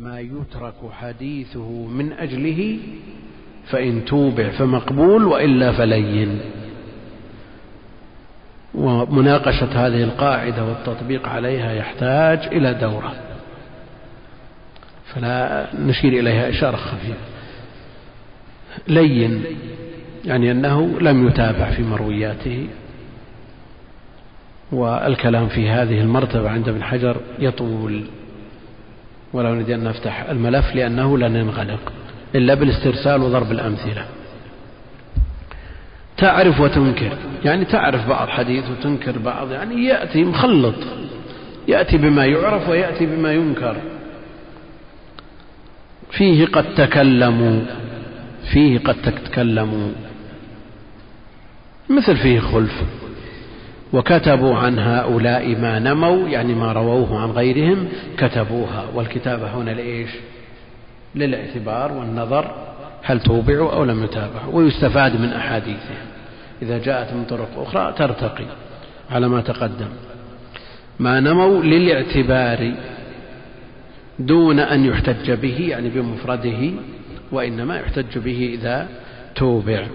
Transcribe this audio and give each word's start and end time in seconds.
ما 0.00 0.20
يترك 0.20 0.74
حديثه 0.92 1.70
من 1.70 2.12
أجله 2.12 2.78
فإن 3.66 4.04
توبع 4.04 4.48
فمقبول 4.48 5.24
وإلا 5.24 5.72
فلين. 5.72 6.40
ومناقشة 8.74 9.86
هذه 9.86 10.02
القاعدة 10.02 10.64
والتطبيق 10.64 11.28
عليها 11.28 11.72
يحتاج 11.72 12.38
إلى 12.38 12.74
دورة. 12.74 13.14
فلا 15.14 15.66
نشير 15.78 16.12
إليها 16.12 16.48
إشارة 16.48 16.76
خفيفة. 16.76 17.24
لين 18.88 19.44
يعني 20.24 20.50
أنه 20.50 21.00
لم 21.00 21.28
يتابع 21.28 21.70
في 21.70 21.82
مروياته. 21.82 22.66
والكلام 24.72 25.48
في 25.48 25.68
هذه 25.68 26.00
المرتبة 26.00 26.50
عند 26.50 26.68
ابن 26.68 26.82
حجر 26.82 27.16
يطول. 27.38 28.04
ولا 29.32 29.50
نريد 29.54 29.70
أن 29.70 29.84
نفتح 29.84 30.30
الملف 30.30 30.74
لأنه 30.74 31.18
لن 31.18 31.36
ينغلق 31.36 31.92
إلا 32.34 32.54
بالاسترسال 32.54 33.22
وضرب 33.22 33.52
الأمثلة. 33.52 34.04
تعرف 36.16 36.60
وتنكر 36.60 37.12
يعني 37.44 37.64
تعرف 37.64 38.08
بعض 38.08 38.28
حديث 38.28 38.64
وتنكر 38.70 39.18
بعض 39.18 39.52
يعني 39.52 39.84
يأتي 39.84 40.24
مخلط 40.24 40.74
يأتي 41.68 41.96
بما 41.96 42.26
يعرف 42.26 42.68
ويأتي 42.68 43.06
بما 43.06 43.32
ينكر. 43.32 43.76
فيه 46.10 46.46
قد 46.46 46.74
تكلموا 46.74 47.60
فيه 48.52 48.78
قد 48.78 48.96
تكلموا 49.02 49.90
مثل 51.88 52.16
فيه 52.16 52.40
خلف. 52.40 52.82
وكتبوا 53.92 54.56
عن 54.56 54.78
هؤلاء 54.78 55.56
ما 55.56 55.78
نموا 55.78 56.28
يعني 56.28 56.54
ما 56.54 56.72
رووه 56.72 57.20
عن 57.20 57.30
غيرهم 57.30 57.88
كتبوها. 58.18 58.84
والكتابة 58.94 59.54
هنا 59.54 59.70
لإيش؟ 59.70 60.10
للاعتبار 61.14 61.92
والنظر 61.92 62.50
هل 63.02 63.20
توبعوا 63.20 63.72
أو 63.72 63.84
لم 63.84 64.04
يتابعوا 64.04 64.52
ويستفاد 64.54 65.20
من 65.20 65.32
أحاديثهم. 65.32 66.06
إذا 66.62 66.78
جاءت 66.78 67.12
من 67.12 67.24
طرق 67.24 67.48
أخرى 67.56 67.94
ترتقي 67.98 68.44
على 69.10 69.28
ما 69.28 69.40
تقدم. 69.40 69.88
ما 70.98 71.20
نموا 71.20 71.62
للاعتبار 71.62 72.74
دون 74.18 74.58
أن 74.58 74.84
يحتج 74.84 75.30
به 75.30 75.66
يعني 75.68 75.88
بمفرده 75.88 76.70
وإنما 77.32 77.76
يحتج 77.76 78.18
به 78.18 78.50
إذا 78.54 78.88
توبع. 79.34 79.86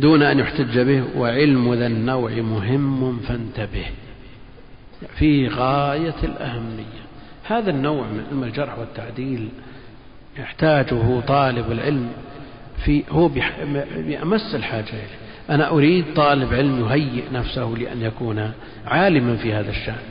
دون 0.00 0.22
أن 0.22 0.38
يحتج 0.38 0.78
به 0.78 1.04
وعلم 1.16 1.74
ذا 1.74 1.86
النوع 1.86 2.30
مهم 2.30 3.18
فانتبه. 3.18 3.86
فيه 5.18 5.48
غاية 5.48 6.14
الأهمية. 6.22 7.00
هذا 7.44 7.70
النوع 7.70 8.06
من 8.06 8.24
علم 8.30 8.44
الجرح 8.44 8.78
والتعديل 8.78 9.48
يحتاجه 10.38 11.20
طالب 11.20 11.72
العلم 11.72 12.08
في 12.84 13.02
هو 13.10 13.28
بأمس 13.28 14.54
الحاجة 14.54 14.88
إليه. 14.88 15.20
أنا 15.50 15.70
أريد 15.70 16.04
طالب 16.14 16.54
علم 16.54 16.80
يهيئ 16.84 17.24
نفسه 17.32 17.74
لأن 17.78 18.02
يكون 18.02 18.52
عالما 18.86 19.36
في 19.36 19.52
هذا 19.52 19.70
الشأن. 19.70 20.02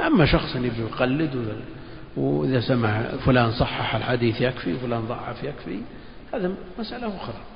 أما 0.00 0.26
شخص 0.26 0.56
يقلد 0.56 1.56
وإذا 2.16 2.60
سمع 2.60 3.02
فلان 3.26 3.52
صحح 3.52 3.94
الحديث 3.94 4.40
يكفي 4.40 4.74
وفلان 4.74 5.00
ضعف 5.00 5.44
يكفي 5.44 5.78
هذا 6.34 6.52
مسألة 6.78 7.16
أخرى. 7.16 7.53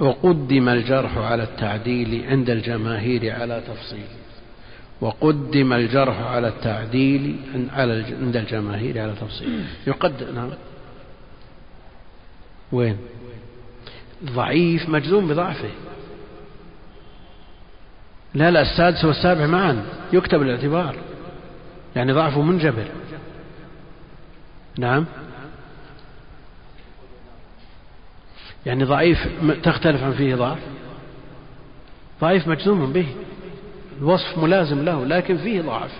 وقدم 0.00 0.68
الجرح 0.68 1.18
على 1.18 1.42
التعديل 1.42 2.26
عند 2.28 2.50
الجماهير 2.50 3.34
على 3.34 3.62
تفصيل. 3.68 4.06
وقدم 5.00 5.72
الجرح 5.72 6.20
على 6.20 6.48
التعديل 6.48 7.36
عند 8.20 8.36
الجماهير 8.36 9.02
على 9.02 9.14
تفصيل. 9.20 9.64
يقدم 9.86 10.34
نعم. 10.34 10.50
وين؟ 12.72 12.96
ضعيف 14.24 14.88
مجزوم 14.88 15.28
بضعفه. 15.28 15.70
لا 18.34 18.50
لا 18.50 18.62
السادس 18.62 19.04
والسابع 19.04 19.46
معا. 19.46 19.86
يكتب 20.12 20.42
الاعتبار. 20.42 20.96
يعني 21.96 22.12
ضعفه 22.12 22.42
منجبر. 22.42 22.86
نعم. 24.78 25.06
يعني 28.68 28.84
ضعيف 28.84 29.18
تختلف 29.62 30.02
عن 30.02 30.12
فيه 30.12 30.34
ضعف. 30.34 30.58
ضعيف 32.20 32.48
مجزوم 32.48 32.92
به. 32.92 33.06
الوصف 33.98 34.38
ملازم 34.38 34.84
له 34.84 35.04
لكن 35.04 35.36
فيه 35.36 35.60
ضعف. 35.60 35.90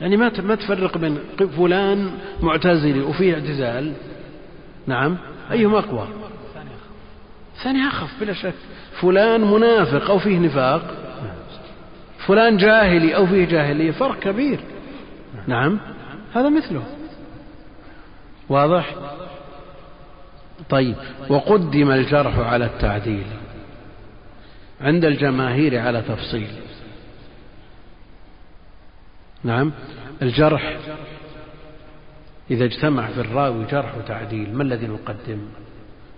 يعني 0.00 0.16
ما 0.16 0.32
ما 0.40 0.54
تفرق 0.54 0.98
بين 0.98 1.18
فلان 1.56 2.10
معتزلي 2.42 3.00
وفيه 3.00 3.34
اعتزال. 3.34 3.92
نعم. 4.86 5.16
أيهما 5.52 5.78
أقوى؟ 5.78 6.08
ثاني 7.62 7.88
أخف 7.88 8.20
بلا 8.20 8.32
شك. 8.32 8.54
فلان 9.00 9.40
منافق 9.40 10.10
أو 10.10 10.18
فيه 10.18 10.38
نفاق. 10.38 10.96
فلان 12.26 12.56
جاهلي 12.56 13.16
أو 13.16 13.26
فيه 13.26 13.44
جاهلية 13.44 13.90
فرق 13.90 14.18
كبير. 14.18 14.60
نعم. 15.46 15.80
هذا 16.34 16.48
مثله. 16.48 16.82
واضح؟ 18.48 18.94
طيب 20.70 20.94
وقدم 21.28 21.90
الجرح 21.90 22.38
على 22.38 22.64
التعديل 22.64 23.26
عند 24.80 25.04
الجماهير 25.04 25.78
على 25.78 26.02
تفصيل. 26.02 26.48
نعم 29.44 29.72
الجرح 30.22 30.76
إذا 32.50 32.64
اجتمع 32.64 33.06
في 33.06 33.20
الراوي 33.20 33.64
جرح 33.64 33.96
وتعديل 33.96 34.54
ما 34.54 34.62
الذي 34.62 34.86
نقدم؟ 34.86 35.38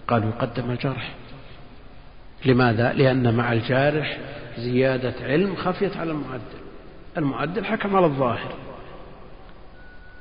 قالوا 0.09 0.29
يقدم 0.29 0.71
الجرح. 0.71 1.15
لماذا؟ 2.45 2.93
لأن 2.93 3.34
مع 3.34 3.53
الجارح 3.53 4.19
زيادة 4.59 5.15
علم 5.21 5.57
خفيت 5.57 5.97
على 5.97 6.11
المعدل. 6.11 6.59
المعدل 7.19 7.65
حكم 7.65 7.97
على 7.97 8.07
الظاهر. 8.07 8.55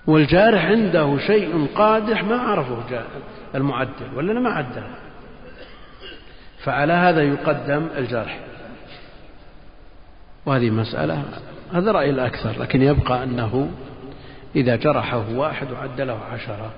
والجارح 0.07 0.65
عنده 0.65 1.17
شيء 1.17 1.67
قادح 1.75 2.23
ما 2.23 2.35
عرفه 2.35 3.05
المعدل 3.55 4.15
ولا 4.15 4.39
ما 4.39 4.49
عدل 4.49 4.83
فعلى 6.63 6.93
هذا 6.93 7.23
يقدم 7.23 7.87
الجرح 7.97 8.39
وهذه 10.45 10.69
مسألة 10.69 11.23
هذا 11.73 11.91
رأي 11.91 12.09
الأكثر 12.09 12.61
لكن 12.61 12.81
يبقى 12.81 13.23
أنه 13.23 13.71
إذا 14.55 14.75
جرحه 14.75 15.29
واحد 15.35 15.71
وعدله 15.71 16.19
عشرة 16.31 16.71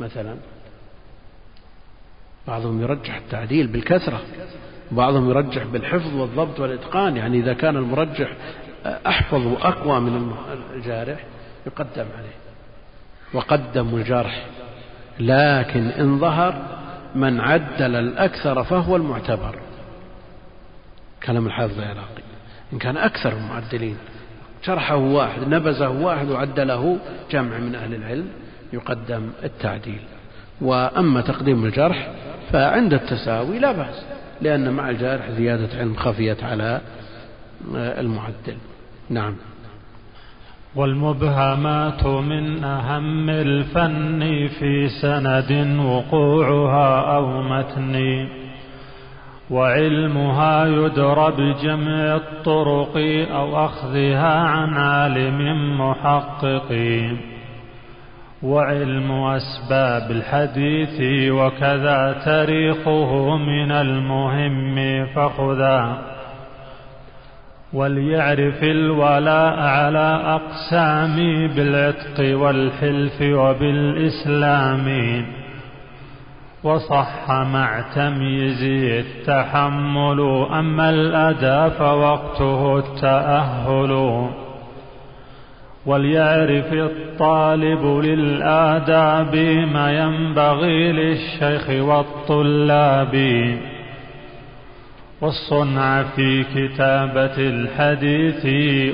مثلا 0.00 0.36
بعضهم 2.48 2.82
يرجح 2.82 3.16
التعديل 3.16 3.66
بالكثرة 3.66 4.20
بعضهم 4.90 5.30
يرجح 5.30 5.64
بالحفظ 5.64 6.14
والضبط 6.14 6.60
والإتقان. 6.60 7.16
يعني 7.16 7.38
إذا 7.38 7.54
كان 7.54 7.76
المرجح 7.76 8.28
أحفظ 8.86 9.46
وأقوى 9.46 10.00
من 10.00 10.32
الجارح 10.74 11.24
يقدم 11.66 12.06
عليه. 12.18 12.47
وقدموا 13.32 13.98
الجرح. 13.98 14.46
لكن 15.20 15.86
إن 15.86 16.18
ظهر 16.18 16.78
من 17.14 17.40
عدل 17.40 17.94
الأكثر 17.94 18.64
فهو 18.64 18.96
المعتبر. 18.96 19.58
كلام 21.22 21.46
الحافظ 21.46 21.78
العراقي. 21.78 22.22
إن 22.72 22.78
كان 22.78 22.96
أكثر 22.96 23.32
المعدلين. 23.32 23.96
شرحه 24.62 24.96
واحد 24.96 25.48
نبزه 25.48 25.88
واحد 25.88 26.30
وعدله 26.30 26.98
جمع 27.30 27.58
من 27.58 27.74
أهل 27.74 27.94
العلم 27.94 28.28
يقدم 28.72 29.30
التعديل. 29.44 30.00
وأما 30.60 31.20
تقديم 31.20 31.64
الجرح 31.64 32.12
فعند 32.52 32.94
التساوي 32.94 33.58
لا 33.58 33.72
بأس 33.72 34.04
لأن 34.40 34.72
مع 34.72 34.90
الجارح 34.90 35.30
زيادة 35.30 35.78
علم 35.78 35.96
خفيت 35.96 36.44
على 36.44 36.80
المعدل. 37.74 38.56
نعم. 39.10 39.36
والمبهمات 40.76 42.06
من 42.06 42.64
أهم 42.64 43.30
الفن 43.30 44.48
في 44.58 44.88
سند 44.88 45.80
وقوعها 45.80 47.16
أو 47.16 47.42
متن. 47.42 48.26
وعلمها 49.50 50.66
يدرى 50.66 51.32
بجمع 51.38 52.16
الطرق 52.16 52.96
أو 53.34 53.64
أخذها 53.64 54.38
عن 54.38 54.74
عالم 54.74 55.80
محقق. 55.80 57.00
وعلم 58.42 59.12
أسباب 59.12 60.10
الحديث 60.10 61.30
وكذا 61.32 62.22
تاريخه 62.24 63.36
من 63.36 63.72
المهم 63.72 65.06
فخذا. 65.06 66.17
وليعرف 67.72 68.62
الولاء 68.62 69.58
على 69.58 70.20
أقسام 70.24 71.16
بالعتق 71.56 72.38
والحلف 72.38 73.22
وبالإسلام. 73.22 74.86
وصح 76.64 77.30
مع 77.30 77.80
تمييزه 77.94 79.00
التحمل 79.00 80.46
أما 80.52 80.90
الأداء 80.90 81.68
فوقته 81.68 82.78
التأهل. 82.78 84.24
وليعرف 85.86 86.72
الطالب 86.72 88.04
للآداب 88.04 89.36
ما 89.72 89.92
ينبغي 89.92 90.92
للشيخ 90.92 91.70
والطلاب. 91.70 93.14
والصنع 95.20 96.02
في 96.02 96.44
كتابة 96.44 97.36
الحديث 97.38 98.46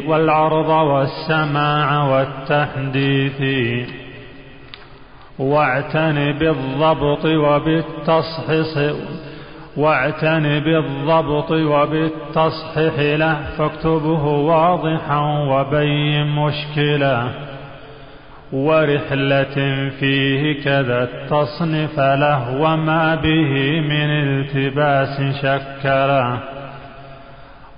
والعرض 0.09 0.69
والسماع 0.69 2.05
والتحديث. 2.05 3.89
واعتن 5.39 6.33
بالضبط 6.33 7.25
وبالتصحيح 7.25 8.95
واعتن 9.77 10.61
بالضبط 10.61 11.51
وبالتصحيح 11.51 12.99
له 12.99 13.37
فاكتبه 13.59 14.25
واضحا 14.25 15.21
وبين 15.49 16.27
مشكله. 16.27 17.35
ورحلة 18.55 19.91
فيه 20.01 20.63
كذا 20.65 21.03
التصنف 21.03 21.99
له 21.99 22.61
وما 22.61 23.15
به 23.15 23.81
من 23.81 24.11
التباس 24.11 25.21
شكله 25.43 26.39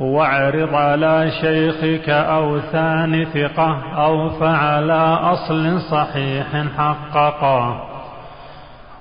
واعرض 0.00 0.74
على 0.74 1.30
شيخك 1.40 2.08
أو 2.08 2.60
ثاني 2.60 3.24
ثقة 3.24 3.82
أو 4.04 4.30
فعلى 4.30 5.18
أصل 5.22 5.80
صحيح 5.80 6.46
حققه 6.78 7.86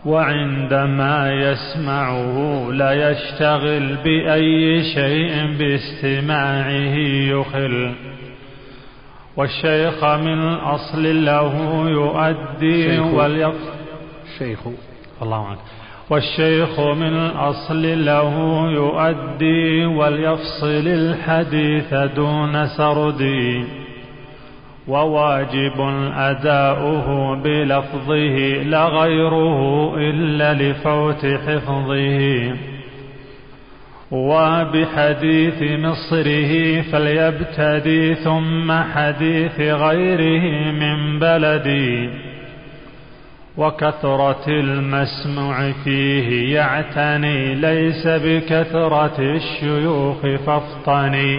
وعندما 0.06 1.32
يسمعه 1.34 2.68
لا 2.72 3.10
يشتغل 3.10 3.96
بأي 4.04 4.84
شيء 4.94 5.58
باستماعه 5.60 6.96
يخل. 7.32 7.94
والشيخ 9.38 10.04
من 10.04 10.54
أصل 10.54 11.26
له 11.26 11.54
يؤدي 11.90 13.00
وليق 13.00 13.56
الشيخ 14.26 14.60
الله 15.22 15.48
عنك. 15.48 15.58
والشيخ 16.10 16.80
من 16.80 17.28
أصل 17.28 18.06
له 18.06 18.34
يؤدي 18.72 19.86
وليفصل 19.86 20.88
الحديث 20.88 21.94
دون 21.94 22.68
سردي 22.68 23.66
وواجب 24.88 25.82
أداؤه 26.16 27.36
بلفظه 27.36 28.64
لا 28.64 28.86
غيره 28.86 29.94
إلا 29.98 30.54
لفوت 30.54 31.26
حفظه. 31.26 32.75
وبحديث 34.12 35.62
مصره 35.62 36.82
فليبتدي 36.82 38.16
ثم 38.16 38.72
حديث 38.72 39.60
غيره 39.60 40.72
من 40.72 41.20
بلدي. 41.20 42.10
وكثرة 43.58 44.46
المسموع 44.48 45.72
فيه 45.72 46.56
يعتني 46.56 47.56
ليس 47.56 48.08
بكثرة 48.08 49.16
الشيوخ 49.20 50.22
فافطني. 50.46 51.38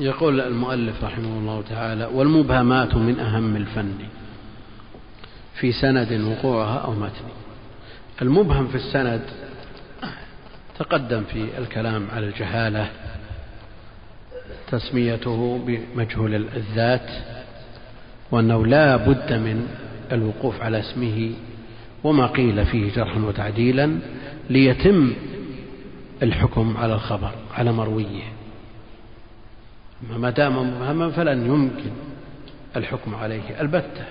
يقول 0.00 0.40
المؤلف 0.40 1.04
رحمه 1.04 1.38
الله 1.38 1.62
تعالى 1.70 2.08
والمبهمات 2.14 2.94
من 2.94 3.20
أهم 3.20 3.56
الفن 3.56 3.92
في 5.60 5.72
سند 5.72 6.12
وقوعها 6.12 6.78
أو 6.78 6.92
متن 6.92 7.24
المبهم 8.22 8.66
في 8.68 8.74
السند 8.74 9.22
تقدم 10.80 11.24
في 11.24 11.58
الكلام 11.58 12.08
على 12.10 12.26
الجهالة 12.26 12.90
تسميته 14.70 15.58
بمجهول 15.66 16.34
الذات 16.34 17.10
وأنه 18.30 18.66
لا 18.66 18.96
بد 18.96 19.32
من 19.32 19.68
الوقوف 20.12 20.62
على 20.62 20.80
اسمه 20.80 21.32
وما 22.04 22.26
قيل 22.26 22.66
فيه 22.66 22.92
جرحا 22.92 23.20
وتعديلا 23.20 23.98
ليتم 24.50 25.12
الحكم 26.22 26.76
على 26.76 26.94
الخبر 26.94 27.32
على 27.54 27.72
مرويه. 27.72 28.32
ما 30.10 30.30
دام 30.30 30.56
مبهما 30.56 31.10
فلن 31.10 31.46
يمكن 31.46 31.90
الحكم 32.76 33.14
عليه 33.14 33.60
البتة. 33.60 34.04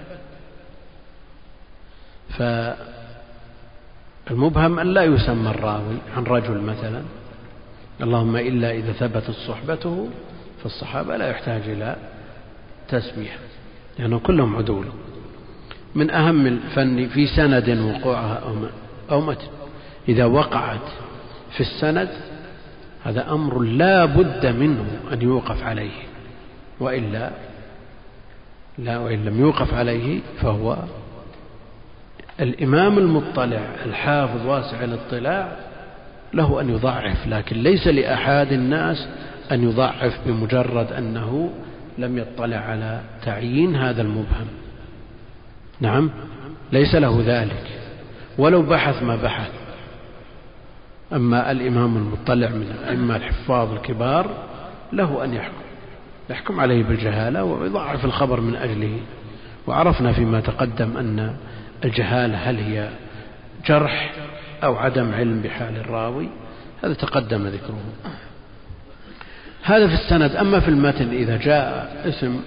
فالمبهم 4.30 4.80
أن 4.80 4.88
لا 4.94 5.04
يسمى 5.04 5.50
الراوي 5.50 5.98
عن 6.18 6.24
رجل 6.24 6.62
مثلا. 6.62 7.02
اللهم 8.02 8.36
إلا 8.36 8.72
إذا 8.72 8.92
ثبتت 8.92 9.32
صحبته 9.32 10.10
فالصحابة 10.64 11.18
لا 11.18 11.30
يحتاج 11.30 11.62
إلى 11.66 11.96
تسمية 12.90 13.38
لأنه 14.00 14.20
كلهم 14.20 14.56
عدول. 14.56 14.86
من 15.96 16.12
أهم 16.12 16.48
الفن 16.48 17.08
في 17.08 17.28
سند 17.28 17.70
وقوعها 17.70 18.42
أو 19.12 19.22
متن. 19.22 19.48
إذا 20.10 20.26
وقعت 20.26 20.88
في 21.52 21.62
السند 21.62 22.10
هذا 23.04 23.32
أمر 23.32 23.60
لا 23.60 24.06
بد 24.06 24.46
منه 24.46 24.86
أن 25.14 25.22
يوقف 25.22 25.64
عليه. 25.64 26.04
وإلا 26.80 27.32
لا 28.78 28.98
وإن 28.98 29.26
لم 29.26 29.40
يوقف 29.40 29.74
عليه 29.74 30.20
فهو 30.42 30.78
الإمام 32.42 32.98
المطلع 32.98 33.62
الحافظ 33.86 34.46
واسع 34.46 34.84
الاطلاع 34.84 35.52
له 36.34 36.62
أن 36.62 36.70
يضعف 36.70 37.28
لكن 37.28 37.56
ليس 37.56 37.88
لأحد 37.88 38.52
الناس 38.52 39.08
أن 39.52 39.64
يضعف 39.64 40.20
بمجرد 40.26 40.92
أنه 40.92 41.50
لم 41.98 42.18
يطلع 42.18 42.58
على 42.58 43.02
تعيين 43.26 43.76
هذا 43.76 44.02
المبهم. 44.02 44.48
نعم 45.80 46.10
ليس 46.72 46.96
له 46.96 47.24
ذلك. 47.26 47.64
ولو 48.38 48.62
بحث 48.62 49.04
ما 49.04 49.16
بحث. 49.16 49.52
أما 51.14 51.52
الإمام 51.52 51.98
المطلع 51.98 52.50
من 52.50 52.76
الأئمة 52.82 53.16
الحفاظ 53.16 53.72
الكبار 53.72 54.32
له 54.94 55.24
أن 55.24 55.34
يحكم. 55.34 55.54
يحكم 56.30 56.60
عليه 56.60 56.84
بالجهالة 56.84 57.44
ويضعف 57.44 58.06
الخبر 58.06 58.42
من 58.42 58.56
أجله. 58.56 59.00
وعرفنا 59.68 60.12
فيما 60.12 60.40
تقدم 60.40 60.98
أن 60.98 61.36
الجهالة 61.86 62.38
هل 62.38 62.58
هي 62.58 62.90
جرح 63.66 64.14
أو 64.64 64.76
عدم 64.76 65.14
علم 65.14 65.42
بحال 65.42 65.78
الراوي؟ 65.78 66.30
هذا 66.84 66.94
تقدم 66.94 67.48
ذكره. 67.48 67.84
هذا 69.64 69.88
في 69.88 69.94
السند 69.94 70.36
أما 70.36 70.60
في 70.60 70.68
المتن 70.68 71.10
إذا 71.10 71.38
جاء 71.38 72.02
اسم 72.06 72.42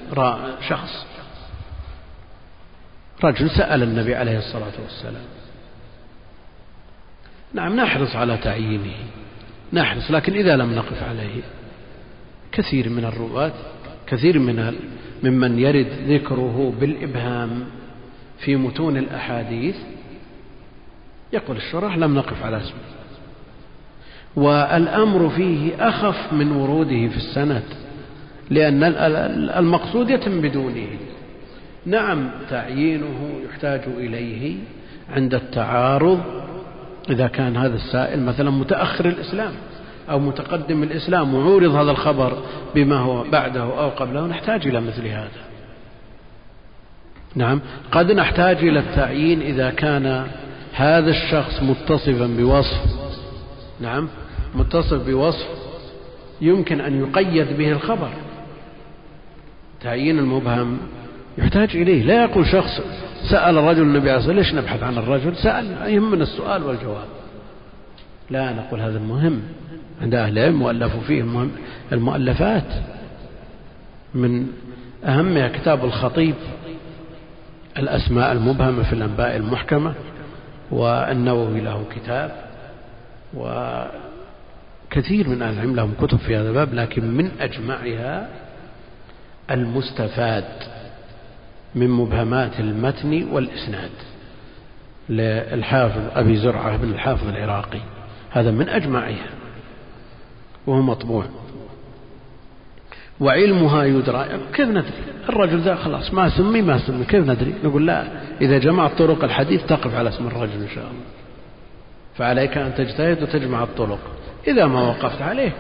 شخص 0.68 1.06
رجل 3.24 3.50
سأل 3.50 3.82
النبي 3.82 4.14
عليه 4.14 4.38
الصلاة 4.38 4.72
والسلام. 4.82 5.24
نعم 7.54 7.76
نحرص 7.76 8.16
على 8.16 8.36
تعيينه 8.36 8.94
نحرص 9.72 10.10
لكن 10.10 10.32
إذا 10.32 10.56
لم 10.56 10.74
نقف 10.74 11.02
عليه 11.02 11.42
كثير 12.52 12.88
من 12.88 13.04
الرواة 13.04 13.52
كثير 14.06 14.38
من 14.38 14.74
ممن 15.22 15.58
يرد 15.58 15.86
ذكره 16.08 16.74
بالإبهام. 16.80 17.64
في 18.44 18.56
متون 18.56 18.96
الأحاديث 18.96 19.76
يقول 21.32 21.56
الشرح 21.56 21.96
لم 21.96 22.14
نقف 22.14 22.44
على 22.44 22.56
اسمه. 22.56 22.80
والأمر 24.36 25.28
فيه 25.28 25.88
أخف 25.88 26.32
من 26.32 26.52
وروده 26.52 27.08
في 27.08 27.16
السند 27.16 27.62
لأن 28.50 28.82
المقصود 29.58 30.10
يتم 30.10 30.40
بدونه. 30.40 30.86
نعم 31.86 32.30
تعيينه 32.50 33.40
يحتاج 33.48 33.80
إليه 33.96 34.56
عند 35.10 35.34
التعارض 35.34 36.20
إذا 37.10 37.26
كان 37.26 37.56
هذا 37.56 37.76
السائل 37.76 38.22
مثلا 38.22 38.50
متأخر 38.50 39.06
الإسلام 39.06 39.52
أو 40.10 40.18
متقدم 40.18 40.82
الإسلام 40.82 41.34
وعورض 41.34 41.74
هذا 41.74 41.90
الخبر 41.90 42.42
بما 42.74 42.96
هو 42.96 43.22
بعده 43.22 43.62
أو 43.62 43.88
قبله 43.88 44.26
نحتاج 44.26 44.66
إلى 44.66 44.80
مثل 44.80 45.06
هذا. 45.06 45.51
نعم. 47.34 47.60
قد 47.92 48.12
نحتاج 48.12 48.56
إلى 48.56 48.78
التعيين 48.78 49.40
إذا 49.42 49.70
كان 49.70 50.26
هذا 50.72 51.10
الشخص 51.10 51.62
متصفا 51.62 52.26
بوصف. 52.26 52.80
نعم. 53.80 54.08
متصف 54.54 55.06
بوصف 55.06 55.46
يمكن 56.40 56.80
أن 56.80 57.00
يقيد 57.00 57.56
به 57.58 57.72
الخبر. 57.72 58.10
تعيين 59.80 60.18
المبهم 60.18 60.78
يحتاج 61.38 61.76
إليه. 61.76 62.02
لا 62.02 62.22
يقول 62.22 62.46
شخص 62.46 62.80
سأل 63.30 63.58
الرجل 63.58 63.82
النبي 63.82 64.10
عليه 64.10 64.18
الصلاة 64.18 64.34
ليش 64.34 64.54
نبحث 64.54 64.82
عن 64.82 64.98
الرجل؟ 64.98 65.36
سأل 65.36 65.92
يهمنا 65.92 66.22
السؤال 66.22 66.62
والجواب. 66.62 67.06
لا 68.30 68.52
نقول 68.52 68.80
هذا 68.80 68.98
مهم 68.98 69.42
عند 70.02 70.14
أهل 70.14 70.38
العلم 70.38 70.62
وألفوا 70.62 71.00
فيه 71.00 71.48
المؤلفات 71.92 72.64
من 74.14 74.46
أهمها 75.04 75.48
كتاب 75.48 75.84
الخطيب. 75.84 76.34
الأسماء 77.78 78.32
المبهمة 78.32 78.82
في 78.82 78.92
الأنباء 78.92 79.36
المحكمة 79.36 79.94
والنووي 80.70 81.60
له 81.60 81.84
كتاب 81.94 82.30
وكثير 83.34 85.28
من 85.28 85.42
أهل 85.42 85.54
العلم 85.54 85.76
لهم 85.76 85.94
كتب 86.00 86.18
في 86.18 86.36
هذا 86.36 86.48
الباب 86.48 86.74
لكن 86.74 87.10
من 87.10 87.30
أجمعها 87.40 88.28
المستفاد 89.50 90.44
من 91.74 91.90
مبهمات 91.90 92.60
المتن 92.60 93.28
والإسناد 93.32 93.90
للحافظ 95.08 96.02
أبي 96.14 96.36
زرعة 96.36 96.76
بن 96.76 96.90
الحافظ 96.90 97.28
العراقي. 97.28 97.80
هذا 98.30 98.50
من 98.50 98.68
أجمعها 98.68 99.30
وهو 100.66 100.82
مطبوع. 100.82 101.24
وعلمها 103.22 103.84
يدرى. 103.84 104.26
كيف 104.54 104.68
ندري؟ 104.68 104.92
الرجل 105.28 105.58
ذا 105.58 105.74
خلاص 105.74 106.14
ما 106.14 106.28
سمي 106.28 106.62
ما 106.62 106.78
سمي 106.78 107.04
كيف 107.04 107.24
ندري؟ 107.26 107.54
نقول 107.64 107.86
لا 107.86 108.04
إذا 108.40 108.58
جمعت 108.58 108.98
طرق 108.98 109.24
الحديث 109.24 109.66
تقف 109.66 109.94
على 109.94 110.08
اسم 110.08 110.26
الرجل 110.26 110.62
إن 110.62 110.68
شاء 110.74 110.84
الله. 110.84 111.04
فعليك 112.16 112.58
أن 112.58 112.74
تجتهد 112.74 113.22
وتجمع 113.22 113.62
الطرق. 113.62 113.98
إذا 114.46 114.66
ما 114.66 114.82
وقفت 114.82 115.22
عليه 115.22 115.52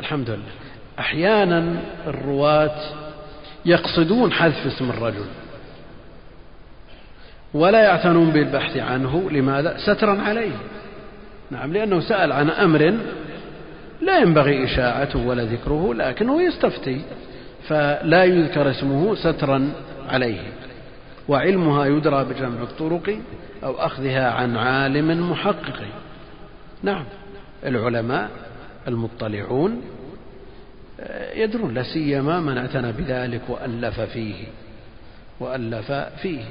الحمد 0.00 0.30
لله. 0.30 0.52
أحيانا 0.98 1.74
الرواة 2.06 2.80
يقصدون 3.66 4.32
حذف 4.32 4.66
اسم 4.66 4.90
الرجل. 4.90 5.26
ولا 7.54 7.82
يعتنون 7.82 8.30
بالبحث 8.30 8.76
عنه. 8.76 9.30
لماذا؟ 9.30 9.76
سترا 9.78 10.22
عليه. 10.22 10.56
نعم 11.50 11.72
لأنه 11.72 12.00
سأل 12.00 12.32
عن 12.32 12.50
أمر 12.50 12.94
لا 14.00 14.18
ينبغي 14.18 14.64
إشاعته 14.64 15.26
ولا 15.26 15.44
ذكره 15.44 15.94
لكنه 15.94 16.42
يستفتي 16.42 17.00
فلا 17.68 18.24
يذكر 18.24 18.70
اسمه 18.70 19.14
سترا 19.14 19.72
عليه. 20.08 20.40
وعلمها 21.28 21.86
يدرى 21.86 22.24
بجمع 22.24 22.62
الطرق 22.62 23.18
أو 23.64 23.74
أخذها 23.74 24.30
عن 24.30 24.56
عالم 24.56 25.30
محقق. 25.30 25.80
نعم 26.82 27.04
العلماء 27.66 28.30
المطلعون 28.88 29.82
يدرون 31.34 31.74
لا 31.74 31.82
سيما 31.82 32.40
من 32.40 32.58
اعتنى 32.58 32.92
بذلك 32.92 33.42
وألف 33.48 34.00
فيه 34.00 34.44
وألف 35.40 35.92
فيه. 35.92 36.44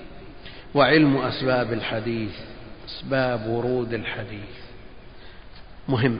وعلم 0.75 1.17
أسباب 1.17 1.73
الحديث 1.73 2.35
أسباب 2.87 3.47
ورود 3.47 3.93
الحديث. 3.93 4.57
مهم. 5.89 6.19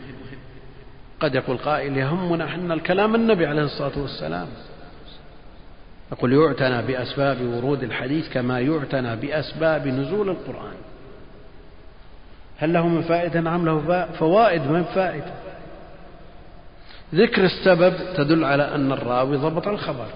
قد 1.19 1.36
يقول 1.36 1.57
قائل 1.57 1.97
يهمنا 1.97 2.45
إحنا 2.45 2.74
الكلام 2.74 3.15
النبي 3.15 3.45
عليه 3.45 3.63
الصلاة 3.63 4.00
والسلام. 4.00 4.47
يقول 6.12 6.33
يعتنى 6.33 6.81
بأسباب 6.81 7.38
ورود 7.41 7.83
الحديث 7.83 8.33
كما 8.33 8.59
يعتنى 8.59 9.15
بأسباب 9.15 9.88
نزول 9.88 10.29
القرآن. 10.29 10.75
هل 12.57 12.74
له 12.74 12.88
من 12.88 13.01
فائدة 13.01 13.39
نعم 13.39 13.65
له 13.65 14.07
فوائد 14.19 14.62
من 14.62 14.83
فائدة. 14.83 15.33
ذكر 17.15 17.45
السبب 17.45 17.93
تدل 18.17 18.43
على 18.43 18.75
أن 18.75 18.91
الراوي 18.91 19.38
ضبط 19.38 19.67
الخبر. 19.67 20.07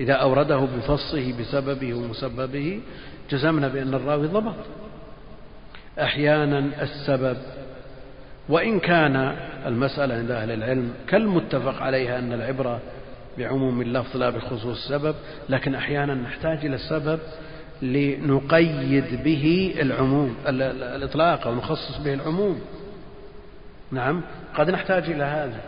إذا 0.00 0.12
أورده 0.12 0.56
بفصه 0.58 1.38
بسببه 1.40 1.94
ومسببه 1.94 2.80
جزمنا 3.30 3.68
بأن 3.68 3.94
الراوي 3.94 4.26
ضبط. 4.26 4.54
أحيانا 6.00 6.58
السبب 6.58 7.36
وإن 8.52 8.80
كان 8.80 9.36
المسألة 9.66 10.14
عند 10.14 10.30
أهل 10.30 10.50
العلم 10.50 10.94
كالمتفق 11.08 11.82
عليها 11.82 12.18
أن 12.18 12.32
العبرة 12.32 12.80
بعموم 13.38 13.80
اللفظ 13.80 14.16
لا 14.16 14.30
بخصوص 14.30 14.64
السبب 14.64 15.14
لكن 15.48 15.74
أحيانا 15.74 16.14
نحتاج 16.14 16.66
إلى 16.66 16.74
السبب 16.74 17.18
لنقيد 17.82 19.22
به 19.24 19.74
العموم 19.80 20.36
الإطلاق 20.46 21.46
أو 21.46 21.54
نخصص 21.54 21.98
به 21.98 22.14
العموم. 22.14 22.60
نعم 23.90 24.22
قد 24.54 24.70
نحتاج 24.70 25.10
إلى 25.10 25.24
هذا. 25.24 25.60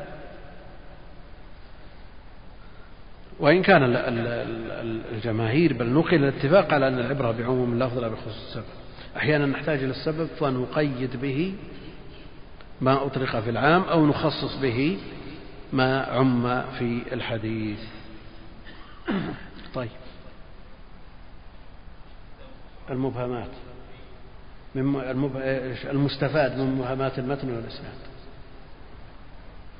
وإن 3.40 3.62
كان 3.62 3.82
الجماهير 5.14 5.72
بل 5.72 5.86
نقل 5.86 6.14
الاتفاق 6.14 6.74
على 6.74 6.88
أن 6.88 6.98
العبرة 6.98 7.30
بعموم 7.30 7.72
اللفظ 7.72 7.98
لا 7.98 8.08
بخصوص 8.08 8.46
السبب. 8.48 8.64
أحيانا 9.16 9.46
نحتاج 9.46 9.78
إلى 9.78 9.90
السبب 9.90 10.26
فنقيد 10.26 11.20
به 11.22 11.54
ما 12.80 13.06
أطلق 13.06 13.40
في 13.40 13.50
العام 13.50 13.82
أو 13.82 14.06
نخصص 14.06 14.56
به 14.62 14.98
ما 15.72 16.02
عم 16.02 16.62
في 16.78 17.02
الحديث. 17.12 17.78
طيب. 19.74 19.90
المبهمات. 22.90 23.50
من 24.74 25.00
المستفاد 25.84 26.58
من 26.58 26.74
مبهمات 26.74 27.18
المتن 27.18 27.54
والإسناد. 27.54 27.98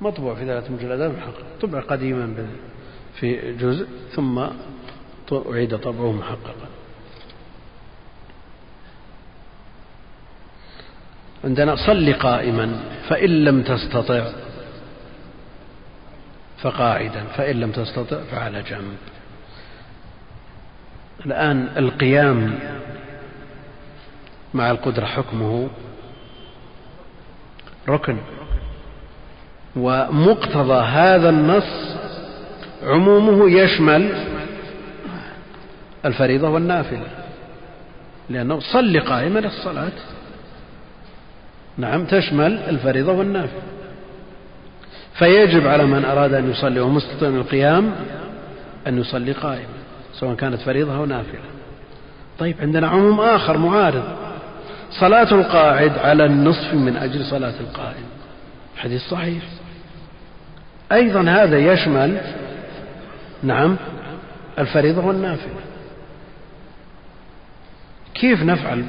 مطبوع 0.01 0.35
في 0.35 0.47
ثلاث 0.47 0.71
مجلدات 0.71 1.11
محقق 1.11 1.45
طبع 1.61 1.81
قديما 1.81 2.47
في 3.15 3.57
جزء 3.57 3.87
ثم 4.11 4.47
أعيد 5.33 5.79
طبعه 5.79 6.13
محققا. 6.13 6.64
عندنا 11.45 11.77
صل 11.77 12.13
قائما 12.13 12.81
فإن 13.09 13.45
لم 13.45 13.63
تستطع 13.63 14.25
فقاعدا 16.63 17.25
فإن 17.37 17.61
لم 17.61 17.71
تستطع 17.71 18.17
فعلى 18.31 18.63
جنب. 18.63 18.97
الآن 21.27 21.69
القيام 21.77 22.59
مع 24.55 24.71
القدرة 24.71 25.05
حكمه 25.07 25.69
ركن 27.89 28.17
ومقتضى 29.77 30.83
هذا 30.85 31.29
النص 31.29 31.97
عمومه 32.83 33.51
يشمل 33.51 34.25
الفريضة 36.05 36.49
والنافلة 36.49 37.07
لأنه 38.31 38.61
صل 38.61 39.01
قائما 39.01 39.39
الصلاة 39.39 39.93
نعم 41.79 42.05
تشمل 42.05 42.59
الفريضة 42.59 43.13
والنافلة. 43.13 43.63
فيجب 45.19 45.67
على 45.67 45.87
من 45.87 46.05
أراد 46.05 46.35
أن 46.35 46.51
يصلي 46.51 46.81
ومستطيع 46.81 47.29
القيام 47.29 47.95
أن 48.87 48.99
يصلي 48.99 49.33
قائما 49.33 49.75
سواء 50.13 50.35
كانت 50.35 50.61
فريضة 50.61 50.97
أو 50.97 51.05
نافلة. 51.05 51.41
طيب 52.39 52.57
عندنا 52.61 52.89
عموم 52.89 53.21
آخر 53.21 53.59
معارض. 53.59 54.05
صلاة 54.91 55.35
القاعد 55.35 55.99
على 55.99 56.25
النصف 56.25 56.75
من 56.75 56.97
أجل 56.97 57.25
صلاة 57.25 57.55
القائم. 57.61 58.05
حديث 58.77 59.03
صحيح. 59.03 59.43
أيضا 60.93 61.23
هذا 61.23 61.59
يشمل 61.59 62.21
نعم 63.43 63.77
الفريضة 64.59 65.07
والنافلة. 65.07 65.61
كيف 68.15 68.43
نفعل 68.43 68.85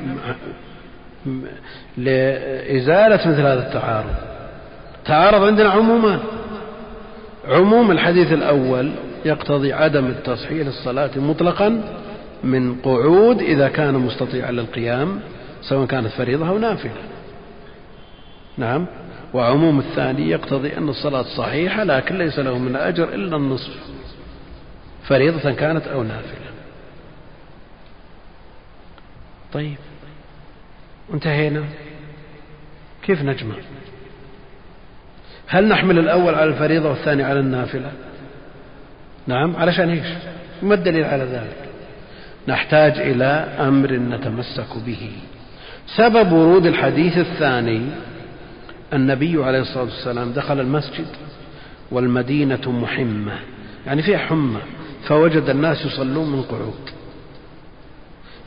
لإزالة 1.97 3.15
مثل 3.15 3.41
هذا 3.41 3.67
التعارض. 3.67 4.15
تعارض 5.05 5.43
عندنا 5.43 5.69
عمومان. 5.69 6.19
عموم 7.47 7.91
الحديث 7.91 8.33
الأول 8.33 8.91
يقتضي 9.25 9.73
عدم 9.73 10.05
التصحيح 10.05 10.67
للصلاة 10.67 11.19
مطلقا 11.19 11.83
من 12.43 12.75
قعود 12.75 13.41
إذا 13.41 13.67
كان 13.67 13.93
مستطيعا 13.93 14.51
للقيام 14.51 15.19
سواء 15.61 15.85
كانت 15.85 16.07
فريضة 16.07 16.49
أو 16.49 16.57
نافلة. 16.57 16.91
نعم. 18.57 18.87
وعموم 19.33 19.79
الثاني 19.79 20.29
يقتضي 20.29 20.77
أن 20.77 20.89
الصلاة 20.89 21.25
صحيحة 21.37 21.83
لكن 21.83 22.17
ليس 22.17 22.39
له 22.39 22.57
من 22.57 22.75
أجر 22.75 23.13
إلا 23.13 23.37
النصف 23.37 23.71
فريضة 25.07 25.51
كانت 25.51 25.87
أو 25.87 26.03
نافلة. 26.03 26.51
طيب. 29.53 29.77
انتهينا. 31.13 31.63
كيف 33.03 33.21
نجمع؟ 33.21 33.55
هل 35.47 35.67
نحمل 35.67 35.99
الأول 35.99 36.35
على 36.35 36.49
الفريضة 36.49 36.89
والثاني 36.89 37.23
على 37.23 37.39
النافلة؟ 37.39 37.91
نعم 39.27 39.55
علشان 39.55 39.89
إيش 39.89 40.07
ما 40.61 40.73
الدليل 40.73 41.03
على 41.03 41.23
ذلك؟ 41.23 41.69
نحتاج 42.47 42.99
إلى 42.99 43.25
أمر 43.59 43.91
نتمسك 43.91 44.77
به. 44.85 45.11
سبب 45.95 46.31
ورود 46.31 46.65
الحديث 46.65 47.17
الثاني 47.17 47.81
النبي 48.93 49.43
عليه 49.43 49.59
الصلاة 49.59 49.83
والسلام 49.83 50.31
دخل 50.31 50.59
المسجد 50.59 51.07
والمدينة 51.91 52.71
محمة 52.71 53.39
يعني 53.87 54.01
فيها 54.01 54.17
حمى 54.17 54.61
فوجد 55.07 55.49
الناس 55.49 55.85
يصلون 55.85 56.31
من 56.31 56.41
قعود. 56.41 56.89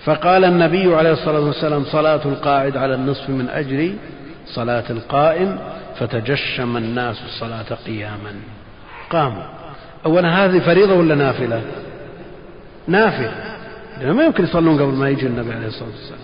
فقال 0.08 0.44
النبي 0.44 0.94
عليه 0.94 1.12
الصلاة 1.12 1.40
والسلام 1.40 1.84
صلاة 1.84 2.20
القاعد 2.24 2.76
على 2.76 2.94
النصف 2.94 3.30
من 3.30 3.48
أجل 3.48 3.94
صلاة 4.46 4.84
القائم 4.90 5.58
فتجشم 5.98 6.76
الناس 6.76 7.22
الصلاة 7.24 7.74
قياما. 7.86 8.32
قاموا. 9.10 9.42
أولا 10.06 10.44
هذه 10.44 10.58
فريضة 10.58 10.94
ولا 10.94 11.14
نافلة؟ 11.14 11.62
نافلة. 12.86 13.32
لأنه 14.00 14.12
ما 14.12 14.24
يمكن 14.24 14.44
يصلون 14.44 14.82
قبل 14.82 14.92
ما 14.92 15.08
يجي 15.08 15.26
النبي 15.26 15.52
عليه 15.52 15.66
الصلاة 15.66 15.88
والسلام. 15.88 16.20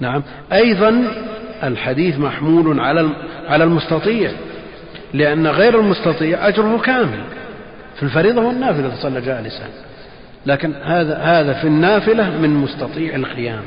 نعم. 0.00 0.22
أيضا 0.52 1.04
الحديث 1.62 2.18
محمول 2.18 2.80
على 2.80 3.08
على 3.48 3.64
المستطيع 3.64 4.30
لأن 5.14 5.46
غير 5.46 5.80
المستطيع 5.80 6.48
أجره 6.48 6.78
كامل 6.78 7.24
في 7.96 8.02
الفريضة 8.02 8.42
والنافلة 8.42 8.94
صلى 9.02 9.20
جالسا. 9.20 9.64
لكن 10.46 10.72
هذا 10.82 11.16
هذا 11.18 11.52
في 11.52 11.66
النافلة 11.66 12.38
من 12.38 12.50
مستطيع 12.50 13.14
القيام. 13.14 13.62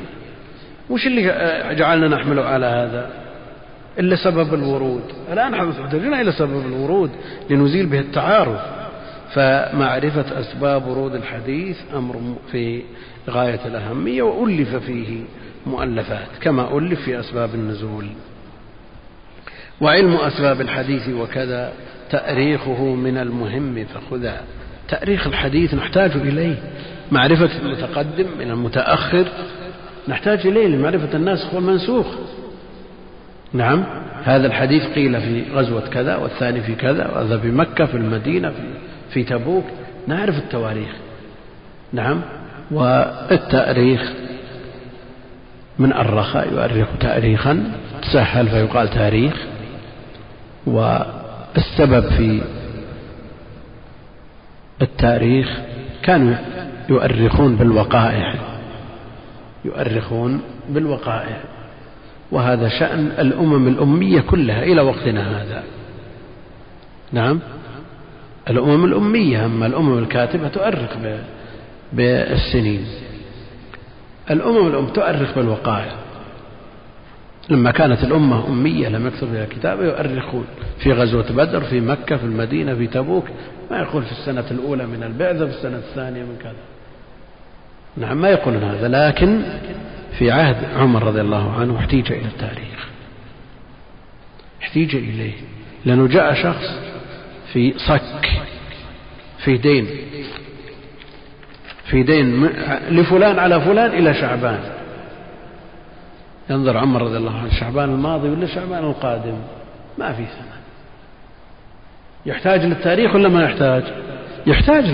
وش 0.90 1.06
اللي 1.06 1.22
جعلنا 1.74 2.08
نحمله 2.08 2.44
على 2.44 2.66
هذا؟ 2.66 3.10
إلا 3.98 4.16
سبب 4.16 4.54
الورود. 4.54 5.02
الآن 5.32 5.54
احتاجنا 5.54 6.20
إلى 6.20 6.32
سبب 6.32 6.66
الورود 6.66 7.10
لنزيل 7.50 7.86
به 7.86 7.98
التعارض 7.98 8.58
فمعرفة 9.34 10.40
أسباب 10.40 10.86
ورود 10.86 11.14
الحديث 11.14 11.76
أمر 11.96 12.36
في 12.52 12.82
غاية 13.30 13.60
الأهمية 13.66 14.22
وألف 14.22 14.76
فيه 14.76 15.20
مؤلفات 15.66 16.28
كما 16.40 16.78
ألف 16.78 17.00
في 17.00 17.20
أسباب 17.20 17.54
النزول. 17.54 18.06
وعلم 19.80 20.14
أسباب 20.14 20.60
الحديث 20.60 21.08
وكذا 21.08 21.72
تأريخه 22.10 22.82
من 22.82 23.18
المهم 23.18 23.84
فخذا. 23.84 24.40
تأريخ 24.88 25.26
الحديث 25.26 25.74
نحتاج 25.74 26.10
إليه. 26.10 26.54
معرفة 27.12 27.50
المتقدم 27.62 28.26
من 28.38 28.50
المتأخر 28.50 29.24
نحتاج 30.08 30.46
إليه 30.46 30.66
لمعرفة 30.66 31.16
الناسخ 31.16 31.54
والمنسوخ. 31.54 32.06
نعم 33.52 33.84
هذا 34.24 34.46
الحديث 34.46 34.86
قيل 34.86 35.20
في 35.20 35.44
غزوة 35.54 35.80
كذا 35.80 36.16
والثاني 36.16 36.60
في 36.60 36.74
كذا 36.74 37.08
وهذا 37.08 37.38
في 37.38 37.50
مكة 37.50 37.84
في 37.84 37.96
المدينة 37.96 38.50
في, 38.50 38.62
في 39.10 39.24
تبوك. 39.24 39.64
نعرف 40.06 40.38
التواريخ. 40.38 40.90
نعم 41.92 42.20
والتأريخ 42.70 44.12
من 45.78 45.92
أرخ 45.92 46.36
يؤرخ 46.36 46.88
تأريخا 47.00 47.72
تسهل 48.02 48.48
فيقال 48.48 48.88
تاريخ. 48.88 49.34
والسبب 50.66 52.08
في 52.08 52.40
التاريخ 54.82 55.60
كانوا 56.02 56.34
يؤرخون 56.88 57.56
بالوقائع 57.56 58.34
يؤرخون 59.64 60.40
بالوقائع. 60.68 61.40
وهذا 62.32 62.68
شأن 62.68 63.06
الأمم 63.18 63.68
الأمية 63.68 64.20
كلها 64.20 64.62
إلى 64.62 64.80
وقتنا 64.80 65.42
هذا. 65.42 65.62
نعم؟ 67.12 67.40
الأمم 68.50 68.84
الأمية 68.84 69.44
أما 69.44 69.66
الأمم 69.66 69.98
الكاتبة 69.98 70.48
تؤرخ 70.48 70.90
بالسنين. 71.92 72.86
الأمم 74.30 74.66
الأم 74.66 74.86
تؤرخ 74.86 75.34
بالوقائع. 75.34 75.92
لما 77.50 77.70
كانت 77.70 78.04
الأمة 78.04 78.48
أمية 78.48 78.88
لم 78.88 79.06
يكتب 79.06 79.28
فيها 79.32 79.46
كتابة 79.46 79.84
يؤرخون 79.84 80.46
في 80.78 80.92
غزوة 80.92 81.32
بدر 81.32 81.60
في 81.60 81.80
مكة 81.80 82.16
في 82.16 82.24
المدينة 82.24 82.74
في 82.74 82.86
تبوك. 82.86 83.24
ما 83.70 83.78
يقول 83.78 84.02
في 84.02 84.12
السنة 84.12 84.44
الأولى 84.50 84.86
من 84.86 85.02
البعثة 85.02 85.46
في 85.46 85.56
السنة 85.56 85.76
الثانية 85.76 86.22
من 86.22 86.36
كذا. 86.42 86.52
نعم 87.96 88.20
ما 88.20 88.28
يقولون 88.28 88.62
هذا. 88.62 88.88
لكن 88.88 89.42
في 90.18 90.30
عهد 90.30 90.56
عمر 90.76 91.02
رضي 91.02 91.20
الله 91.20 91.52
عنه 91.60 91.78
احتيج 91.78 92.12
إلى 92.12 92.26
التاريخ. 92.26 92.88
احتيج 94.62 94.96
إليه. 94.96 95.34
لأنه 95.84 96.06
جاء 96.06 96.34
شخص 96.34 96.80
في 97.52 97.74
صك 97.76 98.28
في 99.44 99.56
دين 99.56 99.86
في 101.84 102.02
دين 102.02 102.46
لفلان 102.90 103.38
على 103.38 103.60
فلان 103.60 103.90
إلى 103.90 104.14
شعبان. 104.14 104.77
ينظر 106.50 106.76
عمر 106.76 107.02
رضي 107.02 107.16
الله 107.16 107.38
عنه 107.38 107.50
شعبان 107.60 107.94
الماضي 107.94 108.28
ولا 108.28 108.46
شعبان 108.46 108.84
القادم؟ 108.84 109.34
ما 109.98 110.12
في 110.12 110.24
سنة 110.24 110.58
يحتاج 112.26 112.64
للتاريخ 112.64 113.14
ولا 113.14 113.28
ما 113.28 113.42
يحتاج؟ 113.42 113.82
يحتاج 114.46 114.84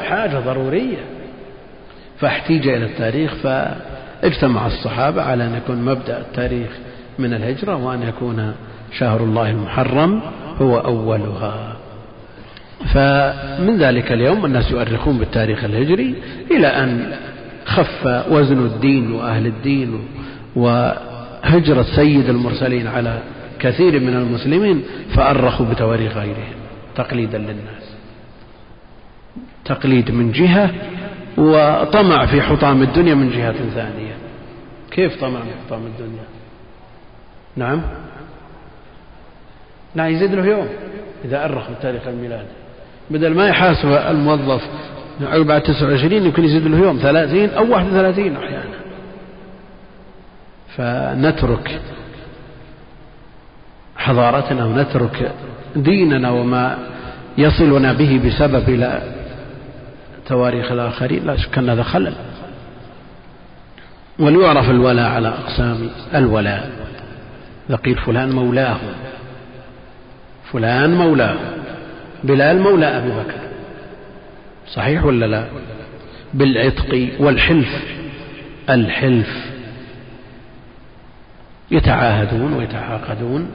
حاجة 0.00 0.38
ضرورية. 0.38 1.04
فاحتيج 2.20 2.68
إلى 2.68 2.84
التاريخ 2.84 3.34
فاجتمع 3.34 4.66
الصحابة 4.66 5.22
على 5.22 5.46
أن 5.46 5.54
يكون 5.54 5.84
مبدأ 5.84 6.18
التاريخ 6.18 6.70
من 7.18 7.34
الهجرة 7.34 7.76
وأن 7.76 8.02
يكون 8.02 8.54
شهر 8.98 9.20
الله 9.20 9.50
المحرم 9.50 10.20
هو 10.60 10.78
أولها. 10.78 11.76
فمن 12.94 13.76
ذلك 13.78 14.12
اليوم 14.12 14.46
الناس 14.46 14.70
يؤرخون 14.70 15.18
بالتاريخ 15.18 15.64
الهجري 15.64 16.14
إلى 16.50 16.66
أن 16.66 17.12
خف 17.64 18.06
وزن 18.30 18.66
الدين 18.66 19.12
وأهل 19.12 19.46
الدين 19.46 20.08
وهجرة 20.56 21.82
سيد 21.82 22.28
المرسلين 22.28 22.86
على 22.86 23.22
كثير 23.58 24.00
من 24.00 24.14
المسلمين 24.16 24.84
فأرخوا 25.14 25.66
بتواريخ 25.66 26.16
غيرهم. 26.16 26.54
تقليدا 26.96 27.38
للناس. 27.38 27.94
تقليد 29.64 30.10
من 30.10 30.32
جهة 30.32 30.70
وطمع 31.38 32.26
في 32.26 32.42
حطام 32.42 32.82
الدنيا 32.82 33.14
من 33.14 33.30
جهة 33.30 33.70
ثانية. 33.74 34.14
كيف 34.90 35.20
طمع 35.20 35.40
في 35.40 35.50
حطام 35.66 35.86
الدنيا؟ 35.86 36.24
نعم. 37.56 37.82
لا 39.94 40.08
يزيد 40.08 40.34
له 40.34 40.46
يوم 40.46 40.68
إذا 41.24 41.44
أرخ 41.44 41.68
بالتاريخ 41.68 42.06
الميلادي 42.06 42.48
بدل 43.10 43.34
ما 43.34 43.48
يحاسب 43.48 43.88
الموظف 43.88 44.62
بعد 45.20 45.62
29 45.62 46.12
يمكن 46.12 46.44
يزيد 46.44 46.66
له 46.66 46.78
يوم 46.78 46.98
30 47.02 47.50
أو 47.50 47.72
31 47.72 48.36
أحيانا. 48.36 48.83
فنترك 50.76 51.80
حضارتنا 53.96 54.64
ونترك 54.64 55.32
ديننا 55.76 56.30
وما 56.30 56.78
يصلنا 57.38 57.92
به 57.92 58.20
بسبب 58.26 58.68
إلى 58.68 59.02
تواريخ 60.26 60.72
الآخرين 60.72 61.26
لا 61.26 61.36
شك 61.36 61.58
أن 61.58 61.70
هذا 61.70 61.82
خلل. 61.82 62.14
وليعرف 64.18 64.70
الولاء 64.70 65.10
على 65.10 65.28
أقسام 65.28 65.90
الولاء. 66.14 66.70
لقيل 67.68 67.94
فلان 67.94 68.32
مولاه. 68.32 68.76
فلان 70.52 70.94
مولاه. 70.94 71.36
بلال 72.24 72.60
مولى 72.60 72.86
أبي 72.86 73.08
بكر. 73.08 73.40
صحيح 74.68 75.04
ولا 75.04 75.26
لا؟ 75.26 75.44
بالعتق 76.34 77.08
والحلف. 77.18 77.82
الحلف. 78.70 79.53
يتعاهدون 81.74 82.52
ويتعاقدون. 82.52 83.50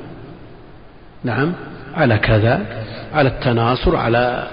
نعم 1.23 1.53
على 1.95 2.17
كذا 2.17 2.65
على 3.13 3.29
التناصر 3.29 3.95
على 3.95 4.47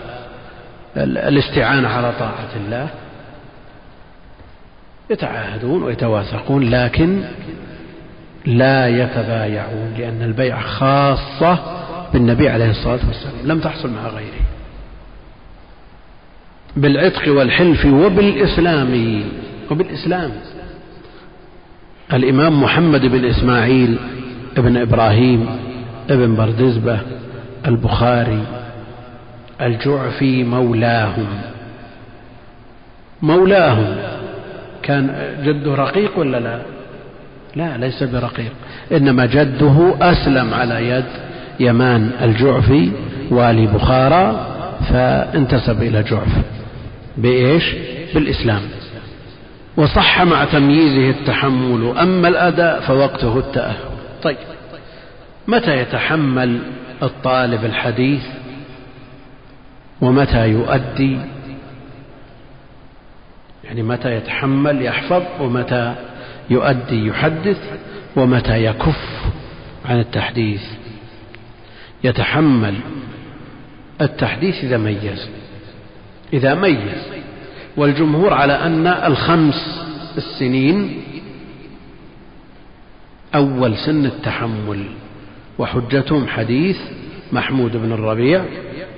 الاستعانة 0.96 1.88
على 1.88 2.12
طاعة 2.18 2.48
الله. 2.56 2.88
يتعاهدون 5.10 5.82
ويتواثقون 5.82 6.70
لكن 6.70 7.22
لا 8.46 8.88
يتبايعون 8.88 9.94
لأن 9.98 10.22
البيع 10.22 10.60
خاصة 10.60 11.58
بالنبي 12.12 12.48
عليه 12.48 12.70
الصلاة 12.70 13.00
والسلام 13.06 13.34
لم 13.44 13.60
تحصل 13.60 13.90
مع 13.90 14.08
غيره. 14.08 14.42
بالعتق 16.76 17.32
والحلف 17.32 17.84
وبالإسلام 17.84 19.22
وبالإسلام. 19.70 20.30
الإمام 22.12 22.62
محمد 22.62 23.06
بن 23.06 23.24
إسماعيل 23.24 23.98
ابن 24.56 24.76
إبراهيم 24.76 25.46
ابن 26.10 26.34
بردزبة 26.34 26.98
البخاري 27.66 28.42
الجعفي 29.60 30.44
مولاهم. 30.44 31.26
مولاهم 33.22 33.96
كان 34.82 35.10
جده 35.44 35.74
رقيق 35.74 36.18
ولا 36.18 36.40
لا؟ 36.40 36.58
لا 37.56 37.76
ليس 37.76 38.02
برقيق 38.02 38.52
إنما 38.92 39.26
جده 39.26 39.94
أسلم 40.00 40.54
على 40.54 40.88
يد 40.88 41.04
يمان 41.60 42.10
الجعفي 42.22 42.90
والي 43.30 43.66
بخارى 43.66 44.46
فانتسب 44.88 45.82
إلى 45.82 46.02
جعف. 46.02 46.28
بإيش؟ 47.16 47.74
بالإسلام. 48.14 48.60
وصح 49.76 50.22
مع 50.22 50.44
تمييزه 50.44 51.10
التحمل. 51.20 51.98
أما 51.98 52.28
الأداء 52.28 52.80
فوقته 52.80 53.38
التأهل. 53.38 53.84
طيب 54.22 54.36
متى 55.48 55.76
يتحمل 55.76 56.60
الطالب 57.02 57.64
الحديث؟ 57.64 58.22
ومتى 60.00 60.48
يؤدي؟ 60.48 61.18
يعني 63.64 63.82
متى 63.82 64.16
يتحمل 64.16 64.82
يحفظ 64.82 65.22
ومتى 65.40 65.94
يؤدي 66.50 67.06
يحدث 67.06 67.58
ومتى 68.16 68.64
يكف 68.64 69.24
عن 69.84 70.00
التحديث؟ 70.00 70.62
يتحمل 72.04 72.74
التحديث 74.00 74.64
إذا 74.64 74.76
ميز. 74.76 75.28
إذا 76.32 76.54
ميز. 76.54 77.15
والجمهور 77.76 78.34
على 78.34 78.52
أن 78.52 78.86
الخمس 78.86 79.80
السنين 80.16 81.02
أول 83.34 83.76
سن 83.76 84.06
التحمل 84.06 84.84
وحجتهم 85.58 86.28
حديث 86.28 86.76
محمود 87.32 87.76
بن 87.76 87.92
الربيع 87.92 88.44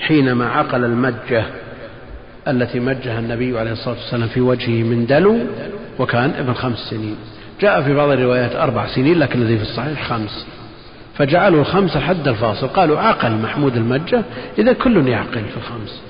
حينما 0.00 0.48
عقل 0.48 0.84
المجة 0.84 1.44
التي 2.48 2.80
مجها 2.80 3.18
النبي 3.18 3.58
عليه 3.58 3.72
الصلاة 3.72 3.94
والسلام 3.94 4.28
في 4.28 4.40
وجهه 4.40 4.82
من 4.82 5.06
دلو 5.06 5.38
وكان 5.98 6.30
ابن 6.30 6.52
خمس 6.54 6.78
سنين. 6.78 7.16
جاء 7.60 7.82
في 7.82 7.94
بعض 7.94 8.08
الروايات 8.10 8.56
أربع 8.56 8.86
سنين 8.86 9.18
لكن 9.18 9.42
الذي 9.42 9.56
في 9.56 9.62
الصحيح 9.62 10.08
خمس. 10.08 10.46
فجعلوا 11.14 11.60
الخمس 11.60 11.96
حد 11.96 12.28
الفاصل 12.28 12.68
قالوا 12.68 12.98
عقل 12.98 13.32
محمود 13.32 13.76
المجة 13.76 14.22
إذا 14.58 14.72
كل 14.72 15.08
يعقل 15.08 15.44
في 15.44 15.56
الخمس. 15.56 16.02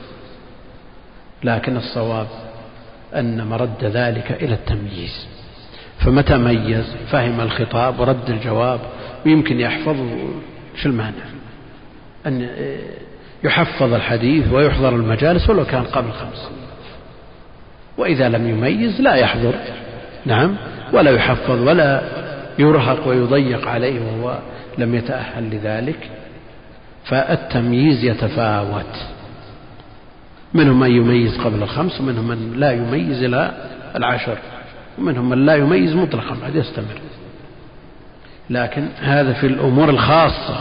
لكن 1.45 1.77
الصواب 1.77 2.27
أن 3.15 3.47
مرد 3.47 3.85
ذلك 3.85 4.33
إلى 4.43 4.55
التمييز. 4.55 5.27
فمتى 5.99 6.37
ميز؟ 6.37 6.85
فهم 7.11 7.41
الخطاب 7.41 8.01
ورد 8.01 8.31
الجواب. 8.31 8.81
ويمكن 9.27 9.61
يحفظ 9.61 9.97
شو 10.77 10.89
المانع 10.89 11.25
أن 12.27 12.49
يحفظ 13.45 13.95
الحديث 13.95 14.53
ويحضر 14.53 14.89
المجالس 14.89 15.51
ولو 15.51 15.65
كان 15.65 15.85
قبل 15.85 16.13
خمس 16.13 16.51
وإذا 17.99 18.29
لم 18.29 18.49
يميز 18.49 19.01
لا 19.01 19.15
يحضر. 19.15 19.55
نعم. 20.27 20.57
ولا 20.93 21.11
يحفظ 21.11 21.69
ولا 21.69 22.03
يرهق 22.59 23.09
ويضيق 23.09 23.69
عليه 23.69 24.01
وهو 24.01 24.39
لم 24.79 24.95
يتأهل 24.95 25.51
لذلك. 25.51 26.11
فالتمييز 27.05 28.05
يتفاوت. 28.05 29.18
منهم 30.55 30.81
من 30.81 30.91
يميز 30.91 31.39
قبل 31.39 31.63
الخمس 31.63 32.01
ومنهم 32.01 32.29
من 32.29 32.53
لا 32.57 32.73
يميز 32.73 33.23
إلى 33.23 33.53
العشر 33.97 34.39
ومنهم 34.99 35.29
من 35.29 35.47
لا 35.47 35.55
يميز 35.55 35.95
مطلقا 35.95 36.37
بعد 36.43 36.55
يستمر. 36.55 37.01
لكن 38.51 38.89
هذا 39.01 39.33
في 39.33 39.47
الأمور 39.47 39.91
الخاصة 39.91 40.59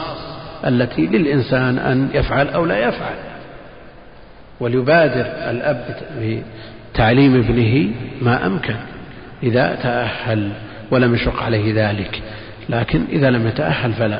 التي 0.68 1.08
للإنسان 1.08 1.78
أن 1.78 2.10
يفعل 2.14 2.48
أو 2.48 2.66
لا 2.66 2.88
يفعل. 2.88 3.16
وليبادر 4.60 5.26
الأب 5.26 5.96
بتعليم 6.94 7.36
ابنه 7.36 7.92
ما 8.22 8.46
أمكن 8.46 8.76
إذا 9.44 9.76
تأهل 9.84 10.52
ولم 10.92 11.16
يشق 11.16 11.44
عليه 11.44 11.90
ذلك. 11.90 12.22
لكن 12.70 13.02
إذا 13.10 13.30
لم 13.30 13.48
يتأهل 13.48 13.94
فلا. 13.94 14.20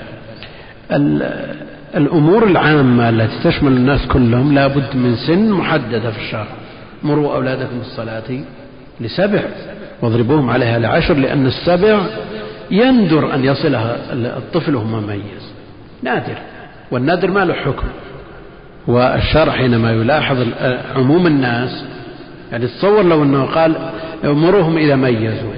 الأمور 1.98 2.44
العامة 2.44 3.10
التي 3.10 3.44
تشمل 3.44 3.72
الناس 3.72 4.08
كلهم 4.08 4.54
لا 4.54 4.68
بد 4.68 4.96
من 4.96 5.16
سن 5.16 5.52
محددة 5.52 6.12
في 6.12 6.20
الشرع. 6.20 6.48
مروا 7.04 7.36
أولادكم 7.36 7.78
بالصلاة 7.78 8.40
لسبع 9.02 9.42
واضربوهم 10.02 10.50
عليها 10.50 10.80
لعشر 10.80 11.14
لأن 11.14 11.46
السبع 11.46 12.00
يندر 12.72 13.36
أن 13.36 13.46
يصلها 13.46 13.98
الطفل 14.14 14.76
وهو 14.76 14.86
مميز. 14.86 15.54
نادر 16.04 16.38
والنادر 16.92 17.32
ما 17.32 17.46
له 17.46 17.54
حكم. 17.54 17.88
والشرع 18.88 19.52
حينما 19.52 19.92
يلاحظ 19.92 20.38
عموم 20.96 21.28
الناس 21.28 21.86
يعني 22.52 22.68
تصور 22.68 23.04
لو 23.04 23.24
أنه 23.24 23.46
قال 23.46 23.76
مروهم 24.24 24.78
إذا 24.78 24.96
ميزوا. 24.96 25.54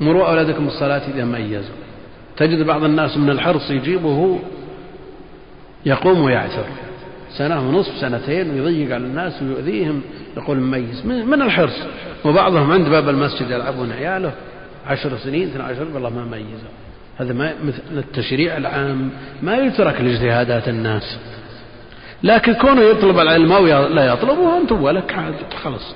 مروا 0.00 0.28
أولادكم 0.30 0.64
بالصلاة 0.64 1.02
إذا 1.14 1.24
ميزوا. 1.24 1.74
تجد 2.36 2.66
بعض 2.66 2.84
الناس 2.84 3.16
من 3.16 3.30
الحرص 3.30 3.70
يجيبه 3.70 4.38
يقوم 5.86 6.20
ويعثر. 6.20 6.64
سنة 7.38 7.68
ونصف 7.68 7.96
سنتين 8.00 8.50
ويضيق 8.50 8.94
على 8.94 9.04
الناس 9.04 9.42
ويؤذيهم. 9.42 10.02
يقول 10.36 10.56
مميز 10.56 11.06
من 11.06 11.42
الحرص؟ 11.42 11.78
وبعضهم 12.24 12.72
عند 12.72 12.88
باب 12.88 13.08
المسجد 13.08 13.50
يلعبون 13.50 13.92
عياله. 13.92 14.32
عشر 14.86 15.16
سنين 15.16 15.48
اثنى 15.48 15.62
عشر 15.62 15.86
والله 15.94 16.10
ما 16.10 16.24
ميزه. 16.24 16.68
هذا 17.18 17.32
ما 17.32 17.54
مثل 17.64 17.82
التشريع 17.92 18.56
العام. 18.56 19.10
ما 19.42 19.56
يترك 19.56 20.00
لاجتهادات 20.00 20.68
الناس. 20.68 21.18
لكن 22.22 22.54
كونه 22.54 22.82
يطلب 22.82 23.18
العلم 23.18 23.52
أو 23.52 23.66
لا 23.66 24.04
يطلبه 24.04 24.58
أنت 24.58 24.72
ولك 24.72 25.14
عاد 25.14 25.34
خلص. 25.62 25.94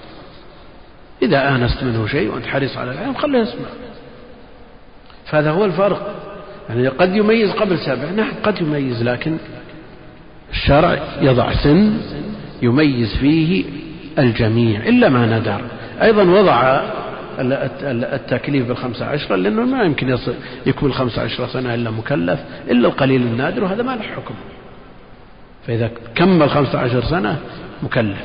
إذا 1.23 1.49
آنست 1.49 1.83
منه 1.83 2.07
شيء 2.07 2.35
وأنت 2.35 2.47
حريص 2.47 2.77
على 2.77 2.91
العلم 2.91 3.15
خليه 3.15 3.39
يسمع. 3.39 3.69
فهذا 5.27 5.51
هو 5.51 5.65
الفرق. 5.65 6.15
يعني 6.69 6.89
قد 6.89 7.17
يميز 7.17 7.51
قبل 7.53 7.79
سبع 7.79 8.11
نعم 8.11 8.33
قد 8.43 8.61
يميز 8.61 9.03
لكن 9.03 9.37
الشرع 10.55 10.99
يضع 11.21 11.53
سن 11.53 12.01
يميز 12.63 13.17
فيه 13.17 13.65
الجميع 14.19 14.81
إلا 14.89 15.09
ما 15.09 15.39
ندر. 15.39 15.61
أيضا 16.03 16.23
وضع 16.23 16.81
التكليف 18.15 18.69
بالخمسة 18.69 19.07
عشرة 19.07 19.37
لأنه 19.37 19.65
ما 19.65 19.83
يمكن 19.83 20.19
يكون 20.67 20.89
الخمسة 20.89 21.23
عشرة 21.23 21.47
سنة 21.47 21.75
إلا 21.75 21.91
مكلف 21.91 22.41
إلا 22.71 22.89
القليل 22.89 23.23
النادر 23.23 23.65
وهذا 23.65 23.83
ما 23.83 23.97
له 23.97 24.03
حكم. 24.03 24.35
فإذا 25.67 25.91
كمل 26.15 26.51
خمسة 26.51 26.79
عشر 26.79 27.05
سنة 27.05 27.39
مكلف. 27.83 28.19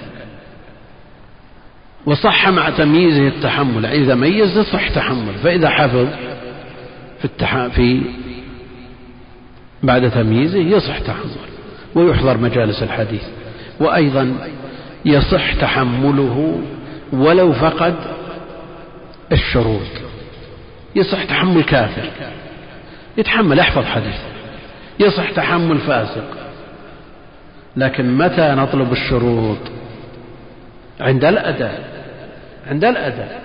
وصح 2.05 2.49
مع 2.49 2.69
تمييزه 2.69 3.27
التحمل 3.27 3.85
إذا 3.85 4.15
ميز 4.15 4.57
يصح 4.57 4.89
تحمل. 4.89 5.33
فإذا 5.43 5.69
حفظ 5.69 6.07
في 7.19 7.25
التح... 7.25 7.67
في 7.67 8.01
بعد 9.83 10.11
تمييزه 10.11 10.59
يصح 10.59 10.99
تحمل. 10.99 11.49
ويحضر 11.95 12.37
مجالس 12.37 12.83
الحديث. 12.83 13.23
وأيضا 13.79 14.35
يصح 15.05 15.53
تحمله 15.53 16.61
ولو 17.13 17.53
فقد 17.53 17.95
الشروط. 19.31 19.91
يصح 20.95 21.23
تحمل 21.23 21.63
كافر. 21.63 22.09
يتحمل 23.17 23.59
يحفظ 23.59 23.85
حديث. 23.85 24.17
يصح 24.99 25.31
تحمل 25.31 25.77
فاسق. 25.77 26.23
لكن 27.75 28.17
متى 28.17 28.51
نطلب 28.51 28.91
الشروط؟ 28.91 29.57
عند 30.99 31.25
الأداء 31.25 31.89
عند 32.67 32.85
الأداء 32.85 33.41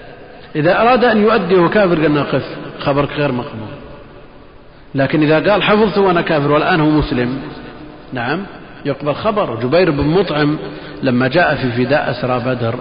إذا 0.57 0.81
أراد 0.81 1.05
أن 1.05 1.23
يؤدي 1.23 1.55
وكافر 1.55 2.05
قلنا 2.05 2.23
قف 2.23 2.57
خبرك 2.81 3.11
غير 3.11 3.33
مقبول. 3.33 3.69
لكن 4.95 5.23
إذا 5.23 5.51
قال 5.51 5.63
حفظت 5.63 5.99
وأنا 5.99 6.21
كافر 6.21 6.53
والآن 6.53 6.81
هو 6.81 6.91
مسلم 6.91 7.39
نعم 8.15 8.47
يقبل 8.85 9.15
خبر 9.15 9.61
جبير 9.61 9.91
بن 9.91 10.07
مطعم 10.07 10.59
لما 11.03 11.29
جاء 11.29 11.55
في 11.55 11.73
فداء 11.73 12.11
أسرى 12.11 12.41
بدر. 12.41 12.75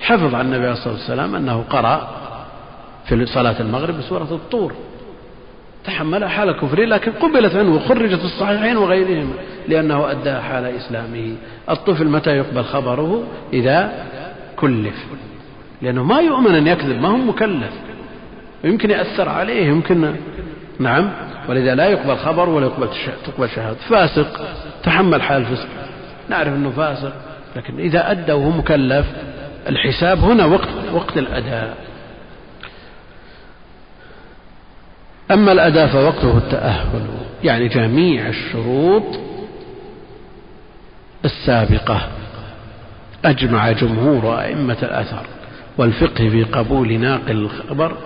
حفظ 0.00 0.34
عن 0.34 0.46
النبي 0.46 0.64
عليه 0.64 0.72
الصلاة 0.72 0.94
والسلام 0.94 1.34
أنه 1.34 1.64
قرأ 1.70 2.08
في 3.08 3.26
صلاة 3.26 3.60
المغرب 3.60 3.98
بسورة 3.98 4.28
الطور. 4.30 4.72
تحمل 5.84 6.24
حال 6.24 6.52
كفره 6.52 6.84
لكن 6.84 7.12
قبلت 7.12 7.56
عنه 7.56 7.74
وخرجت 7.74 8.18
في 8.18 8.24
الصحيحين 8.24 8.76
وغيرهما 8.76 9.32
لأنه 9.68 10.10
أدى 10.10 10.32
حال 10.32 10.64
إسلامه. 10.64 11.34
الطفل 11.70 12.08
متى 12.08 12.30
يقبل 12.30 12.64
خبره؟ 12.64 13.22
إذا 13.52 13.92
كلف. 14.56 15.06
لأنه 15.82 16.04
ما 16.04 16.20
يؤمن 16.20 16.54
أن 16.54 16.66
يكذب 16.66 17.00
ما 17.00 17.08
هو 17.08 17.16
مكلف. 17.16 17.72
يمكن 18.64 18.90
يأثر 18.90 19.28
عليه 19.28 19.66
يمكن 19.66 20.14
نعم 20.78 21.10
ولذا 21.48 21.74
لا 21.74 21.86
يقبل 21.86 22.16
خبر 22.16 22.48
ولا 22.48 22.66
يقبل 22.66 22.88
تقبل 23.26 23.48
شهادة. 23.48 23.76
فاسق. 23.88 24.40
تحمل 24.84 25.22
حال 25.22 25.42
الفسق. 25.42 25.68
نعرف 26.28 26.48
أنه 26.48 26.70
فاسق 26.70 27.12
لكن 27.56 27.80
إذا 27.80 28.10
أدى 28.10 28.32
وهو 28.32 28.50
مكلف 28.50 29.06
الحساب 29.68 30.18
هنا 30.18 30.44
وقت 30.44 30.68
وقت 30.92 31.18
الأداء. 31.18 31.76
أما 35.30 35.52
الأداء 35.52 35.86
فوقته 35.86 36.38
التأهل 36.38 37.06
يعني 37.44 37.68
جميع 37.68 38.28
الشروط 38.28 39.20
السابقة. 41.24 42.08
أجمع 43.24 43.72
جمهور 43.72 44.40
أئمة 44.40 44.76
الأثر 44.82 45.26
والفقه 45.78 46.28
في 46.28 46.44
قبول 46.44 46.92
ناقل 47.00 47.30
الخبر 47.30 47.96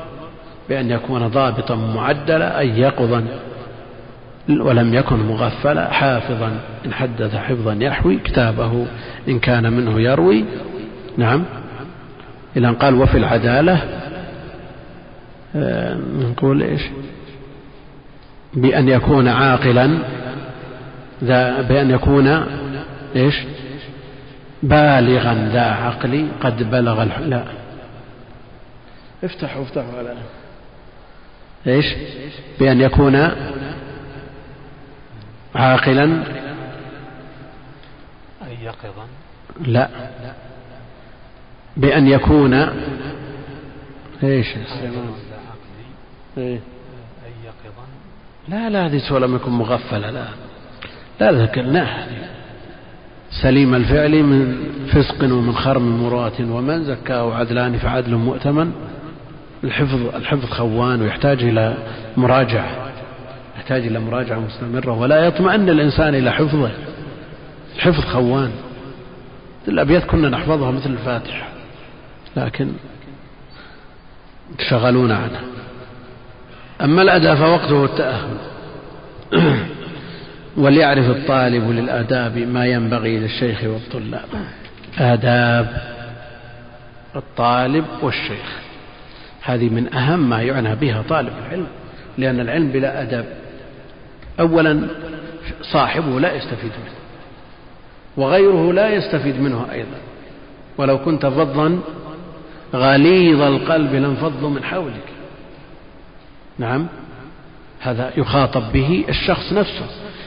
بأن 0.68 0.90
يكون 0.90 1.28
ضابطا 1.28 1.74
معدلا 1.74 2.58
أي 2.58 2.80
يقظا. 2.80 3.24
ولم 4.48 4.94
يكن 4.94 5.16
مغفلا 5.16 5.92
حافظا. 5.92 6.60
إن 6.86 6.92
حدث 6.92 7.36
حفظا 7.36 7.76
يحوي 7.80 8.18
كتابه 8.18 8.86
إن 9.28 9.38
كان 9.38 9.72
منه 9.72 10.00
يروي 10.00 10.44
نعم. 11.16 11.44
إلى 12.56 12.68
أن 12.68 12.74
قال 12.74 12.94
وفي 12.94 13.18
العدالة 13.18 13.82
آه، 15.56 15.98
نقول 16.18 16.62
إيش؟ 16.62 16.82
بأن 18.54 18.88
يكون 18.88 19.28
عاقلا 19.28 19.98
ذا 21.24 21.62
بأن 21.62 21.90
يكون 21.90 22.44
إيش؟ 23.16 23.42
بالغا 24.62 25.50
ذا 25.52 25.62
عقل 25.62 26.28
قد 26.40 26.70
بلغ 26.70 27.02
الح... 27.02 27.18
لا. 27.18 27.42
افتحوا 29.24 29.62
افتحوا 29.62 29.98
على 29.98 30.14
إيش؟ 31.66 31.86
بأن 32.60 32.80
يكون 32.80 33.28
عاقلا؟ 35.54 36.04
أي 38.46 38.64
يقظا؟ 38.64 39.06
لا. 39.60 39.88
بأن 41.76 42.06
يكون 42.08 42.54
إيش؟ 44.22 44.46
إيه؟ 46.38 46.60
لا 48.48 48.68
لا 48.68 48.86
هذه 48.86 49.12
ولم 49.12 49.36
يكن 49.36 49.50
مغفلة 49.50 50.10
لا. 50.10 50.24
لا 51.20 51.32
ذكرناها. 51.32 52.06
سليم 53.42 53.74
الفعل 53.74 54.22
من 54.22 54.56
فسق 54.92 55.24
ومن 55.24 55.54
خرم 55.54 56.02
مراة 56.02 56.40
ومن 56.40 56.84
زكاه 56.84 57.34
عدلان 57.34 57.78
فعدل 57.78 58.14
مؤتمن. 58.14 58.72
الحفظ 59.64 60.14
الحفظ 60.14 60.44
خوان 60.44 61.02
ويحتاج 61.02 61.42
إلى 61.42 61.76
مراجعة. 62.16 62.92
يحتاج 63.68 63.86
إلى 63.86 63.98
مراجعة 63.98 64.38
مستمرة 64.38 64.92
ولا 64.92 65.26
يطمئن 65.26 65.68
الإنسان 65.68 66.14
إلى 66.14 66.32
حفظه. 66.32 66.70
الحفظ 67.76 68.04
خوان. 68.04 68.50
الأبيات 69.68 70.04
كنا 70.04 70.28
نحفظها 70.28 70.70
مثل 70.70 70.90
الفاتحة. 70.90 71.48
لكن 72.36 72.72
تشغلون 74.58 75.10
عنها. 75.10 75.40
أما 76.80 77.02
الأداء 77.02 77.34
فوقته 77.34 77.84
التأهل 77.84 78.36
وليعرف 80.62 81.10
الطالب 81.10 81.70
للآداب 81.70 82.38
ما 82.38 82.66
ينبغي 82.66 83.18
للشيخ 83.18 83.64
والطلاب. 83.64 84.28
آداب 84.98 85.82
الطالب 87.16 87.84
والشيخ. 88.02 88.58
هذه 89.42 89.68
من 89.68 89.94
أهم 89.94 90.28
ما 90.28 90.42
يعنى 90.42 90.74
بها 90.74 91.02
طالب 91.08 91.32
العلم. 91.46 91.66
لأن 92.18 92.40
العلم 92.40 92.68
بلا 92.68 93.02
أدب 93.02 93.24
أولا 94.40 94.88
صاحبه 95.62 96.20
لا 96.20 96.34
يستفيد 96.34 96.70
منه 96.70 96.98
وغيره 98.16 98.72
لا 98.72 98.88
يستفيد 98.94 99.40
منه 99.40 99.66
أيضا. 99.72 99.98
ولو 100.78 100.98
كنت 100.98 101.26
فظا 101.26 101.78
غليظ 102.74 103.40
القلب 103.42 103.94
لانفضوا 103.94 104.50
من 104.50 104.64
حولك. 104.64 105.08
نعم 106.58 106.86
هذا 107.80 108.12
يخاطب 108.16 108.72
به 108.72 109.04
الشخص 109.08 109.52
نفسه. 109.52 109.86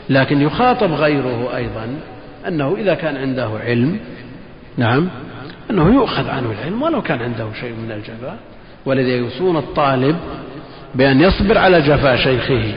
لكن 0.09 0.41
يخاطب 0.41 0.91
غيره 0.91 1.55
أيضا 1.55 1.99
أنه 2.47 2.75
إذا 2.77 2.93
كان 2.93 3.17
عنده 3.17 3.49
علم 3.63 3.99
نعم 4.77 5.09
أنه 5.71 5.93
يؤخذ 5.93 6.29
عنه 6.29 6.51
العلم 6.51 6.81
ولو 6.81 7.01
كان 7.01 7.21
عنده 7.21 7.47
شيء 7.61 7.73
من 7.73 7.91
الجفاء. 7.91 8.37
ولذا 8.85 9.15
يوصون 9.15 9.57
الطالب 9.57 10.15
بأن 10.95 11.21
يصبر 11.21 11.57
على 11.57 11.81
جفاء 11.81 12.15
شيخه. 12.15 12.75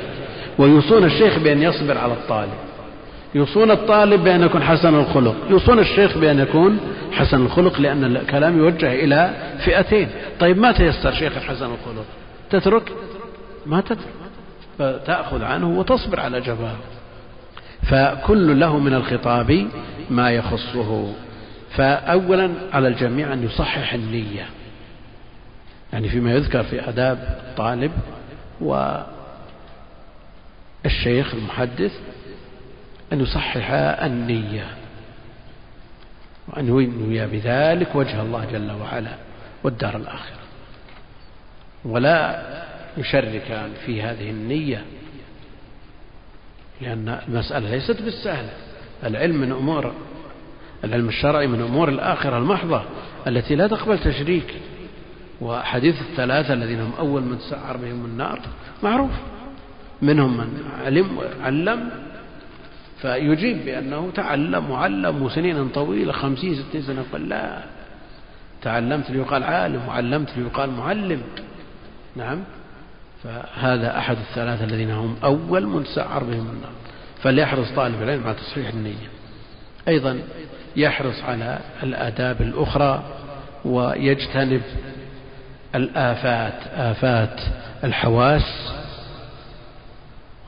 ويوصون 0.58 1.04
الشيخ 1.04 1.38
بأن 1.38 1.62
يصبر 1.62 1.98
على 1.98 2.12
الطالب. 2.12 2.52
يوصون 3.34 3.70
الطالب 3.70 4.24
بأن 4.24 4.42
يكون 4.42 4.62
حسن 4.62 4.94
الخلق. 4.94 5.34
يوصون 5.50 5.78
الشيخ 5.78 6.18
بأن 6.18 6.38
يكون 6.38 6.80
حسن 7.12 7.42
الخلق 7.42 7.80
لأن 7.80 8.04
الكلام 8.04 8.58
يوجه 8.58 8.92
إلى 8.92 9.30
فئتين. 9.64 10.08
طيب 10.40 10.58
ما 10.58 10.72
تيسر 10.72 11.12
شيخ 11.12 11.32
حسن 11.32 11.64
الخلق؟ 11.64 12.04
تترك؟ 12.50 12.92
ما 13.66 13.80
تترك. 13.80 13.98
فتأخذ 14.78 15.42
عنه 15.42 15.78
وتصبر 15.78 16.20
على 16.20 16.40
جفاه 16.40 16.76
فكل 17.82 18.60
له 18.60 18.78
من 18.78 18.94
الخطاب 18.94 19.66
ما 20.10 20.30
يخصه. 20.30 21.12
فأولا 21.70 22.50
على 22.72 22.88
الجميع 22.88 23.32
أن 23.32 23.44
يصحح 23.44 23.94
النية. 23.94 24.46
يعني 25.92 26.08
فيما 26.08 26.32
يذكر 26.32 26.62
في 26.62 26.88
آداب 26.88 27.38
الطالب 27.50 27.92
والشيخ 30.84 31.34
المحدث 31.34 31.92
أن 33.12 33.20
يصحح 33.20 33.70
النية 34.02 34.66
وأن 36.48 36.66
ينوي 36.66 37.26
بذلك 37.26 37.94
وجه 37.94 38.22
الله 38.22 38.44
جل 38.52 38.70
وعلا 38.70 39.16
والدار 39.64 39.96
الآخرة. 39.96 40.38
ولا 41.84 42.42
يشرك 42.96 43.70
في 43.86 44.02
هذه 44.02 44.30
النية 44.30 44.84
لأن 46.80 47.20
المسألة 47.28 47.70
ليست 47.70 48.02
بالسهلة. 48.02 48.52
العلم 49.04 49.36
من 49.36 49.52
أمور 49.52 49.94
العلم 50.84 51.08
الشرعي 51.08 51.46
من 51.46 51.60
أمور 51.60 51.88
الآخرة 51.88 52.38
المحضة 52.38 52.82
التي 53.26 53.54
لا 53.54 53.66
تقبل 53.66 53.98
تشريك. 53.98 54.54
وحديث 55.40 56.02
الثلاثة 56.10 56.54
الذين 56.54 56.80
هم 56.80 56.92
أول 56.98 57.22
من 57.22 57.38
تسعر 57.38 57.76
بهم 57.76 58.04
النار 58.04 58.40
معروف. 58.82 59.10
منهم 60.02 60.36
من 60.36 60.64
علم 60.84 61.18
وعلم 61.18 61.90
فيجيب 63.02 63.64
بأنه 63.64 64.10
تعلم 64.14 64.70
وعلم 64.70 65.28
سنين 65.28 65.68
طويلة 65.68 66.12
خمسين 66.12 66.54
ستين 66.54 66.82
سنة 66.82 67.04
قال 67.12 67.28
لا 67.28 67.58
تعلمت 68.62 69.10
ليقال 69.10 69.44
عالم 69.44 69.88
وعلمت 69.88 70.28
ليقال 70.36 70.70
معلم. 70.70 71.22
نعم. 72.16 72.38
فهذا 73.24 73.98
أحد 73.98 74.16
الثلاثة 74.16 74.64
الذين 74.64 74.90
هم 74.90 75.16
أول 75.24 75.66
من 75.66 75.84
تسعر 75.84 76.24
بهم 76.24 76.48
النار. 76.50 76.72
فليحرص 77.22 77.70
طالب 77.76 78.02
العلم 78.02 78.26
على 78.26 78.34
تصحيح 78.34 78.68
النية. 78.68 79.08
أيضا 79.88 80.18
يحرص 80.76 81.22
على 81.22 81.58
الآداب 81.82 82.42
الأخرى 82.42 83.02
ويجتنب 83.64 84.62
الآفات 85.74 86.54
آفات 86.74 87.40
الحواس 87.84 88.72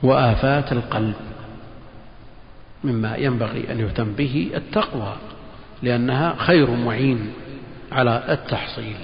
وآفات 0.03 0.71
القلب 0.71 1.13
مما 2.83 3.15
ينبغي 3.15 3.71
أن 3.71 3.79
يهتم 3.79 4.11
به 4.11 4.51
التقوى 4.55 5.15
لأنها 5.83 6.35
خير 6.37 6.71
معين 6.71 7.33
على 7.91 8.23
التحصيل. 8.29 8.95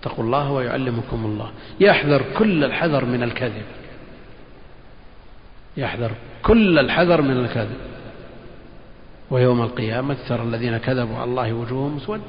اتقوا 0.00 0.24
الله 0.24 0.50
ويعلمكم 0.50 1.24
الله. 1.24 1.50
يحذر 1.80 2.22
كل 2.38 2.64
الحذر 2.64 3.04
من 3.04 3.22
الكذب. 3.22 3.64
يحذر 5.76 6.10
كل 6.42 6.78
الحذر 6.78 7.22
من 7.22 7.38
الكذب. 7.44 7.76
ويوم 9.30 9.62
القيامة 9.62 10.16
ترى 10.28 10.42
الذين 10.42 10.76
كذبوا 10.76 11.16
على 11.16 11.30
الله 11.30 11.52
وجوههم 11.52 11.96
مسودة. 11.96 12.22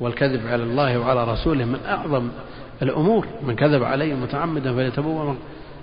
والكذب 0.00 0.46
على 0.46 0.62
الله 0.62 0.98
وعلى 0.98 1.32
رسوله 1.32 1.64
من 1.64 1.80
أعظم 1.86 2.28
الأمور. 2.82 3.26
من 3.42 3.56
كذب 3.56 3.84
عليه 3.84 4.14
متعمدا 4.14 4.74
فليتبوأ 4.74 5.34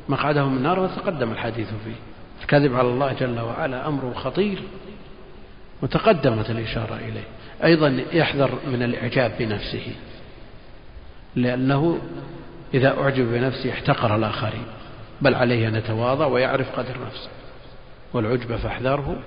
مقعده 0.09 0.45
من 0.45 0.57
النار 0.57 0.79
وتقدم 0.79 1.31
الحديث 1.31 1.67
فيه. 1.67 1.95
الكذب 2.41 2.75
على 2.75 2.87
الله 2.87 3.13
جل 3.13 3.39
وعلا 3.39 3.87
أمر 3.87 4.13
خطير 4.13 4.63
وتقدمت 5.81 6.49
الإشارة 6.49 6.95
إليه. 6.95 7.23
أيضا 7.63 8.03
يحذر 8.13 8.59
من 8.67 8.83
الإعجاب 8.83 9.31
بنفسه 9.39 9.95
لأنه 11.35 11.99
إذا 12.73 13.01
أعجب 13.01 13.31
بنفسه 13.31 13.71
احتقر 13.71 14.15
الآخرين. 14.15 14.65
بل 15.21 15.35
عليه 15.35 15.67
أن 15.67 15.75
يتواضع 15.75 16.25
ويعرف 16.25 16.79
قدر 16.79 16.95
نفسه. 17.05 17.29
والعجب 18.13 18.55
فاحذره 18.55 19.23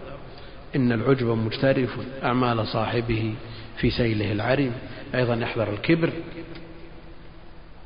إن 0.76 0.92
العجب 0.92 1.26
مجترف 1.26 1.98
أعمال 2.24 2.66
صاحبه 2.66 3.34
في 3.76 3.90
سيله 3.90 4.32
العريم. 4.32 4.72
أيضا 5.14 5.34
يحذر 5.34 5.72
الكبر 5.72 6.10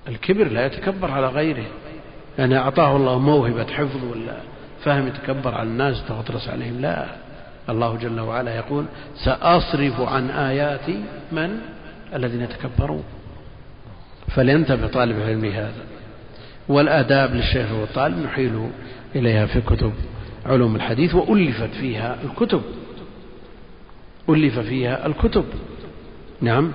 الكبر 0.08 0.48
لا 0.48 0.66
يتكبر 0.66 1.10
على 1.10 1.26
غيره. 1.26 1.66
يعني 2.38 2.58
أعطاه 2.58 2.96
الله 2.96 3.18
موهبة 3.18 3.66
حفظ 3.66 4.04
ولا 4.12 4.36
فهم 4.84 5.06
يتكبر 5.06 5.54
على 5.54 5.68
الناس 5.68 6.02
تغطرس 6.08 6.48
عليهم. 6.48 6.80
لا. 6.80 7.06
الله 7.68 7.96
جل 7.96 8.20
وعلا 8.20 8.56
يقول 8.56 8.84
سأصرف 9.24 10.00
عن 10.00 10.30
آياتي 10.30 11.04
من؟ 11.32 11.60
الذين 12.14 12.40
يتكبرون 12.40 13.04
فلينتبه 14.28 14.86
طالب 14.86 15.16
العلم 15.16 15.44
هذا. 15.44 15.82
والآداب 16.68 17.34
للشيخ 17.34 17.72
والطالب 17.72 18.18
نحيل 18.18 18.70
إليها 19.16 19.46
في 19.46 19.60
كتب 19.60 19.92
علوم 20.46 20.76
الحديث 20.76 21.14
وألفت 21.14 21.70
فيها 21.80 22.16
الكتب. 22.24 22.62
ألف 24.28 24.58
فيها 24.58 25.06
الكتب. 25.06 25.44
نعم. 26.40 26.72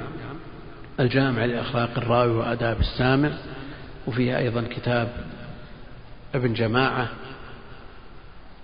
الجامع 1.00 1.46
لأخلاق 1.46 1.90
الراوي 1.98 2.32
وآداب 2.32 2.80
السامع. 2.80 3.30
وفيها 4.08 4.38
أيضا 4.38 4.64
كتاب 4.76 5.08
ابن 6.36 6.54
جماعة 6.54 7.10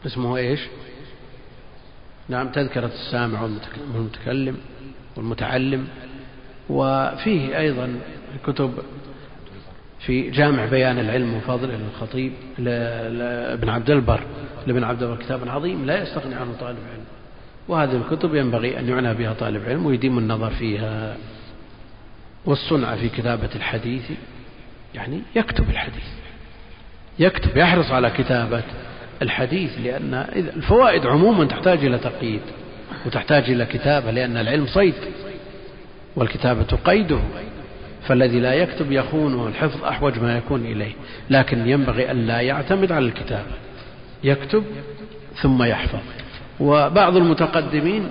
اسمه 0.06 0.38
إيش؟ 0.38 0.60
نعم 2.30 2.50
تذكرة 2.50 2.86
السامع 2.86 3.42
والمتكلم 3.96 4.58
والمتعلم 5.16 5.88
وفيه 6.70 7.58
أيضا 7.58 8.00
كتب 8.46 8.74
في 10.00 10.30
جامع 10.30 10.66
بيان 10.66 11.00
العلم 11.00 11.34
وفضله 11.34 11.78
للخطيب 11.78 12.34
لابن 12.58 13.70
عبد 13.70 13.90
البر 13.90 14.24
لابن 14.68 14.84
عبد 14.84 15.04
البر 15.04 15.16
كتاب 15.16 15.50
عظيم 15.50 15.86
لا 15.86 16.04
يستغني 16.04 16.36
عنه 16.36 16.54
طالب 16.60 16.78
علم. 16.94 17.06
وهذه 17.68 17.96
الكتب 17.96 18.36
ينبغي 18.36 18.80
أن 18.80 18.90
يعنى 18.90 19.14
بها 19.14 19.34
طالب 19.34 19.66
علم 19.66 19.86
ويديم 19.86 20.18
النظر 20.18 20.50
فيها. 20.50 21.18
والصنعة 22.46 22.96
في 22.96 23.10
كتابة 23.10 23.50
الحديث 23.56 24.12
يعني 24.96 25.22
يكتب 25.36 25.70
الحديث. 25.70 26.21
يكتب 27.20 27.58
يحرص 27.58 27.92
على 27.92 28.10
كتابة 28.10 28.64
الحديث 29.22 29.80
لأن 29.84 30.14
الفوائد 30.56 31.06
عموما 31.06 31.46
تحتاج 31.46 31.86
إلى 31.86 31.98
تقييد 31.98 32.42
وتحتاج 33.06 33.50
إلى 33.50 33.66
كتابة 33.66 34.12
لأن 34.12 34.38
العلم 34.38 34.66
صيد 34.66 34.94
والكتابة 36.16 36.78
قيده. 36.86 37.20
فالذي 38.08 38.40
لا 38.40 38.54
يكتب 38.54 38.92
يخونه 38.92 39.48
الحفظ 39.48 39.84
أحوج 39.84 40.20
ما 40.20 40.38
يكون 40.38 40.66
إليه. 40.66 40.92
لكن 41.30 41.68
ينبغي 41.68 42.12
أن 42.12 42.28
لا 42.28 42.42
يعتمد 42.42 42.92
على 42.92 43.06
الكتابة 43.06 43.52
يكتب 44.24 44.64
ثم 45.36 45.64
يحفظ. 45.64 46.00
وبعض 46.60 47.16
المتقدمين 47.16 48.10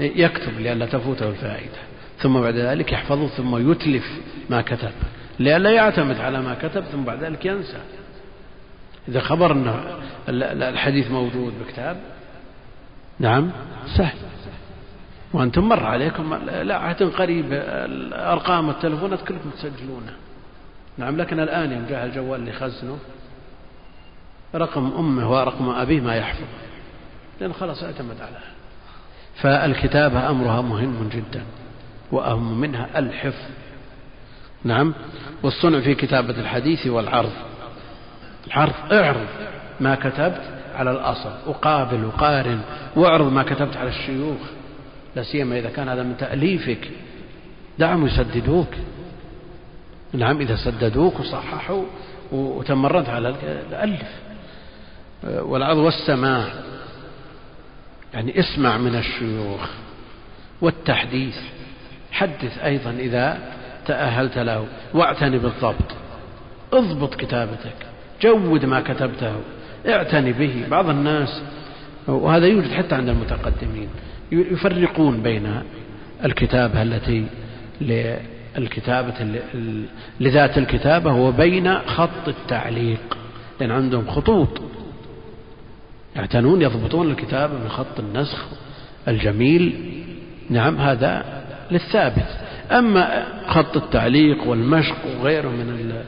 يكتب 0.00 0.60
لئلا 0.60 0.86
تفوته 0.86 1.28
الفائدة. 1.28 1.78
ثم 2.18 2.40
بعد 2.40 2.54
ذلك 2.54 2.92
يحفظه 2.92 3.26
ثم 3.26 3.70
يتلف 3.70 4.20
ما 4.50 4.60
كتب. 4.62 4.90
لئلا 5.38 5.70
يعتمد 5.70 6.20
على 6.20 6.40
ما 6.40 6.54
كتب 6.62 6.84
ثم 6.84 7.02
بعد 7.04 7.24
ذلك 7.24 7.46
ينسى. 7.46 7.78
إذا 9.08 9.20
خبر 9.20 9.52
أن 9.52 9.74
الحديث 10.62 11.10
موجود 11.10 11.52
بكتاب 11.60 12.00
نعم 13.18 13.50
سهل. 13.96 14.16
وأنتم 15.32 15.68
مر 15.68 15.86
عليكم 15.86 16.34
لا 16.44 16.76
عهد 16.76 17.02
قريب 17.02 17.46
أرقام 18.12 18.70
التلفونات 18.70 19.20
كلكم 19.28 19.50
تسجلونه. 19.50 20.12
نعم 20.98 21.16
لكن 21.16 21.40
الآن 21.40 21.72
يوم 21.72 21.86
جاء 21.88 22.04
الجوال 22.04 22.40
اللي 22.40 22.52
خزنه 22.52 22.98
رقم 24.54 24.92
أمه 24.98 25.30
ورقم 25.30 25.68
أبيه 25.68 26.00
ما 26.00 26.16
يحفظ. 26.16 26.46
لأن 27.40 27.52
خلاص 27.52 27.82
اعتمد 27.82 28.20
على 28.20 28.38
فالكتابة 29.42 30.30
أمرها 30.30 30.60
مهم 30.60 31.08
جدا 31.08 31.42
وأهم 32.12 32.60
منها 32.60 32.98
الحفظ. 32.98 33.50
نعم 34.64 34.94
والصنع 35.42 35.80
في 35.80 35.94
كتابة 35.94 36.40
الحديث 36.40 36.86
والعرض. 36.86 37.32
العرض 38.48 38.92
اعرض 38.92 39.26
ما 39.80 39.94
كتبت 39.94 40.42
على 40.74 40.90
الأصل 40.90 41.30
وقابل 41.46 42.04
وقارن 42.04 42.60
واعرض 42.96 43.32
ما 43.32 43.42
كتبت 43.42 43.76
على 43.76 43.88
الشيوخ. 43.88 44.40
لا 45.16 45.22
سيما 45.22 45.58
إذا 45.58 45.70
كان 45.70 45.88
هذا 45.88 46.02
من 46.02 46.16
تأليفك. 46.16 46.90
دعهم 47.78 48.06
يسددوك. 48.06 48.68
نعم 50.12 50.40
إذا 50.40 50.56
سددوك 50.56 51.20
وصححوا 51.20 51.82
وتمرنت 52.32 53.08
على 53.08 53.34
الألف. 53.68 54.08
والعرض 55.24 55.76
والسماع. 55.76 56.44
يعني 58.14 58.38
اسمع 58.38 58.78
من 58.78 58.94
الشيوخ. 58.94 59.70
والتحديث. 60.60 61.36
حدث 62.12 62.58
أيضا 62.58 62.90
إذا 62.90 63.38
تأهلت 63.86 64.38
له. 64.38 64.66
واعتني 64.94 65.38
بالضبط. 65.38 65.94
اضبط 66.72 67.14
كتابتك. 67.14 67.87
جود 68.22 68.64
ما 68.64 68.80
كتبته. 68.80 69.32
اعتني 69.88 70.32
به. 70.32 70.64
بعض 70.70 70.88
الناس 70.88 71.42
وهذا 72.08 72.46
يوجد 72.46 72.72
حتى 72.72 72.94
عند 72.94 73.08
المتقدمين 73.08 73.88
يفرقون 74.32 75.22
بين 75.22 75.62
الكتابة 76.24 76.82
التي 76.82 77.26
للكتابة 77.80 79.40
لذات 80.20 80.58
الكتابة 80.58 81.12
وبين 81.12 81.78
خط 81.78 82.28
التعليق. 82.28 83.18
لأن 83.60 83.70
عندهم 83.70 84.10
خطوط. 84.10 84.60
يعتنون 86.16 86.62
يضبطون 86.62 87.10
الكتابة 87.10 87.54
من 87.54 87.68
خط 87.68 88.00
النسخ 88.00 88.46
الجميل. 89.08 89.92
نعم 90.50 90.76
هذا 90.76 91.42
للثابت. 91.70 92.36
أما 92.70 93.24
خط 93.46 93.76
التعليق 93.76 94.46
والمشق 94.46 94.96
وغيره 95.20 95.48
من 95.48 96.02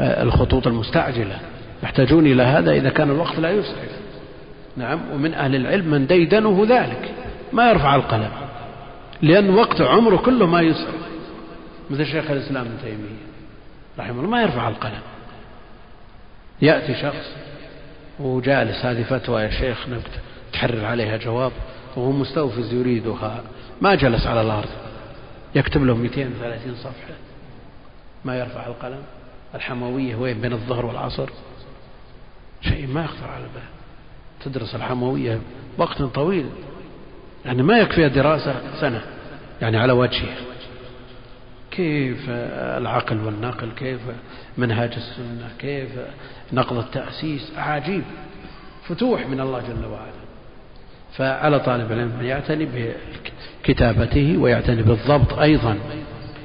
الخطوط 0.00 0.66
المستعجلة 0.66 1.38
يحتاجون 1.82 2.26
إلى 2.26 2.42
هذا 2.42 2.72
إذا 2.72 2.90
كان 2.90 3.10
الوقت 3.10 3.38
لا 3.38 3.50
يسعف 3.50 4.02
نعم 4.76 5.00
ومن 5.12 5.34
أهل 5.34 5.56
العلم 5.56 5.90
من 5.90 6.06
ديدنه 6.06 6.66
ذلك. 6.68 7.14
ما 7.52 7.70
يرفع 7.70 7.94
القلم 7.94 8.30
لأن 9.22 9.50
وقت 9.50 9.80
عمره 9.80 10.16
كله 10.16 10.46
ما 10.46 10.60
يسعف 10.60 10.94
مثل 11.90 12.06
شيخ 12.06 12.30
الإسلام 12.30 12.66
ابن 12.66 12.76
تيمية 12.82 13.22
رحمه 13.98 14.20
الله 14.20 14.30
ما 14.30 14.42
يرفع 14.42 14.68
القلم. 14.68 15.00
يأتي 16.62 16.94
شخص 16.94 17.36
وجالس 18.20 18.84
هذه 18.84 19.02
فتوى 19.02 19.42
يا 19.42 19.50
شيخ 19.50 19.88
نبت 19.88 20.10
تحرر 20.52 20.84
عليها 20.84 21.16
جواب 21.16 21.52
وهو 21.96 22.12
مستوفز 22.12 22.72
يريدها. 22.72 23.42
ما 23.80 23.94
جلس 23.94 24.26
على 24.26 24.40
الأرض. 24.40 24.68
يكتب 25.54 25.84
له 25.84 25.94
230 25.96 26.74
صفحة. 26.74 27.14
ما 28.24 28.38
يرفع 28.38 28.66
القلم. 28.66 29.02
الحموية 29.54 30.16
وين؟ 30.16 30.40
بين 30.40 30.52
الظهر 30.52 30.86
والعصر. 30.86 31.28
شيء 32.62 32.86
ما 32.86 33.04
يخطر 33.04 33.28
على 33.28 33.44
البال. 33.44 33.62
تدرس 34.44 34.74
الحموية 34.74 35.40
وقت 35.78 36.02
طويل 36.02 36.46
يعني 37.44 37.62
ما 37.62 37.78
يكفي 37.78 38.08
دراسة 38.08 38.54
سنة 38.80 39.02
يعني 39.62 39.78
على 39.78 39.92
وجهه 39.92 40.36
كيف 41.70 42.24
العقل 42.28 43.20
والنقل 43.20 43.70
كيف 43.76 44.00
منهاج 44.58 44.92
السنة 44.92 45.50
كيف 45.58 45.88
نقض 46.52 46.78
التأسيس؟ 46.78 47.52
عجيب. 47.56 48.02
فتوح 48.88 49.26
من 49.26 49.40
الله 49.40 49.60
جل 49.60 49.86
وعلا. 49.86 50.22
فعلى 51.16 51.60
طالب 51.60 51.92
العلم 51.92 52.12
أن 52.20 52.24
يعتني 52.24 52.94
بكتابته 53.64 54.36
ويعتني 54.38 54.82
بالضبط 54.82 55.32
أيضا 55.32 55.78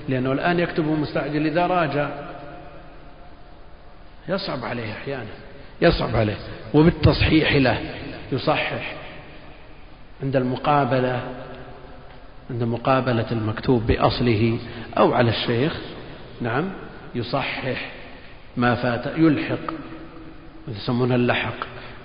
لأنه 0.09 0.31
الآن 0.31 0.59
يكتب 0.59 0.85
مستعجل 0.85 1.45
إذا 1.45 1.67
راجع. 1.67 2.09
يصعب 4.29 4.65
عليه 4.65 4.91
أحيانا. 4.91 5.46
يصعب 5.81 6.15
عليه. 6.15 6.37
وبالتصحيح 6.73 7.55
له 7.55 7.79
يصحح 8.31 8.95
عند 10.23 10.35
المقابلة 10.35 11.21
عند 12.49 12.63
مقابلة 12.63 13.25
المكتوب 13.31 13.87
بأصله 13.87 14.59
أو 14.97 15.13
على 15.13 15.29
الشيخ 15.29 15.73
نعم 16.41 16.69
يصحح 17.15 17.91
ما 18.57 18.75
فات 18.75 19.17
يلحق 19.17 19.73
يسمونها 20.67 21.15
اللحق 21.15 21.55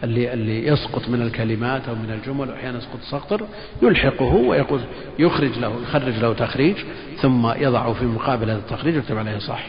اللي 0.04 0.32
اللي 0.32 0.66
يسقط 0.66 1.08
من 1.08 1.22
الكلمات 1.22 1.88
أو 1.88 1.94
من 1.94 2.10
الجمل 2.10 2.50
واحيانا 2.50 2.78
يسقط 2.78 3.00
سقطر 3.10 3.46
يلحقه 3.82 4.34
ويقول 4.34 4.80
يخرج 5.18 5.58
له 5.58 5.82
يخرج 5.82 6.18
له 6.18 6.32
تخريج 6.34 6.76
ثم 7.22 7.52
يضعه 7.56 7.92
في 7.92 8.04
مقابل 8.04 8.50
هذا 8.50 8.58
التخريج 8.58 8.96
ويكتب 8.96 9.18
عليه 9.18 9.38
صح 9.38 9.66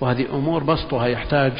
وهذه 0.00 0.26
أمور 0.34 0.64
بسطها 0.64 1.06
يحتاج 1.06 1.52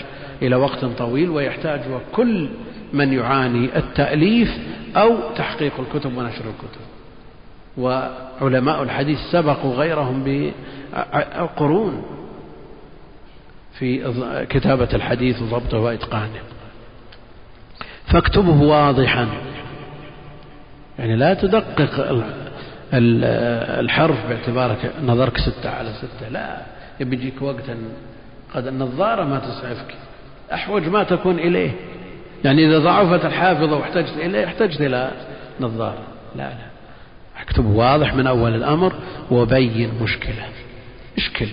إلى 0.42 0.56
وقت 0.56 0.84
طويل 0.84 1.30
ويحتاج 1.30 1.80
كل 2.12 2.48
من 2.92 3.12
يعاني 3.12 3.76
التأليف 3.78 4.58
أو 4.96 5.16
تحقيق 5.36 5.72
الكتب 5.78 6.16
ونشر 6.16 6.44
الكتب. 6.44 6.80
وعلماء 7.78 8.82
الحديث 8.82 9.18
سبقوا 9.32 9.74
غيرهم 9.74 10.24
بقرون 10.92 12.02
في 13.78 14.14
كتابة 14.50 14.88
الحديث 14.94 15.42
وضبطه 15.42 15.78
وإتقانه. 15.78 16.40
فاكتبه 18.06 18.62
واضحا. 18.62 19.28
يعني 20.98 21.16
لا 21.16 21.34
تدقق 21.34 22.22
الحرف 22.92 24.28
باعتبارك 24.28 24.92
نظرك 25.04 25.38
ستة 25.38 25.70
على 25.70 25.92
ستة 25.92 26.28
لا. 26.28 26.62
يبي 27.00 27.16
يجيك 27.16 27.42
وقت 27.42 27.64
قد 28.54 28.66
النظارة 28.66 29.24
ما 29.24 29.38
تسعفك. 29.38 29.94
أحوج 30.52 30.88
ما 30.88 31.02
تكون 31.02 31.38
إليه. 31.38 31.70
يعني 32.44 32.66
إذا 32.66 32.78
ضعفت 32.78 33.24
الحافظة 33.24 33.76
واحتجت 33.76 34.14
إليه 34.16 34.44
احتجت 34.44 34.80
إلى 34.80 35.10
نظارة. 35.60 36.02
لا 36.36 36.42
لا. 36.42 36.66
أكتب 37.42 37.66
واضح 37.66 38.14
من 38.14 38.26
أول 38.26 38.54
الأمر 38.54 38.92
وبين 39.30 39.90
مشكلة. 40.02 40.48
اشكل. 41.16 41.48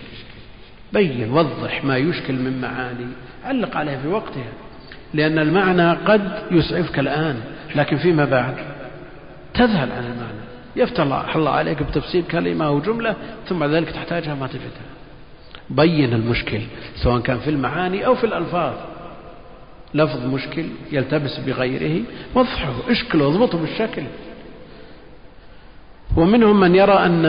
بين 0.94 1.32
وضح 1.32 1.84
ما 1.84 1.98
يشكل 1.98 2.34
من 2.34 2.62
معاني. 2.62 3.06
علق 3.46 3.78
عليها 3.78 4.00
في 4.02 4.08
وقتها. 4.08 4.52
لأن 5.14 5.40
المعنى 5.40 5.92
قد 5.92 6.32
يسعفك 6.52 7.00
الآن 7.00 7.42
لكن 7.76 7.98
فيما 7.98 8.26
بعد 8.26 8.56
تذهل 9.54 9.92
عن 9.92 10.04
المعنى. 10.04 10.44
يفتح 10.76 11.36
الله 11.36 11.50
عليك 11.50 11.84
بتفسير 11.84 12.24
كلمة 12.32 12.66
أو 12.66 12.80
جملة 12.80 13.16
ثم 13.48 13.60
بعد 13.60 13.70
ذلك 13.70 13.90
تحتاجها 13.90 14.36
ما 14.36 14.48
تجدها 14.48 14.93
بين 15.76 16.14
المشكل 16.14 16.62
سواء 16.96 17.22
كان 17.22 17.40
في 17.40 17.50
المعاني 17.50 18.06
أو 18.06 18.16
في 18.16 18.24
الألفاظ. 18.24 18.74
لفظ 19.94 20.26
مشكل 20.26 20.66
يلتبس 20.92 21.40
بغيره 21.40 22.02
وضحه 22.36 22.74
اشكله 22.90 23.28
اضبطه 23.28 23.58
بالشكل. 23.58 24.04
ومنهم 26.18 26.60
من 26.60 26.76
يرى 26.76 26.94
أن 26.94 27.26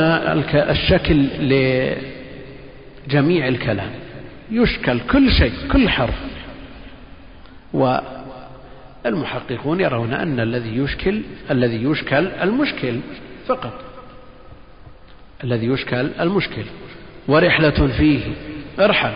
الشكل 0.54 1.26
لجميع 3.06 3.48
الكلام 3.48 3.90
يشكل 4.50 5.00
كل 5.00 5.30
شيء 5.30 5.52
كل 5.72 5.88
حرف. 5.88 6.20
والمحققون 9.04 9.80
يرون 9.80 10.12
أن 10.12 10.40
الذي 10.40 10.76
يشكل 10.76 11.22
الذي 11.50 11.84
يشكل 11.84 12.26
المشكل 12.26 13.00
فقط. 13.46 13.80
الذي 15.44 15.66
يشكل 15.66 16.08
المشكل. 16.20 16.64
ورحلة 17.28 17.96
فيه. 17.96 18.32
ارحل. 18.78 19.14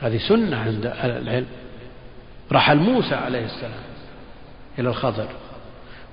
هذه 0.00 0.18
سنة 0.18 0.56
عند 0.56 0.92
العلم. 1.04 1.46
رحل 2.52 2.76
موسى 2.76 3.14
عليه 3.14 3.44
السلام 3.44 3.82
إلى 4.78 4.88
الخضر 4.88 5.28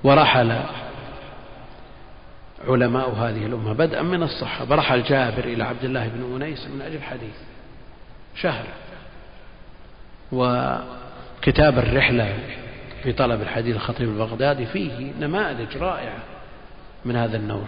ورحل 0.04 0.60
علماء 2.68 3.10
هذه 3.10 3.46
الأمة 3.46 3.72
بدءا 3.72 4.02
من 4.02 4.22
الصحابة. 4.22 4.76
رحل 4.76 5.02
جابر 5.02 5.44
إلى 5.44 5.64
عبد 5.64 5.84
الله 5.84 6.08
بن 6.08 6.42
أنيس 6.42 6.66
من 6.66 6.82
أجل 6.82 7.02
حديث. 7.02 7.36
شهر. 8.36 8.64
وكتاب 10.32 11.78
الرحلة 11.78 12.38
في 13.02 13.12
طلب 13.12 13.42
الحديث 13.42 13.76
الخطيب 13.76 14.08
البغدادي 14.08 14.66
فيه 14.66 15.12
نماذج 15.20 15.76
رائعة 15.76 16.18
من 17.04 17.16
هذا 17.16 17.36
النوع. 17.36 17.64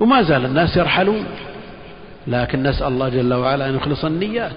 وما 0.00 0.22
زال 0.22 0.44
الناس 0.44 0.76
يرحلون. 0.76 1.26
لكن 2.26 2.62
نسأل 2.62 2.86
الله 2.86 3.08
جل 3.08 3.34
وعلا 3.34 3.68
أن 3.68 3.74
يخلص 3.74 4.04
النيات. 4.04 4.56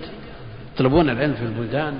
يطلبون 0.75 1.09
العلم 1.09 1.33
في 1.33 1.43
البلدان 1.43 1.93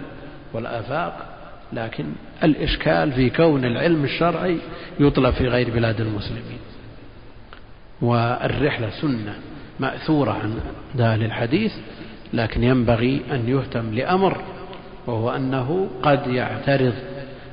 والآفاق 0.54 1.26
لكن 1.74 2.06
الإشكال 2.44 3.12
في 3.12 3.30
كون 3.30 3.66
العلم 3.66 4.04
الشرعي 4.04 4.58
يطلب 5.00 5.34
في 5.34 5.48
غير 5.48 5.70
بلاد 5.70 6.02
المسلمين. 6.02 6.60
والرحلة 8.02 8.90
سنة 9.02 9.36
مأثورة 9.80 10.32
عن 10.32 10.60
أهل 11.00 11.24
الحديث 11.24 11.74
لكن 12.34 12.64
ينبغي 12.64 13.22
أن 13.32 13.50
يهتم 13.50 13.94
لأمر 13.94 14.38
وهو 15.08 15.30
أنه 15.30 15.90
قد 16.04 16.28
يعترض 16.28 16.94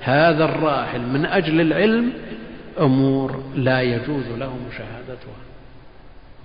هذا 0.01 0.45
الراحل 0.45 1.01
من 1.01 1.27
أجل 1.27 1.61
العلم 1.61 2.13
أمور 2.81 3.45
لا 3.57 3.81
يجوز 3.81 4.29
له 4.39 4.53
مشاهدتها 4.69 4.94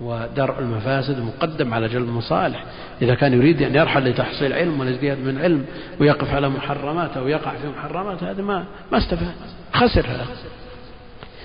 ودرء 0.00 0.58
المفاسد 0.58 1.18
مقدم 1.18 1.74
على 1.74 1.88
جلب 1.88 2.08
المصالح. 2.08 2.64
إذا 3.02 3.14
كان 3.14 3.32
يريد 3.32 3.62
أن 3.62 3.74
يرحل 3.74 4.08
لتحصيل 4.08 4.52
علم 4.52 4.80
والازدياد 4.80 5.18
من 5.18 5.38
علم 5.38 5.64
ويقف 6.00 6.34
على 6.34 6.48
محرمات 6.48 7.16
أو 7.16 7.28
يقع 7.28 7.50
في 7.50 7.68
محرمات 7.68 8.22
هذا 8.22 8.42
ما 8.42 8.64
ما 8.92 8.98
استفاد. 8.98 9.34
خسر 9.72 10.06
هذا. 10.06 10.26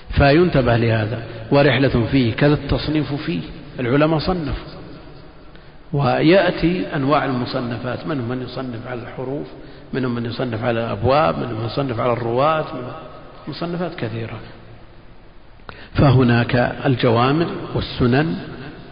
فينتبه 0.10 0.78
لهذا. 0.78 1.24
ورحلة 1.52 2.06
فيه 2.12 2.34
كذا 2.34 2.54
التصنيف 2.54 3.14
فيه. 3.14 3.42
العلماء 3.80 4.20
صنفوا. 4.20 4.68
ويأتي 5.94 6.96
أنواع 6.96 7.26
المصنفات. 7.26 8.08
منهم 8.08 8.30
من 8.30 8.42
يصنف 8.42 8.88
على 8.88 9.02
الحروف 9.02 9.48
منهم 9.94 10.16
من 10.16 10.26
يصنف 10.26 10.64
على 10.64 10.80
الأبواب 10.80 11.38
منهم 11.40 11.60
من 11.60 11.66
يصنف 11.66 12.00
على 12.00 12.14
الرواة 12.14 12.66
مصنفات 13.48 13.96
كثيرة. 13.96 14.40
فهناك 15.96 16.56
الجوامع 16.86 17.46
والسنن 17.76 18.36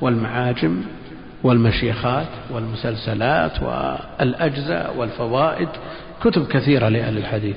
والمعاجم 0.02 0.82
والمشيخات 1.44 2.28
والمسلسلات 2.50 3.52
والأجزاء 3.64 4.96
والفوائد 4.98 5.68
كتب 6.24 6.48
كثيرة 6.48 6.90
لأهل 6.90 7.18
الحديث. 7.18 7.56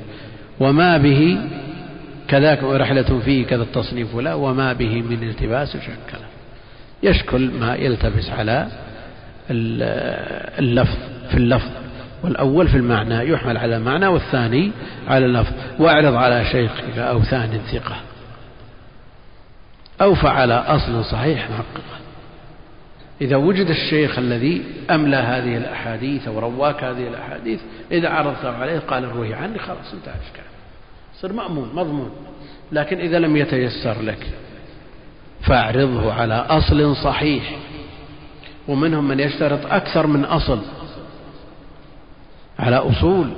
وما 0.60 0.98
به 0.98 1.38
كذاك 2.28 2.62
ورحلة 2.62 3.20
فيه 3.24 3.46
كذا 3.46 3.62
التصنيف 3.62 4.16
لا 4.16 4.34
وما 4.34 4.72
به 4.72 5.02
من 5.02 5.22
التباس 5.22 5.76
شكل 5.76 6.18
يشكل 7.02 7.50
ما 7.60 7.74
يلتبس 7.74 8.30
على 8.30 8.66
اللفظ 10.58 10.96
في 11.30 11.36
اللفظ. 11.36 11.70
والأول 12.24 12.68
في 12.68 12.76
المعنى 12.76 13.30
يحمل 13.30 13.56
على 13.56 13.78
معنى 13.78 14.06
والثاني 14.06 14.70
على 15.08 15.26
اللفظ 15.26 15.52
واعرض 15.78 16.14
على 16.14 16.44
شيخك 16.44 16.98
أو 16.98 17.22
ثان 17.22 17.60
ثقة. 17.72 17.96
أو 20.00 20.14
فعل 20.14 20.52
أصل 20.52 21.04
صحيح 21.04 21.50
محققا 21.50 21.96
إذا 23.20 23.36
وجد 23.36 23.70
الشيخ 23.70 24.18
الذي 24.18 24.62
أملى 24.90 25.16
هذه 25.16 25.56
الأحاديث 25.56 26.28
أو 26.28 26.38
رواك 26.38 26.84
هذه 26.84 27.08
الأحاديث 27.08 27.60
إذا 27.92 28.08
عرضته 28.08 28.50
عليه 28.50 28.78
قال 28.78 29.04
روي 29.04 29.34
عني 29.34 29.58
خلاص 29.58 29.92
انتهى 29.94 30.14
الإشكال. 30.14 30.44
صر 31.20 31.32
مأمون 31.32 31.70
مضمون. 31.74 32.10
لكن 32.72 33.00
إذا 33.00 33.18
لم 33.18 33.36
يتيسر 33.36 34.02
لك 34.02 34.26
فاعرضه 35.40 36.12
على 36.12 36.34
أصل 36.34 36.96
صحيح. 36.96 37.56
ومنهم 38.68 39.08
من 39.08 39.20
يشترط 39.20 39.66
أكثر 39.66 40.06
من 40.06 40.24
أصل. 40.24 40.60
على 42.58 42.76
أصول. 42.76 43.30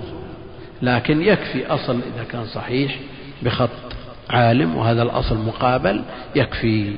لكن 0.82 1.22
يكفي 1.22 1.66
أصل 1.66 2.00
إذا 2.14 2.24
كان 2.24 2.46
صحيح 2.46 2.98
بخط 3.42 3.87
عالم 4.30 4.76
وهذا 4.76 5.02
الأصل 5.02 5.38
مقابل 5.38 6.02
يكفي 6.36 6.94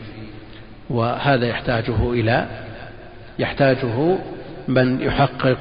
وهذا 0.91 1.47
يحتاجه 1.47 2.13
إلى 2.13 2.47
يحتاجه 3.39 4.19
من 4.69 5.01
يحقق 5.01 5.59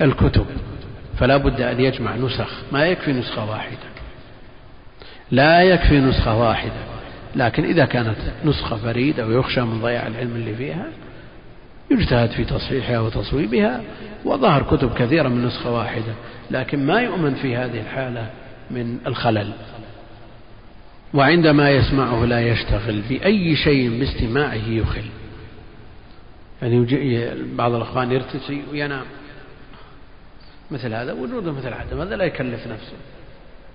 الكتب. 0.00 0.46
فلا 1.18 1.36
بد 1.36 1.60
أن 1.60 1.80
يجمع 1.80 2.16
نسخ 2.16 2.50
ما 2.72 2.86
يكفي 2.86 3.12
نسخة 3.12 3.50
واحدة. 3.50 3.90
لا 5.30 5.62
يكفي 5.62 5.98
نسخة 5.98 6.38
واحدة 6.38 6.90
لكن 7.36 7.64
إذا 7.64 7.84
كانت 7.84 8.16
نسخة 8.44 8.76
فريدة 8.76 9.26
ويخشى 9.26 9.60
من 9.60 9.80
ضياع 9.80 10.06
العلم 10.06 10.36
اللي 10.36 10.54
فيها 10.54 10.86
يجتهد 11.90 12.30
في 12.30 12.44
تصحيحها 12.44 13.00
وتصويبها 13.00 13.80
وظهر 14.24 14.62
كتب 14.62 14.94
كثيرة 14.94 15.28
من 15.28 15.46
نسخة 15.46 15.72
واحدة 15.72 16.12
لكن 16.50 16.86
ما 16.86 17.00
يؤمن 17.00 17.34
في 17.34 17.56
هذه 17.56 17.80
الحالة 17.80 18.26
من 18.70 18.98
الخلل. 19.06 19.52
وعندما 21.14 21.70
يسمعه 21.70 22.24
لا 22.24 22.40
يشتغل 22.40 23.00
بأي 23.08 23.56
شيء 23.56 23.98
باستماعه 23.98 24.68
يخل. 24.68 25.04
يعني 26.62 26.86
بعض 27.56 27.74
الأخوان 27.74 28.12
يرتسي 28.12 28.62
وينام. 28.72 29.04
مثل 30.70 30.94
هذا 30.94 31.12
وجوده 31.12 31.52
مثل 31.52 31.72
عدم 31.72 32.00
هذا 32.00 32.16
لا 32.16 32.24
يكلف 32.24 32.66
نفسه؟ 32.66 32.96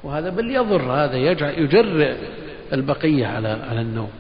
وهذا 0.04 0.30
بل 0.30 0.52
يضر 0.52 0.92
هذا 0.92 1.16
يجر 1.18 2.16
البقية 2.74 3.28
على 3.28 3.48
على 3.48 3.82
النوم. 3.82 4.12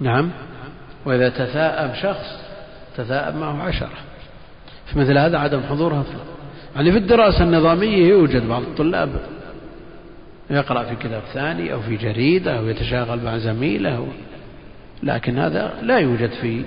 نعم؟ 0.00 0.30
وإذا 1.06 1.28
تثاءب 1.28 1.94
شخص 1.94 2.42
تثاءب 2.96 3.36
معه 3.36 3.62
عشرة. 3.62 3.98
في 4.86 4.98
مثل 4.98 5.18
هذا 5.18 5.38
عدم 5.38 5.60
حضورها 5.60 6.04
يعني 6.76 6.92
في 6.92 6.98
الدراسة 6.98 7.44
النظامية 7.44 8.08
يوجد 8.08 8.48
بعض 8.48 8.62
الطلاب 8.62 9.10
يقرأ 10.50 10.84
في 10.84 10.96
كتاب 10.96 11.22
ثاني 11.34 11.72
أو 11.72 11.80
في 11.80 11.96
جريدة 11.96 12.58
أو 12.58 12.68
يتشاغل 12.68 13.20
مع 13.24 13.38
زميله. 13.38 14.08
لكن 15.02 15.38
هذا 15.38 15.74
لا 15.82 15.98
يوجد 15.98 16.30
في 16.30 16.64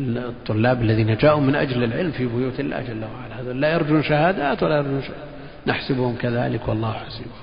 الطلاب 0.00 0.82
الذين 0.82 1.16
جاءوا 1.16 1.40
من 1.40 1.54
أجل 1.54 1.84
العلم 1.84 2.10
في 2.10 2.26
بيوت 2.26 2.60
الله 2.60 2.82
جل 2.82 3.04
وعلا. 3.04 3.40
هذا 3.40 3.52
لا 3.52 3.72
يرجون 3.72 4.02
شهادات 4.02 4.62
ولا 4.62 4.76
يرجون 4.76 5.02
شهادات. 5.02 5.32
نحسبهم 5.66 6.16
كذلك 6.16 6.68
والله 6.68 6.92
حسيبهم. 6.92 7.42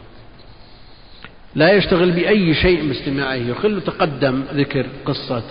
لا 1.55 1.71
يشتغل 1.71 2.11
بأي 2.11 2.53
شيء 2.53 2.87
باستماعه 2.87 3.33
يخل 3.33 3.81
تقدم 3.81 4.43
ذكر 4.53 4.85
قصة 5.05 5.43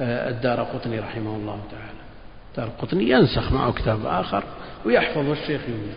آه، 0.00 0.30
الدار 0.30 0.62
قطني 0.62 0.98
رحمه 0.98 1.36
الله 1.36 1.60
تعالى. 1.70 2.00
دار 2.56 2.68
قطني 2.78 3.10
ينسخ 3.10 3.52
معه 3.52 3.72
كتاب 3.72 4.06
آخر 4.06 4.44
ويحفظ 4.84 5.30
الشيخ 5.30 5.60
يوجد 5.68 5.96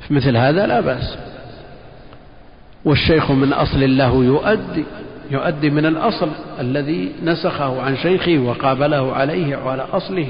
في 0.00 0.14
مثل 0.14 0.36
هذا 0.36 0.66
لا 0.66 0.80
بأس. 0.80 1.18
والشيخ 2.84 3.30
من 3.30 3.52
أصل 3.52 3.96
له 3.96 4.24
يؤدي 4.24 4.84
يؤدي 5.30 5.70
من 5.70 5.86
الأصل 5.86 6.28
الذي 6.60 7.12
نسخه 7.24 7.82
عن 7.82 7.96
شيخه 7.96 8.38
وقابله 8.38 9.12
عليه 9.12 9.56
وعلى 9.64 9.86
أصله. 9.92 10.28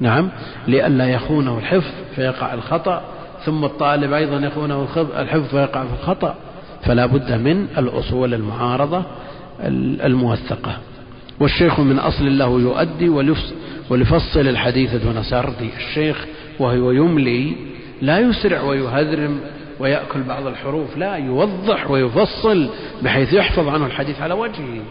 نعم 0.00 0.30
لئلا 0.68 1.10
يخونه 1.10 1.58
الحفظ 1.58 1.90
فيقع 2.16 2.54
الخطأ 2.54 3.02
ثم 3.44 3.64
الطالب 3.64 4.12
أيضا 4.12 4.46
يخونه 4.46 4.88
الحفظ 5.18 5.46
فيقع 5.46 5.84
في 5.84 5.92
الخطأ 6.00 6.34
فلا 6.82 7.06
بد 7.06 7.32
من 7.32 7.66
الأصول 7.78 8.34
المعارضة 8.34 9.04
الموثقة. 10.04 10.78
والشيخ 11.40 11.80
من 11.80 11.98
أصل 11.98 12.38
له 12.38 12.60
يؤدي 12.60 13.08
وليفصل 13.90 14.40
الحديث 14.40 14.94
دون 14.94 15.22
سردي 15.22 15.70
الشيخ 15.76 16.26
وهو 16.58 16.90
يملي 16.90 17.52
لا 18.02 18.18
يسرع 18.18 18.62
ويهذرم 18.62 19.40
ويأكل 19.82 20.22
بعض 20.22 20.46
الحروف. 20.46 20.96
لا 20.96 21.16
يوضح 21.16 21.90
ويفصل 21.90 22.70
بحيث 23.02 23.32
يحفظ 23.32 23.68
عنه 23.68 23.86
الحديث 23.86 24.20
على 24.20 24.34
وجهه. 24.34 24.82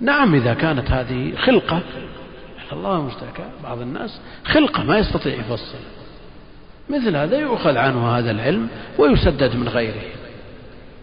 نعم 0.00 0.34
إذا 0.34 0.54
كانت 0.54 0.90
هذه 0.90 1.36
خلقة 1.36 1.80
الله 2.72 3.02
مستكى 3.02 3.44
بعض 3.62 3.80
الناس 3.80 4.20
خلقة 4.44 4.84
ما 4.84 4.98
يستطيع 4.98 5.34
يفصل. 5.34 5.78
مثل 6.90 7.16
هذا 7.16 7.38
يؤخذ 7.38 7.76
عنه 7.76 8.18
هذا 8.18 8.30
العلم 8.30 8.68
ويسدد 8.98 9.56
من 9.56 9.68
غيره. 9.68 10.02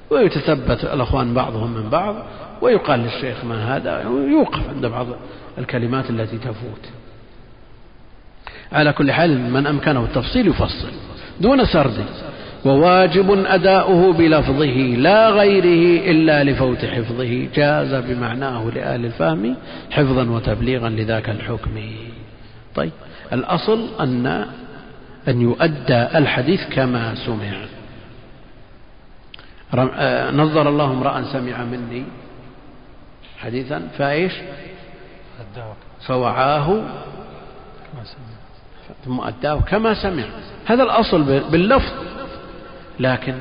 ويتثبت 0.09 0.83
الأخوان 0.83 1.33
بعضهم 1.33 1.71
من 1.71 1.89
بعض 1.89 2.15
ويقال 2.61 2.99
للشيخ 2.99 3.45
ما 3.45 3.75
هذا 3.75 4.07
ويوقف 4.07 4.69
عند 4.69 4.85
بعض 4.85 5.07
الكلمات 5.57 6.09
التي 6.09 6.37
تفوت. 6.37 6.89
على 8.71 8.93
كل 8.93 9.11
حال 9.11 9.51
من 9.51 9.67
أمكنه 9.67 10.03
التفصيل 10.03 10.47
يفصل 10.47 10.91
دون 11.41 11.65
سرد. 11.65 12.05
وواجب 12.65 13.45
أداؤه 13.45 14.13
بلفظه 14.13 14.77
لا 14.97 15.29
غيره 15.29 16.11
إلا 16.11 16.43
لفوت 16.43 16.85
حفظه. 16.85 17.47
جاز 17.55 17.93
بمعناه 17.93 18.71
لأهل 18.75 19.05
الفهم 19.05 19.55
حفظا 19.91 20.29
وتبليغا 20.29 20.89
لذاك 20.89 21.29
الحكم. 21.29 21.81
طيب 22.75 22.91
الأصل 23.33 23.87
أن 23.99 24.45
أن 25.27 25.41
يؤدى 25.41 26.01
الحديث 26.15 26.69
كما 26.69 27.15
سمع. 27.15 27.53
آه، 29.73 30.31
نظر 30.31 30.69
الله 30.69 30.91
امرأ 30.91 31.23
سمع 31.33 31.63
مني 31.63 32.03
حديثا 33.39 33.87
فإيش؟ 33.97 34.33
فوعاه 36.07 36.81
ثم 39.05 39.21
أداه 39.21 39.55
كما 39.55 39.93
سمع. 39.93 40.23
هذا 40.65 40.83
الأصل 40.83 41.23
باللفظ. 41.51 42.10
لكن 42.99 43.33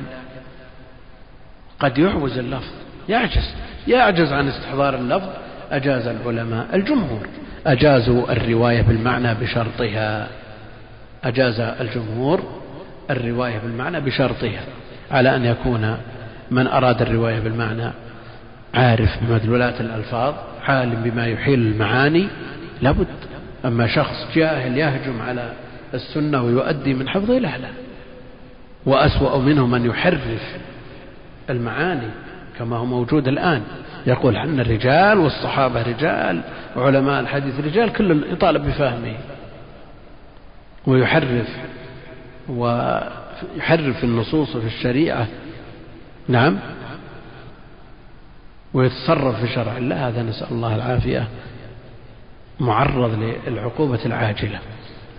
قد 1.79 1.97
يعوز 1.97 2.37
اللفظ. 2.37 2.71
يعجز. 3.09 3.55
يعجز 3.87 4.31
عن 4.31 4.47
استحضار 4.47 4.95
اللفظ. 4.95 5.29
أجاز 5.71 6.07
العلماء 6.07 6.67
الجمهور. 6.73 7.27
أجازوا 7.67 8.31
الرواية 8.31 8.81
بالمعنى 8.81 9.33
بشرطها. 9.33 10.27
أجاز 11.23 11.59
الجمهور 11.59 12.61
الرواية 13.09 13.59
بالمعنى 13.59 13.99
بشرطها. 13.99 14.61
على 15.11 15.35
أن 15.35 15.45
يكون 15.45 15.97
من 16.51 16.67
أراد 16.67 17.01
الرواية 17.01 17.39
بالمعنى 17.39 17.91
عارف 18.73 19.09
بمدلولات 19.21 19.81
الألفاظ 19.81 20.33
عالم 20.63 21.03
بما 21.03 21.27
يحيل 21.27 21.59
المعاني 21.59 22.27
لابد. 22.81 23.07
أما 23.65 23.87
شخص 23.87 24.27
جاهل 24.35 24.77
يهجم 24.77 25.21
على 25.21 25.53
السنة 25.93 26.43
ويؤدي 26.43 26.93
من 26.93 27.09
حفظه 27.09 27.33
لا 27.33 27.57
لا. 27.57 27.67
وأسوأ 28.85 29.37
منه 29.37 29.67
من 29.67 29.85
يحرف 29.85 30.21
المعاني 31.49 32.07
كما 32.59 32.77
هو 32.77 32.85
موجود 32.85 33.27
الآن. 33.27 33.61
يقول 34.07 34.37
أن 34.37 34.59
الرجال 34.59 35.17
والصحابة 35.17 35.81
رجال 35.81 36.41
وعلماء 36.75 37.19
الحديث 37.19 37.59
رجال 37.59 37.93
كل 37.93 38.23
يطالب 38.33 38.65
بفهمه. 38.65 39.15
ويحرف 40.87 41.47
ويحرف 42.49 44.03
النصوص 44.03 44.57
في 44.57 44.67
الشريعة. 44.67 45.27
نعم. 46.27 46.59
ويتصرف 48.73 49.39
في 49.39 49.47
شرع 49.47 49.77
الله 49.77 50.07
هذا 50.07 50.23
نسأل 50.23 50.47
الله 50.51 50.75
العافية 50.75 51.27
معرض 52.59 53.35
للعقوبة 53.47 53.99
العاجلة. 54.05 54.59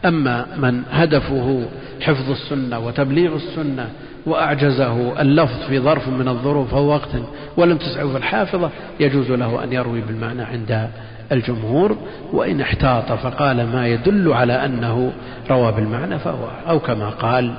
أما 0.05 0.47
من 0.57 0.83
هدفه 0.91 1.69
حفظ 2.01 2.31
السنة 2.31 2.79
وتبليغ 2.79 3.37
السنة 3.37 3.89
وأعجزه 4.27 5.21
اللفظ 5.21 5.67
في 5.69 5.81
ظرف 5.81 6.09
من 6.09 6.29
الظروف 6.29 6.75
أو 6.75 6.87
وقت 6.87 7.09
ولم 7.57 7.77
تسعه 7.77 8.17
الحافظة 8.17 8.71
يجوز 9.01 9.31
له 9.31 9.65
أن 9.65 9.73
يروي 9.73 10.01
بالمعنى 10.01 10.43
عند 10.43 10.89
الجمهور 11.33 11.97
وإن 12.33 12.61
احتاط 12.61 13.13
فقال 13.13 13.67
ما 13.67 13.87
يدل 13.89 14.33
على 14.33 14.65
أنه 14.65 15.13
روى 15.51 15.73
بالمعنى 15.73 16.19
فهو 16.19 16.49
أو 16.69 16.81
كما 16.81 17.09
قال 17.09 17.55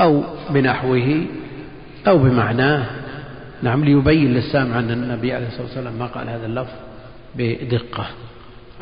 أو 0.00 0.22
بنحوه 0.50 1.24
أو 2.08 2.18
بمعناه. 2.18 2.84
نعم 3.62 3.84
ليبين 3.84 4.34
للسامع 4.34 4.78
أن 4.78 4.90
النبي 4.90 5.32
عليه 5.32 5.46
الصلاة 5.46 5.62
والسلام 5.62 5.92
ما 5.98 6.06
قال 6.06 6.28
هذا 6.28 6.46
اللفظ 6.46 6.72
بدقة. 7.36 8.06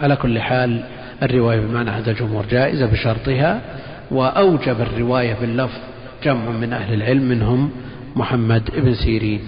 على 0.03 0.16
كل 0.16 0.41
حال 0.41 0.85
الرواية 1.23 1.61
بمعنى 1.61 1.91
عند 1.91 2.09
الجمهور 2.09 2.47
جائزة 2.51 2.87
بشرطها 2.87 3.61
وأوجب 4.11 4.81
الرواية 4.81 5.37
باللفظ 5.41 5.79
جمع 6.25 6.51
من 6.51 6.73
أهل 6.73 6.95
العلم 6.95 7.23
منهم 7.23 7.71
محمد 8.16 8.71
بن 8.77 8.95
سيرين. 8.95 9.41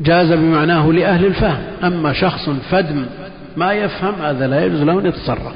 جاز 0.00 0.32
بمعناه 0.32 0.92
لأهل 0.92 1.26
الفهم. 1.26 1.62
أما 1.84 2.12
شخص 2.12 2.50
فدم 2.70 3.06
ما 3.56 3.72
يفهم 3.72 4.14
هذا 4.22 4.46
لا 4.46 4.64
يجوز 4.64 4.82
له 4.82 5.00
أن 5.00 5.06
يتصرف. 5.06 5.54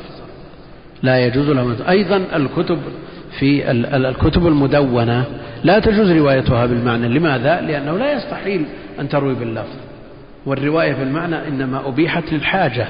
لا 1.03 1.27
يجوز 1.27 1.49
له 1.51 1.91
أيضا 1.91 2.16
الكتب 2.35 2.79
في 3.39 3.70
الكتب 3.70 4.47
المدونة 4.47 5.25
لا 5.64 5.79
تجوز 5.79 6.11
روايتها 6.11 6.66
بالمعنى. 6.66 7.09
لماذا؟ 7.09 7.61
لأنه 7.61 7.99
لا 7.99 8.12
يستحيل 8.12 8.64
أن 9.01 9.09
تروي 9.09 9.35
باللفظ. 9.35 9.77
والرواية 10.47 10.93
بالمعنى 10.93 11.49
إنما 11.49 11.89
أبيحت 11.89 12.33
للحاجة. 12.33 12.87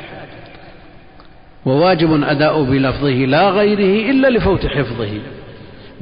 وواجب 1.66 2.22
أداء 2.22 2.62
بلفظه 2.62 3.10
لا 3.10 3.50
غيره 3.50 4.10
إلا 4.10 4.30
لفوت 4.30 4.66
حفظه. 4.66 5.20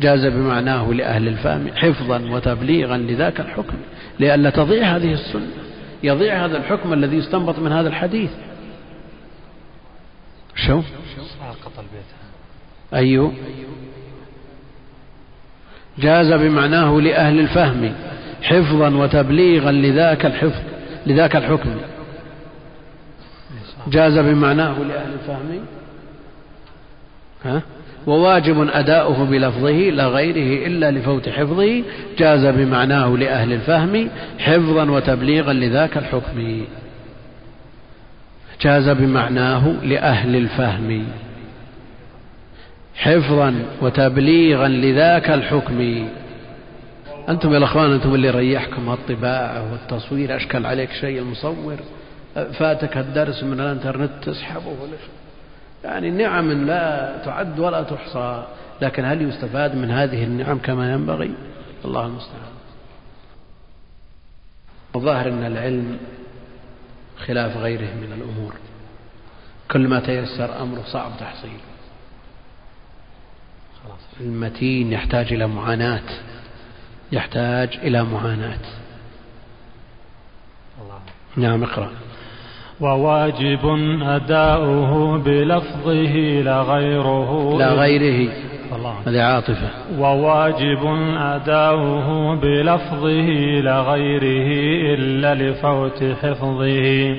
جاز 0.00 0.26
بمعناه 0.26 0.92
لأهل 0.92 1.28
الفهم 1.28 1.68
حفظا 1.74 2.18
وتبليغا 2.30 2.96
لذاك 2.96 3.40
الحكم 3.40 3.76
لئلا 4.20 4.50
تضيع 4.50 4.96
هذه 4.96 5.12
السنة 5.12 5.46
يضيع 6.02 6.44
هذا 6.44 6.56
الحكم 6.56 6.92
الذي 6.92 7.16
يستنبط 7.16 7.58
من 7.58 7.72
هذا 7.72 7.88
الحديث. 7.88 8.30
شو؟ 10.54 10.82
أيوه. 12.94 13.32
جاز 15.98 16.32
بمعناه 16.32 17.00
لأهل 17.00 17.40
الفهم 17.40 17.92
حفظا 18.42 18.88
وتبليغا 18.96 19.72
لذاك 19.72 20.26
الحفظ 20.26 20.62
لذاك 21.06 21.36
الحكم. 21.36 21.70
جاز 23.86 24.18
بمعناه 24.18 24.78
لأهل 24.78 25.12
الفهم؟ 25.12 25.60
ها؟ 27.44 27.62
وواجب 28.06 28.68
أداؤه 28.72 29.24
بلفظه 29.24 29.70
لا 29.70 30.06
غيره 30.06 30.66
إلا 30.66 30.90
لفوت 30.90 31.28
حفظه 31.28 31.82
جاز 32.18 32.46
بمعناه 32.46 33.08
لأهل 33.08 33.52
الفهم 33.52 34.08
حفظا 34.38 34.90
وتبليغا 34.90 35.52
لذاك 35.52 35.96
الحكم. 35.96 36.64
جاز 38.60 38.88
بمعناه 38.88 39.74
لأهل 39.82 40.36
الفهم 40.36 41.06
حفظا 42.94 43.54
وتبليغا 43.80 44.68
لذاك 44.68 45.30
الحكم. 45.30 46.08
أنتم 47.28 47.52
يا 47.52 47.58
الأخوان 47.58 47.92
أنتم 47.92 48.14
اللي 48.14 48.30
ريحكم 48.30 48.90
الطباعة 48.92 49.72
والتصوير 49.72 50.36
أشكل 50.36 50.66
عليك 50.66 50.92
شيء 50.92 51.18
المصور 51.18 51.76
فاتك 52.34 52.96
الدرس 52.96 53.42
من 53.42 53.60
الانترنت 53.60 54.10
تسحبه. 54.22 54.68
ولا 54.68 54.96
يعني 55.84 56.10
نعم 56.10 56.66
لا 56.66 57.18
تعد 57.24 57.58
ولا 57.58 57.82
تحصى 57.82 58.46
لكن 58.82 59.04
هل 59.04 59.22
يستفاد 59.22 59.76
من 59.76 59.90
هذه 59.90 60.24
النعم 60.24 60.58
كما 60.58 60.92
ينبغي؟ 60.92 61.34
الله 61.84 62.06
المستعان. 62.06 62.52
الظاهر 64.96 65.28
أن 65.28 65.46
العلم 65.46 65.98
خلاف 67.26 67.56
غيره 67.56 67.94
من 67.94 68.12
الأمور. 68.12 68.54
كل 69.70 69.88
ما 69.88 70.00
تيسر 70.00 70.62
أمره 70.62 70.82
صعب 70.86 71.10
تحصيله. 71.20 71.60
المتين 74.20 74.92
يحتاج 74.92 75.32
إلى 75.32 75.46
معاناة. 75.46 76.02
يحتاج 77.12 77.76
إلى 77.82 78.04
معاناة. 78.04 78.60
الله. 80.82 81.00
نعم 81.36 81.62
اقرأ. 81.62 81.90
وواجب 82.82 83.78
أداؤه 84.02 85.18
بلفظه 85.18 86.42
لا 86.44 86.62
غيره 86.62 87.58
لا 87.58 87.72
غيره 87.72 88.32
هذه 89.06 89.22
عاطفة 89.22 89.70
وواجب 89.98 90.84
أداؤه 91.18 92.34
بلفظه 92.34 93.28
لا 93.60 93.80
غيره 93.80 94.48
إلا 94.94 95.34
لفوت 95.34 96.04
حفظه. 96.22 97.16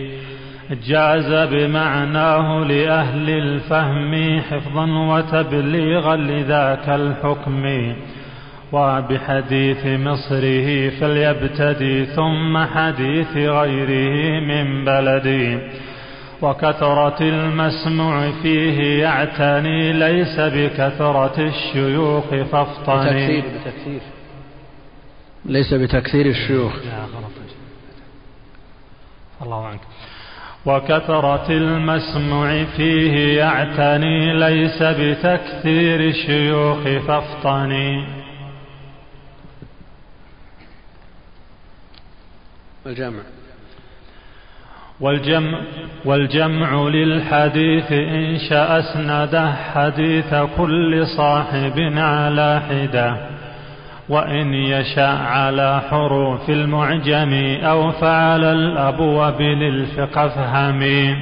جاز 0.87 1.49
بمعناه 1.51 2.63
لأهل 2.63 3.29
الفهم 3.29 4.41
حفظا 4.41 4.85
وتبليغا 4.85 6.15
لذاك 6.15 6.89
الحكم. 6.89 7.93
وبحديث 8.73 9.85
مصره 9.85 10.89
فليبتدي 10.89 12.05
ثم 12.05 12.57
حديث 12.57 13.37
غيره 13.37 14.39
من 14.39 14.85
بلدي 14.85 15.59
وكثرة 16.41 17.21
المسموع 17.21 18.31
فيه 18.41 19.01
يعتني 19.01 19.93
ليس 19.93 20.39
بكثرة 20.39 21.39
الشيوخ 21.39 22.23
فافطني. 22.51 23.41
بتكثير 23.41 23.43
بتكثير. 23.61 24.01
ليس 25.45 25.73
بتكثير 25.73 26.25
الشيوخ. 26.25 26.73
الله 29.41 29.65
عنك. 29.67 29.79
وكثرة 30.65 31.47
المسموع 31.49 32.63
فيه 32.63 33.37
يعتني 33.37 34.39
ليس 34.39 34.83
بتكثير 34.83 35.99
الشيوخ 35.99 37.05
فافطني. 37.07 38.22
الجامع 42.85 43.19
والجمع 44.99 45.59
والجمع 46.05 46.73
للحديث 46.87 47.91
إن 47.91 48.37
شاء 48.49 48.79
أسنده 48.79 49.51
حديث 49.51 50.35
كل 50.57 51.07
صاحب 51.17 51.79
على 51.97 52.61
حدة 52.69 53.15
وإن 54.09 54.53
يشاء 54.53 55.15
على 55.21 55.81
حروف 55.89 56.49
المعجم 56.49 57.33
أو 57.63 57.91
فعل 57.91 58.43
الأبواب 58.43 59.41
للفقه 59.41 60.27
فهمي 60.27 61.15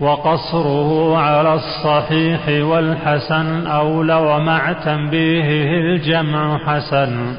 وقصره 0.00 1.18
على 1.18 1.54
الصحيح 1.54 2.48
والحسن 2.48 3.66
أولى 3.66 4.14
ومع 4.14 4.72
تنبيهه 4.72 5.80
الجمع 5.80 6.58
حسن. 6.58 7.36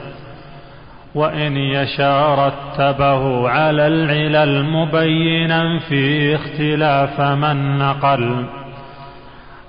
وإن 1.18 1.58
يشاء 1.58 2.40
رتبه 2.40 3.50
على 3.50 3.88
العلل 3.88 4.64
مبينا 4.64 5.80
في 5.80 6.36
اختلاف 6.36 7.22
من 7.22 7.78
نقل. 7.78 8.46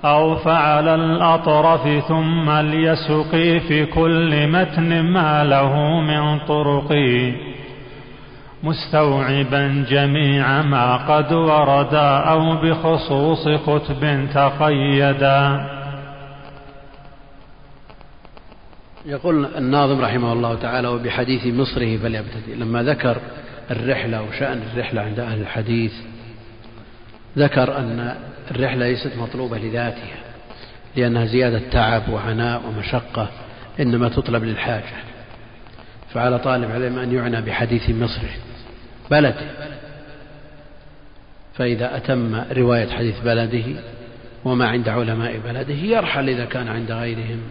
أو 0.05 0.35
فعل 0.35 0.87
الأطرف 0.87 2.05
ثم 2.07 2.51
ليسقي 2.51 3.59
في 3.59 3.85
كل 3.85 4.47
متن 4.47 5.01
ما 5.01 5.43
له 5.43 5.99
من 6.01 6.39
طرق. 6.39 6.93
مستوعبا 8.63 9.85
جميع 9.89 10.61
ما 10.61 10.95
قد 10.95 11.33
وردا 11.33 12.17
أو 12.17 12.55
بخصوص 12.55 13.47
كتب 13.47 14.27
تقيدا. 14.33 15.78
يقول 19.05 19.45
الناظم 19.45 20.01
رحمه 20.01 20.33
الله 20.33 20.55
تعالى 20.55 20.87
وبحديث 20.87 21.45
مصره 21.45 21.97
فليبتدئ. 21.97 22.55
لما 22.55 22.83
ذكر 22.83 23.17
الرحلة 23.71 24.21
وشأن 24.21 24.61
الرحلة 24.73 25.01
عند 25.01 25.19
أهل 25.19 25.41
الحديث 25.41 25.93
ذكر 27.37 27.77
أن 27.77 28.15
الرحلة 28.51 28.87
ليست 28.87 29.11
مطلوبة 29.17 29.57
لذاتها 29.57 30.17
لأنها 30.95 31.25
زيادة 31.25 31.61
تعب 31.71 32.09
وعناء 32.09 32.61
ومشقة 32.67 33.29
إنما 33.79 34.09
تطلب 34.09 34.43
للحاجة. 34.43 34.83
فعلى 36.13 36.39
طالب 36.39 36.71
علم 36.71 36.99
أن 36.99 37.13
يعنى 37.13 37.41
بحديث 37.41 37.89
مصره. 37.89 38.31
بلده. 39.11 39.51
فإذا 41.53 41.97
أتم 41.97 42.43
رواية 42.51 42.89
حديث 42.89 43.19
بلده 43.19 43.81
وما 44.45 44.67
عند 44.67 44.89
علماء 44.89 45.37
بلده 45.37 45.73
يرحل 45.73 46.29
إذا 46.29 46.45
كان 46.45 46.67
عند 46.67 46.91
غيرهم. 46.91 47.41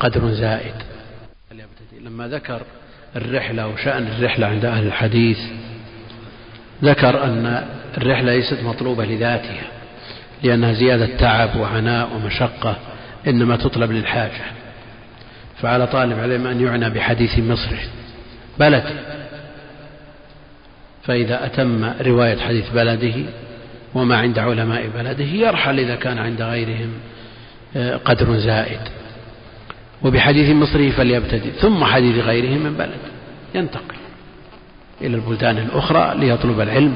قدر 0.00 0.30
زائد. 0.30 0.74
لما 2.04 2.28
ذكر 2.28 2.62
الرحلة 3.16 3.66
وشأن 3.66 4.06
الرحلة 4.06 4.46
عند 4.46 4.64
أهل 4.64 4.86
الحديث 4.86 5.38
ذكر 6.84 7.24
أن 7.24 7.64
الرحلة 7.96 8.34
ليست 8.34 8.62
مطلوبة 8.62 9.04
لذاتها 9.04 9.62
لأنها 10.42 10.72
زيادة 10.72 11.16
تعب 11.16 11.56
وعناء 11.56 12.08
ومشقة 12.16 12.76
إنما 13.26 13.56
تطلب 13.56 13.92
للحاجة. 13.92 14.42
فعلى 15.62 15.86
طالب 15.86 16.18
علم 16.18 16.46
أن 16.46 16.60
يعنى 16.66 16.90
بحديث 16.90 17.38
مصره 17.38 17.80
بلد. 18.58 18.84
فإذا 21.02 21.46
أتم 21.46 21.84
رواية 22.00 22.38
حديث 22.38 22.70
بلده 22.70 23.14
وما 23.94 24.16
عند 24.16 24.38
علماء 24.38 24.88
بلده 24.88 25.24
يرحل 25.24 25.78
إذا 25.78 25.94
كان 25.94 26.18
عند 26.18 26.42
غيرهم 26.42 26.92
آه، 27.76 27.96
قدر 27.96 28.38
زائد. 28.38 28.80
وبحديث 30.04 30.50
مصره 30.50 30.90
فليبتدئ 30.90 31.50
ثم 31.50 31.84
حديث 31.84 32.24
غيره 32.24 32.58
من 32.58 32.74
بلد. 32.78 33.00
ينتقل 33.54 33.96
إلى 35.00 35.16
البلدان 35.16 35.58
الأخرى 35.58 36.14
ليطلب 36.18 36.60
العلم. 36.60 36.94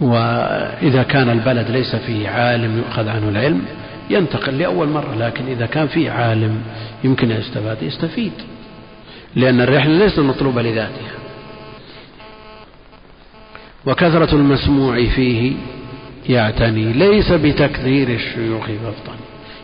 وإذا 0.00 1.02
كان 1.02 1.30
البلد 1.30 1.70
ليس 1.70 1.96
فيه 1.96 2.28
عالم 2.28 2.78
يؤخذ 2.78 3.08
عنه 3.08 3.28
العلم 3.28 3.62
ينتقل 4.10 4.58
لأول 4.58 4.88
مرة. 4.88 5.14
لكن 5.14 5.46
إذا 5.46 5.66
كان 5.66 5.86
فيه 5.86 6.10
عالم 6.10 6.62
يمكن 7.04 7.30
أن 7.30 7.40
يستفاد 7.40 7.82
يستفيد. 7.82 8.32
لأن 9.36 9.60
الرحلة 9.60 9.98
ليست 9.98 10.18
مطلوبة 10.18 10.62
لذاتها. 10.62 11.12
وكثرة 13.86 14.34
المسموع 14.34 15.04
فيه 15.04 15.52
يعتني 16.28 16.92
ليس 16.92 17.32
بتكثير 17.32 18.08
الشيوخ 18.08 18.66
فافطن 18.66 19.18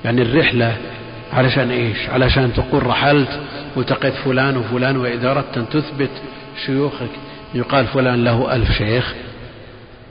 يعني 0.05 0.23
الرحلة 0.23 0.77
علشان 1.37 1.71
إيش؟ 1.71 2.09
علشان 2.11 2.53
تقول 2.53 2.87
رحلت 2.87 3.41
والتقيت 3.77 4.15
فلان 4.15 4.57
وفلان 4.57 4.97
وإذا 4.97 5.31
أردت 5.31 5.59
أن 5.59 5.69
تثبت 5.69 6.11
شيوخك 6.67 7.11
يقال 7.55 7.87
فلان 7.87 8.25
له 8.25 8.55
ألف 8.55 8.73
شيخ. 8.73 9.15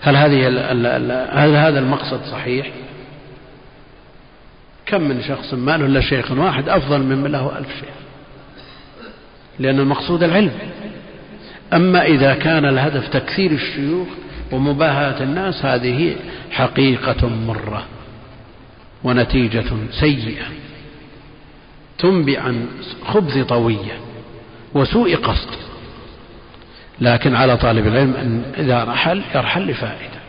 هل 0.01 0.15
هذه 0.15 0.47
هل 1.31 1.55
هذا 1.55 1.79
المقصد 1.79 2.21
صحيح؟ 2.31 2.67
كم 4.85 5.01
من 5.01 5.21
شخص 5.23 5.53
ما 5.53 5.77
له 5.77 5.85
إلا 5.85 6.01
شيخ 6.01 6.31
واحد 6.31 6.69
أفضل 6.69 7.01
ممن 7.01 7.31
له 7.31 7.57
ألف 7.57 7.69
شيخ؟ 7.79 7.95
لأن 9.59 9.79
المقصود 9.79 10.23
العلم. 10.23 10.51
أما 11.73 12.05
إذا 12.05 12.33
كان 12.33 12.65
الهدف 12.65 13.07
تكثير 13.07 13.51
الشيوخ 13.51 14.07
ومباهاة 14.51 15.23
الناس 15.23 15.65
هذه 15.65 16.15
حقيقة 16.51 17.27
مرة 17.29 17.85
ونتيجة 19.03 19.63
سيئة. 19.99 20.45
تنبئ 21.97 22.39
عن 22.39 22.67
خبث 23.05 23.37
طوية 23.37 23.99
وسوء 24.73 25.15
قصد. 25.15 25.49
لكن 27.01 27.35
على 27.35 27.57
طالب 27.57 27.87
العلم 27.87 28.13
أن 28.13 28.43
إذا 28.57 28.83
رحل 28.83 29.21
يرحل 29.35 29.67
لفائدة. 29.67 30.19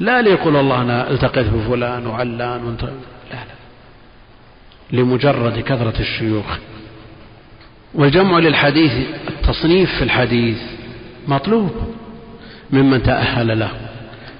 لا 0.00 0.22
ليقول 0.22 0.56
الله 0.56 0.82
أنا 0.82 1.10
التقيت 1.10 1.46
بفلان 1.46 2.06
وعلان 2.06 2.64
وانت 2.64 2.82
لا 2.82 2.90
لا. 3.30 3.54
لمجرد 4.92 5.60
كثرة 5.60 6.00
الشيوخ. 6.00 6.58
والجمع 7.94 8.38
للحديث 8.38 8.92
التصنيف 9.28 9.94
في 9.98 10.04
الحديث 10.04 10.58
مطلوب 11.28 11.94
ممن 12.70 13.02
تأهل 13.02 13.58
له. 13.58 13.70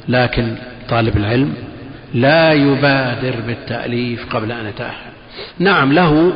لكن 0.09 0.57
طالب 0.89 1.17
العلم 1.17 1.55
لا 2.15 2.53
يبادر 2.53 3.41
بالتأليف 3.47 4.35
قبل 4.35 4.53
أن 4.53 4.67
يتأهل. 4.67 5.14
نعم 5.59 5.93
له 5.93 6.33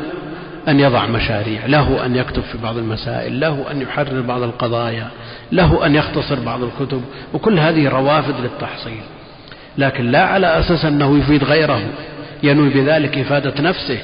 أن 0.67 0.79
يضع 0.79 1.05
مشاريع 1.05 1.65
له 1.65 2.05
أن 2.05 2.15
يكتب 2.15 2.41
في 2.41 2.57
بعض 2.57 2.77
المسائل 2.77 3.39
له 3.39 3.65
أن 3.71 3.81
يحرر 3.81 4.21
بعض 4.21 4.41
القضايا 4.41 5.07
له 5.51 5.85
أن 5.85 5.95
يختصر 5.95 6.39
بعض 6.39 6.63
الكتب 6.63 7.01
وكل 7.33 7.59
هذه 7.59 7.89
روافد 7.89 8.35
للتحصيل. 8.41 9.01
لكن 9.77 10.11
لا 10.11 10.25
على 10.25 10.59
أساس 10.59 10.85
أنه 10.85 11.17
يفيد 11.17 11.43
غيره 11.43 11.81
ينوي 12.43 12.69
بذلك 12.69 13.17
إفادة 13.17 13.61
نفسه. 13.61 13.99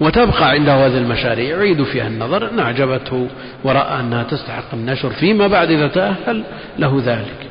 وتبقى 0.00 0.50
عنده 0.50 0.86
هذه 0.86 0.98
المشاريع 0.98 1.56
يعيد 1.56 1.82
فيها 1.82 2.06
النظر 2.06 2.50
إن 2.50 2.58
أعجبته 2.58 3.26
ورأى 3.64 4.00
أنها 4.00 4.22
تستحق 4.22 4.74
النشر 4.74 5.10
فيما 5.10 5.46
بعد 5.46 5.70
إذا 5.70 5.88
تأهل 5.88 6.42
له 6.78 7.02
ذلك. 7.04 7.50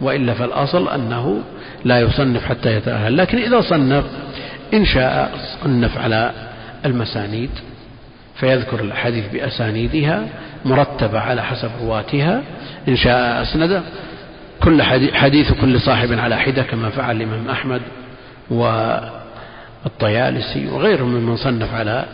وإلا 0.00 0.34
فالأصل 0.34 0.88
أنه 0.88 1.42
لا 1.84 2.00
يصنف 2.00 2.44
حتى 2.44 2.76
يتأهل 2.76 3.16
لكن 3.16 3.38
إذا 3.38 3.60
صنف 3.60 4.04
إن 4.74 4.84
شاء 4.84 5.30
صنف 5.62 5.98
على 5.98 6.30
المسانيد 6.84 7.50
فيذكر 8.34 8.80
الأحاديث 8.80 9.24
بأسانيدها 9.32 10.28
مرتبة 10.64 11.20
على 11.20 11.42
حسب 11.42 11.70
رواتها. 11.80 12.42
إن 12.88 12.96
شاء 12.96 13.42
أسند 13.42 13.82
كل 14.62 14.82
حديث 15.12 15.52
كل 15.52 15.80
صاحب 15.80 16.12
على 16.12 16.36
حدة 16.36 16.62
كما 16.62 16.90
فعل 16.90 17.16
الإمام 17.16 17.48
أحمد 17.48 17.82
والطيالسي 19.84 20.66
وغيرهم 20.66 21.08
ممن 21.08 21.36
صنف 21.36 21.74
على 21.74 22.04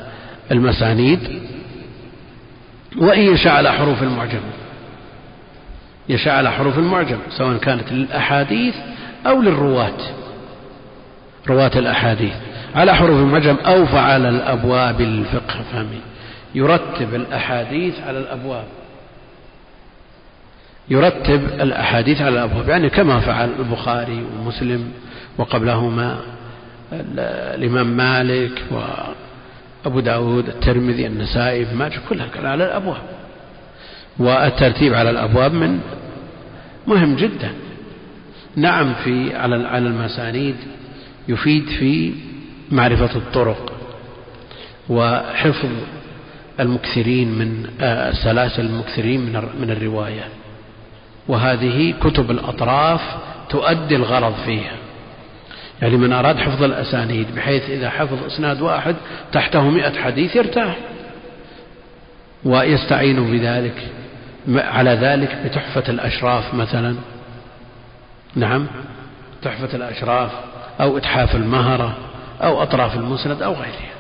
المسانيد. 0.51 1.43
وإن 2.99 3.21
يشاء 3.21 3.53
على 3.53 3.73
حروف 3.73 4.03
المعجم. 4.03 4.41
يشاء 6.09 6.35
على 6.35 6.53
حروف 6.53 6.79
المعجم 6.79 7.19
سواء 7.31 7.57
كانت 7.57 7.93
للأحاديث 7.93 8.75
أو 9.27 9.43
للرواة. 9.43 9.99
رواة 11.49 11.73
الأحاديث. 11.77 12.35
على 12.75 12.95
حروف 12.95 13.19
المعجم 13.19 13.57
أو 13.67 13.87
فعل 13.87 14.27
الأبواب 14.27 15.01
الفقه 15.01 15.63
فهمي 15.73 16.01
يرتب 16.55 17.15
الأحاديث 17.15 18.01
على 18.01 18.19
الأبواب. 18.19 18.65
يرتب 20.89 21.45
الأحاديث 21.61 22.21
على 22.21 22.29
الأبواب. 22.29 22.69
يعني 22.69 22.89
كما 22.91 23.21
فعل 23.21 23.51
البخاري 23.59 24.25
ومسلم 24.39 24.93
وقبلهما 25.39 26.21
الإمام 27.55 27.87
مالك 27.97 28.63
وأبو 28.71 30.01
داود 30.01 30.49
الترمذي 30.49 31.07
النسائي 31.07 31.67
ماجه 31.75 32.01
كلها 32.09 32.27
على 32.35 32.65
الأبواب. 32.65 33.03
والترتيب 34.19 34.95
على 34.95 35.11
الأبواب 35.11 35.53
من 35.53 35.81
مهم 36.87 37.17
جدا. 37.17 37.51
نعم 38.57 38.95
في 39.05 39.37
على 39.37 39.67
على 39.67 39.87
المسانيد 39.89 40.57
يفيد 41.29 41.65
في 41.67 42.13
معرفة 42.71 43.17
الطرق 43.17 43.73
وحفظ 44.89 45.69
المكثرين 46.61 47.39
من 47.39 47.67
آه، 47.81 48.13
سلاسل 48.13 48.67
المكثرين 48.67 49.21
من 49.21 49.49
من 49.61 49.71
الرواية. 49.71 50.25
وهذه 51.29 51.95
كتب 52.01 52.31
الأطراف 52.31 53.01
تؤدي 53.49 53.97
الغرض 53.97 54.35
فيها. 54.45 54.73
يعني 55.83 55.97
من 55.97 56.13
أراد 56.13 56.39
حفظ 56.39 56.63
الأسانيد 56.63 57.35
بحيث 57.37 57.71
إذا 57.71 57.91
حفظ 57.91 58.25
إسناد 58.27 58.61
واحد 58.61 58.97
تحته 59.33 59.71
مئة 59.71 60.01
حديث 60.03 60.37
يرتاح. 60.37 60.77
ويستعين 62.45 63.31
بذلك 63.31 63.89
على 64.49 64.91
ذلك 64.91 65.39
بتحفة 65.45 65.85
الأشراف 65.89 66.55
مثلا. 66.55 66.97
نعم 68.35 68.67
تحفة 69.43 69.77
الأشراف 69.77 70.31
أو 70.81 70.99
إتحاف 70.99 71.37
المهرة. 71.37 72.10
أو 72.43 72.63
أطراف 72.63 72.97
المسند 72.97 73.43
أو 73.43 73.53
غيرها. 73.53 73.91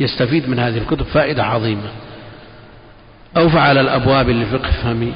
يستفيد 0.00 0.48
من 0.48 0.58
هذه 0.58 0.78
الكتب 0.78 1.02
فائدة 1.02 1.44
عظيمة. 1.44 1.88
أو 3.36 3.48
فعل 3.48 3.78
الأبواب 3.78 4.28
لفقه 4.28 4.70
فهمي 4.70 5.12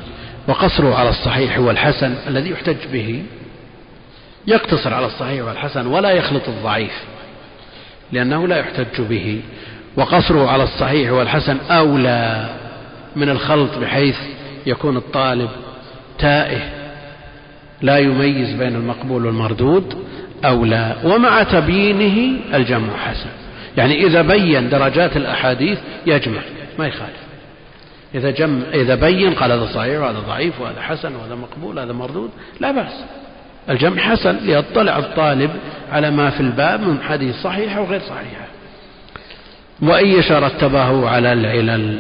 وقصره 0.49 0.95
على 0.95 1.09
الصحيح 1.09 1.59
والحسن 1.59 2.15
الذي 2.27 2.51
يحتج 2.51 2.87
به. 2.93 3.23
يقتصر 4.47 4.95
على 4.95 5.07
الصحيح 5.07 5.45
والحسن 5.45 5.87
ولا 5.87 6.11
يخلط 6.11 6.49
الضعيف 6.49 7.05
لأنه 8.13 8.49
لا 8.49 8.57
يحتج 8.57 9.01
به. 9.01 9.41
وقصره 9.97 10.51
على 10.51 10.63
الصحيح 10.63 11.13
والحسن 11.13 11.59
أولى 11.71 12.49
من 13.17 13.29
الخلط 13.29 13.79
بحيث 13.79 14.17
يكون 14.67 14.97
الطالب 14.97 15.51
تائه 16.19 16.61
لا 17.83 17.99
يميز 17.99 18.53
بين 18.53 18.77
المقبول 18.77 19.27
والمردود. 19.27 20.06
أو 20.45 20.65
لا. 20.65 20.97
ومع 21.05 21.43
تبيينه 21.43 22.41
الجمع 22.55 22.97
حسن. 22.97 23.31
يعني 23.77 24.07
إذا 24.07 24.23
بين 24.23 24.69
درجات 24.69 25.17
الأحاديث 25.17 25.79
يجمع 26.07 26.41
ما 26.79 26.87
يخالف. 26.87 27.27
إذا 28.15 28.31
جم 28.31 28.63
إذا 28.75 28.95
بين 28.95 29.35
قال 29.35 29.53
هذا 29.53 29.67
صحيح 29.67 30.01
وهذا 30.01 30.19
ضعيف 30.19 30.61
وهذا 30.61 30.81
حسن 30.81 31.15
وهذا 31.15 31.35
مقبول 31.35 31.77
وهذا 31.77 31.93
مردود 31.93 32.31
لا 32.61 32.71
بأس. 32.71 33.05
الجمع 33.71 34.03
حسن 34.03 34.37
ليطلع 34.37 34.99
الطالب 34.99 35.51
على 35.93 36.11
ما 36.11 36.31
في 36.31 36.41
الباب 36.41 36.81
من 36.81 37.03
حديث 37.03 37.37
صحيحة 37.37 37.81
وغير 37.81 38.01
صحيحة 38.01 38.47
وإن 39.83 40.07
يشاء 40.07 40.43
رتبه 40.43 41.09
على 41.09 41.33
العلل 41.33 41.99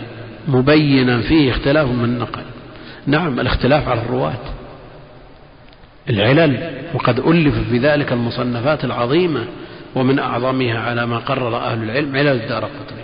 مبينا 0.49 1.21
فيه 1.21 1.51
اختلاف 1.51 1.89
من 1.89 2.19
نقل. 2.19 2.43
نعم 3.07 3.41
الاختلاف 3.41 3.89
على 3.89 4.01
الرواة. 4.01 4.56
العلل 6.11 6.73
وقد 6.95 7.19
ألف 7.19 7.69
في 7.71 7.79
ذلك 7.79 8.13
المصنفات 8.13 8.85
العظيمة 8.85 9.45
ومن 9.95 10.19
أعظمها 10.19 10.79
على 10.79 11.07
ما 11.07 11.19
قرر 11.19 11.57
أهل 11.57 11.83
العلم 11.83 12.17
علل 12.17 12.29
الدار 12.29 12.65
القطري 12.65 13.03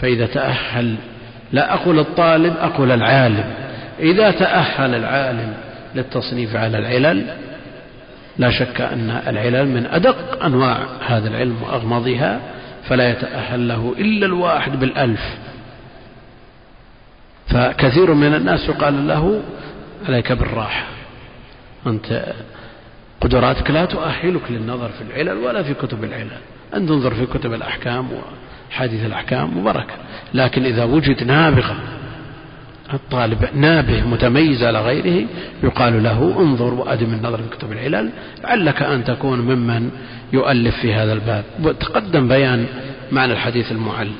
فإذا 0.00 0.26
تأهل 0.26 0.96
لا 1.52 1.74
أقول 1.74 1.98
الطالب 1.98 2.56
أقول 2.56 2.90
العالم. 2.90 3.44
إذا 4.00 4.30
تأهل 4.30 4.94
العالم 4.94 5.54
للتصنيف 5.94 6.56
على 6.56 6.78
العلل 6.78 7.26
لا 8.38 8.50
شك 8.50 8.80
أن 8.80 9.22
العلل 9.26 9.68
من 9.68 9.86
أدق 9.86 10.44
أنواع 10.44 10.78
هذا 11.06 11.28
العلم 11.28 11.56
وأغمضها 11.62 12.40
فلا 12.88 13.10
يتأهل 13.10 13.68
له 13.68 13.94
إلا 13.98 14.26
الواحد 14.26 14.80
بالألف. 14.80 15.36
فكثير 17.48 18.14
من 18.14 18.34
الناس 18.34 18.68
يقال 18.68 19.08
له 19.08 19.42
عليك 20.08 20.32
بالراحة. 20.32 20.93
أنت 21.86 22.32
قدراتك 23.20 23.70
لا 23.70 23.84
تؤهلك 23.84 24.42
للنظر 24.50 24.88
في 24.88 25.02
العلل 25.02 25.38
ولا 25.38 25.62
في 25.62 25.74
كتب 25.74 26.04
العلل. 26.04 26.38
أن 26.74 26.86
تنظر 26.86 27.14
في 27.14 27.26
كتب 27.26 27.52
الأحكام 27.54 28.08
وحديث 28.70 29.06
الأحكام 29.06 29.58
مباركة. 29.58 29.94
لكن 30.34 30.64
إذا 30.64 30.84
وجد 30.84 31.24
نابغة 31.24 31.76
الطالب 32.94 33.48
نابه 33.54 34.06
متميز 34.06 34.62
على 34.62 34.80
غيره 34.80 35.26
يقال 35.62 36.02
له 36.02 36.40
انظر 36.40 36.74
وأدم 36.74 37.12
النظر 37.14 37.38
في 37.38 37.56
كتب 37.56 37.72
العلل 37.72 38.10
لعلك 38.44 38.82
أن 38.82 39.04
تكون 39.04 39.40
ممن 39.40 39.90
يؤلف 40.32 40.76
في 40.76 40.94
هذا 40.94 41.12
الباب. 41.12 41.44
وتقدم 41.62 42.28
بيان 42.28 42.66
معنى 43.12 43.32
الحديث 43.32 43.72
المعل. 43.72 44.10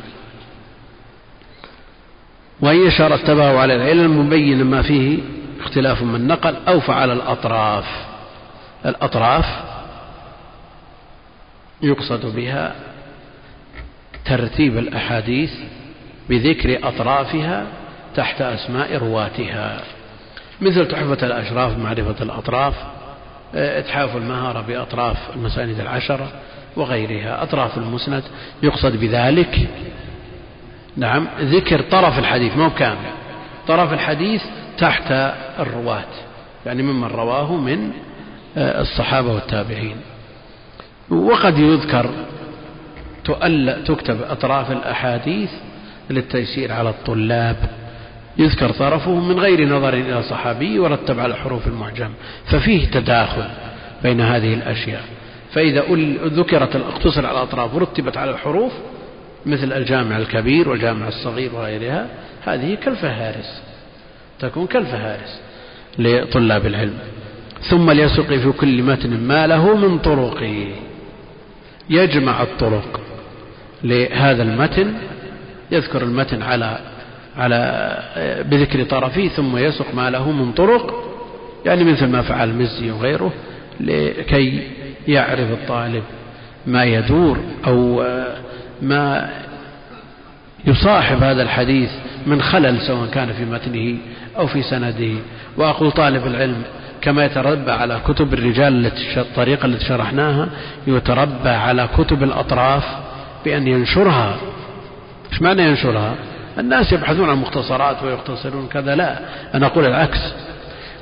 وإن 2.60 2.86
يشار 2.86 3.14
اتبعه 3.14 3.58
على 3.58 3.76
العلل 3.76 4.08
مبين 4.08 4.64
ما 4.64 4.82
فيه 4.82 5.18
اختلاف 5.64 6.02
من 6.02 6.26
نقل 6.26 6.56
أو 6.68 6.80
فعل 6.80 7.10
الأطراف. 7.10 7.84
الأطراف 8.86 9.46
يقصد 11.82 12.36
بها 12.36 12.74
ترتيب 14.24 14.78
الأحاديث 14.78 15.52
بذكر 16.28 16.88
أطرافها 16.88 17.66
تحت 18.14 18.40
أسماء 18.40 18.96
رواتها. 18.96 19.80
مثل 20.60 20.88
تحفة 20.88 21.26
الأشراف 21.26 21.72
بمعرفة 21.72 22.22
الأطراف 22.22 22.74
إتحاف 23.54 24.16
المهارة 24.16 24.60
بأطراف 24.60 25.16
المساند 25.36 25.80
العشرة 25.80 26.28
وغيرها. 26.76 27.42
أطراف 27.42 27.78
المسند 27.78 28.22
يقصد 28.62 28.96
بذلك. 28.96 29.68
نعم 30.96 31.28
ذكر 31.40 31.80
طرف 31.80 32.18
الحديث 32.18 32.56
مو 32.56 32.70
كامل. 32.70 33.10
طرف 33.68 33.92
الحديث 33.92 34.42
تحت 34.78 35.10
الرواة 35.58 36.04
يعني 36.66 36.82
ممن 36.82 37.08
رواه 37.08 37.56
من 37.56 37.90
آه، 38.56 38.80
الصحابة 38.80 39.32
والتابعين. 39.32 39.96
وقد 41.10 41.58
يذكر 41.58 42.10
تكتب 43.86 44.22
أطراف 44.22 44.70
الأحاديث 44.72 45.50
للتيسير 46.10 46.72
على 46.72 46.88
الطلاب. 46.88 47.56
يذكر 48.38 48.70
طرفه 48.70 49.14
من 49.14 49.38
غير 49.38 49.68
نظر 49.68 49.94
إلى 49.94 50.22
صحابي 50.22 50.78
ورتب 50.78 51.20
على 51.20 51.34
حروف 51.36 51.66
المعجم. 51.66 52.10
ففيه 52.46 52.86
تداخل 52.86 53.44
بين 54.02 54.20
هذه 54.20 54.54
الأشياء. 54.54 55.02
فإذا 55.52 55.84
ذكرت 56.24 56.76
اقتصر 56.76 57.26
على 57.26 57.38
الأطراف 57.38 57.74
ورتبت 57.74 58.16
على 58.16 58.30
الحروف 58.30 58.72
مثل 59.46 59.72
الجامع 59.72 60.16
الكبير 60.16 60.68
والجامع 60.68 61.08
الصغير 61.08 61.54
وغيرها 61.54 62.06
هذه 62.44 62.74
كالفهارس 62.74 63.62
تكون 64.48 64.66
كالفهارس 64.66 65.40
لطلاب 65.98 66.66
العلم. 66.66 66.98
ثم 67.70 67.90
ليسق 67.90 68.26
في 68.26 68.52
كل 68.52 68.82
متن 68.82 69.20
ما 69.20 69.46
له 69.46 69.76
من 69.76 69.98
طرق. 69.98 70.42
يجمع 71.90 72.42
الطرق 72.42 73.00
لهذا 73.84 74.42
المتن 74.42 74.94
يذكر 75.70 76.02
المتن 76.02 76.42
على 76.42 76.78
على 77.36 77.98
بذكر 78.50 78.84
طرفه 78.84 79.28
ثم 79.28 79.56
يسق 79.56 79.94
ما 79.94 80.10
له 80.10 80.30
من 80.30 80.52
طرق. 80.52 81.04
يعني 81.66 81.84
مثل 81.84 82.06
ما 82.06 82.22
فعل 82.22 82.50
المزي 82.50 82.90
وغيره 82.90 83.32
لكي 83.80 84.62
يعرف 85.08 85.50
الطالب 85.50 86.02
ما 86.66 86.84
يدور 86.84 87.38
أو 87.66 88.04
ما 88.82 89.30
يصاحب 90.66 91.22
هذا 91.22 91.42
الحديث 91.42 91.90
من 92.26 92.42
خلل 92.42 92.80
سواء 92.80 93.08
كان 93.10 93.32
في 93.32 93.44
متنه 93.44 93.96
أو 94.38 94.46
في 94.46 94.62
سنده. 94.62 95.14
وأقول 95.56 95.90
طالب 95.90 96.26
العلم 96.26 96.62
كما 97.00 97.24
يتربى 97.24 97.70
على 97.70 98.00
كتب 98.08 98.34
الرجال 98.34 98.92
الطريقة 99.16 99.66
التي 99.66 99.84
شرحناها 99.84 100.48
يتربى 100.86 101.48
على 101.48 101.88
كتب 101.98 102.22
الأطراف 102.22 102.84
بأن 103.44 103.66
ينشرها. 103.68 104.36
إيش 105.32 105.42
معنى 105.42 105.62
ينشرها؟ 105.62 106.14
الناس 106.58 106.92
يبحثون 106.92 107.30
عن 107.30 107.36
مختصرات 107.36 108.02
ويختصرون 108.02 108.68
كذا. 108.72 108.94
لا 108.94 109.18
أنا 109.54 109.66
أقول 109.66 109.86
العكس. 109.86 110.20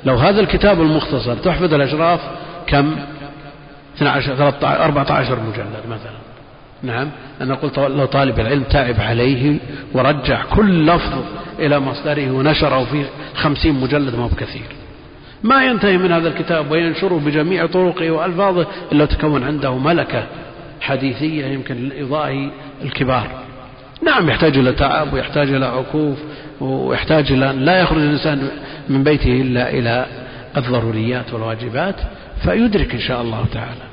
لو 0.05 0.15
هذا 0.15 0.39
الكتاب 0.41 0.81
المختصر 0.81 1.35
تحفظ 1.35 1.73
الأشراف 1.73 2.19
كم؟ 2.67 2.95
12 3.95 4.35
13 4.35 4.83
14 4.83 5.39
مجلد 5.39 5.83
مثلا. 5.89 6.22
نعم 6.83 7.09
أنا 7.41 7.55
قلت 7.55 7.79
لو 7.79 8.05
طالب 8.05 8.39
العلم 8.39 8.63
تعب 8.63 8.95
عليه 8.99 9.57
ورجع 9.93 10.43
كل 10.43 10.85
لفظ 10.85 11.23
إلى 11.59 11.79
مصدره 11.79 12.31
ونشره 12.31 12.83
في 12.83 13.05
خمسين 13.35 13.75
مجلد 13.75 14.15
ما 14.15 14.27
بكثير. 14.27 14.65
ما 15.43 15.65
ينتهي 15.65 15.97
من 15.97 16.11
هذا 16.11 16.27
الكتاب 16.27 16.71
وينشره 16.71 17.21
بجميع 17.25 17.65
طرقه 17.65 18.11
وألفاظه 18.11 18.67
إلا 18.91 19.05
تكون 19.05 19.43
عنده 19.43 19.77
ملكة 19.77 20.23
حديثية 20.81 21.45
يمكن 21.45 21.89
لإضاء 21.89 22.49
الكبار. 22.81 23.27
نعم 24.01 24.29
يحتاج 24.29 24.57
إلى 24.57 24.71
تعب 24.71 25.13
ويحتاج 25.13 25.49
إلى 25.49 25.65
عكوف 25.65 26.17
ويحتاج 26.61 27.31
إلى 27.31 27.53
لا 27.57 27.79
يخرج 27.79 28.01
الإنسان 28.01 28.47
من 28.89 29.03
بيته 29.03 29.41
إلا 29.41 29.69
إلى 29.69 30.05
الضروريات 30.57 31.33
والواجبات 31.33 31.95
فيدرك 32.43 32.93
إن 32.93 32.99
شاء 32.99 33.21
الله 33.21 33.45
تعالى. 33.53 33.92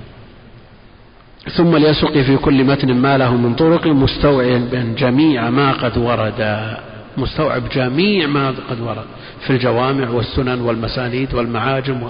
ثم 1.48 1.76
ليسق 1.76 2.12
في 2.12 2.36
كل 2.36 2.64
متن 2.64 2.94
ما 2.94 3.18
له 3.18 3.36
من 3.36 3.54
طرق 3.54 3.86
مستوعبا 3.86 4.94
جميع 4.98 5.50
ما 5.50 5.72
قد 5.72 5.98
ورد. 5.98 6.76
مستوعب 7.16 7.68
جميع 7.68 8.26
ما 8.26 8.48
قد 8.70 8.80
ورد 8.80 9.04
في 9.40 9.50
الجوامع 9.50 10.10
والسنن 10.10 10.60
والمسانيد 10.60 11.34
والمعاجم 11.34 12.08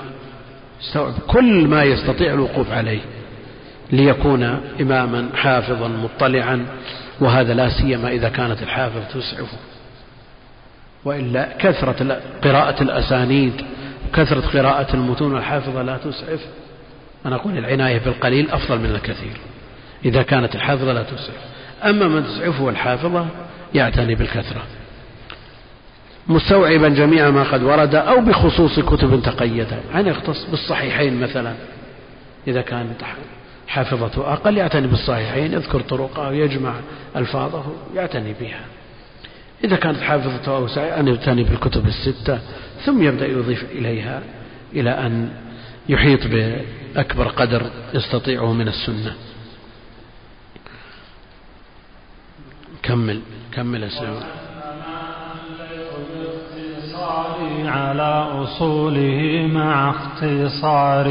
مستوعب 0.80 1.12
كل 1.26 1.68
ما 1.68 1.82
يستطيع 1.82 2.34
الوقوف 2.34 2.72
عليه 2.72 3.00
ليكون 3.92 4.42
إماما 4.80 5.28
حافظا 5.34 5.88
مطلعا. 5.88 6.66
وهذا 7.20 7.54
لا 7.54 7.68
سيما 7.68 8.08
إذا 8.08 8.28
كانت 8.28 8.62
الحافظ 8.62 9.00
تسعفه. 9.14 9.58
وإلا 11.04 11.48
كثرة 11.58 12.20
قراءة 12.44 12.82
الأسانيد 12.82 13.52
كثرة 14.12 14.60
قراءة 14.60 14.94
المتون 14.94 15.36
الحافظة 15.36 15.82
لا 15.82 15.96
تسعف. 15.96 16.40
أنا 17.26 17.36
أقول 17.36 17.58
العناية 17.58 17.98
بالقليل 17.98 18.50
أفضل 18.50 18.78
من 18.78 18.90
الكثير. 18.90 19.36
إذا 20.04 20.22
كانت 20.22 20.54
الحافظة 20.54 20.92
لا 20.92 21.02
تسعف. 21.02 21.44
أما 21.84 22.08
من 22.08 22.24
تسعفه 22.24 22.68
الحافظة 22.68 23.26
يعتني 23.74 24.14
بالكثرة. 24.14 24.62
مستوعبا 26.28 26.88
جميع 26.88 27.30
ما 27.30 27.42
قد 27.42 27.62
ورد 27.62 27.94
أو 27.94 28.20
بخصوص 28.20 28.80
كتب 28.80 29.22
تقيدها 29.22 29.80
يعني 29.92 30.10
يختص 30.10 30.44
بالصحيحين 30.50 31.20
مثلا؟ 31.20 31.54
إذا 32.46 32.62
كانت 32.62 33.02
حافظته 33.68 34.32
أقل 34.32 34.56
يعتني 34.56 34.86
بالصحيحين. 34.86 35.52
يذكر 35.52 35.80
طرقه 35.80 36.28
ويجمع 36.28 36.74
ألفاظه 37.16 37.64
يعتني 37.94 38.34
بها. 38.40 38.60
إذا 39.64 39.76
كانت 39.76 40.00
حافظته 40.00 40.56
أوسع 40.56 41.00
أن 41.00 41.08
يعتني 41.08 41.44
بالكتب 41.44 41.86
الستة. 41.86 42.38
ثم 42.84 43.02
يبدأ 43.02 43.26
يضيف 43.26 43.64
إليها 43.72 44.22
إلى 44.72 44.90
أن 44.90 45.30
يحيط 45.90 46.20
بأكبر 46.26 47.28
قدر 47.28 47.70
يستطيعه 47.94 48.52
من 48.52 48.68
السنة. 48.68 49.14
كمل 52.82 53.20
كمل 53.52 53.82
يا 53.82 53.90
على 57.66 58.28
أصوله 58.42 59.48
مع 59.52 59.90
اختصار 59.90 61.06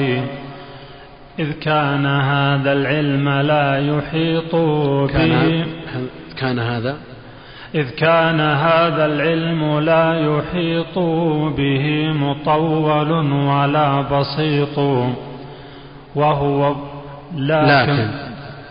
إذ 1.40 1.52
كان 1.52 2.06
هذا 2.06 2.72
العلم 2.74 3.30
لا 3.30 3.68
يحيط 3.78 4.56
به. 4.56 5.66
كان 6.38 6.60
هذا 6.60 6.98
إذ 7.76 7.90
كان 7.90 8.40
هذا 8.40 9.06
العلم 9.06 9.80
لا 9.80 10.14
يحيط 10.20 11.00
به 11.58 12.14
مطول 12.14 13.12
ولا 13.32 14.02
بسيط 14.02 14.78
وهو 16.16 16.76
لكن, 17.36 17.92
لكن 17.94 18.10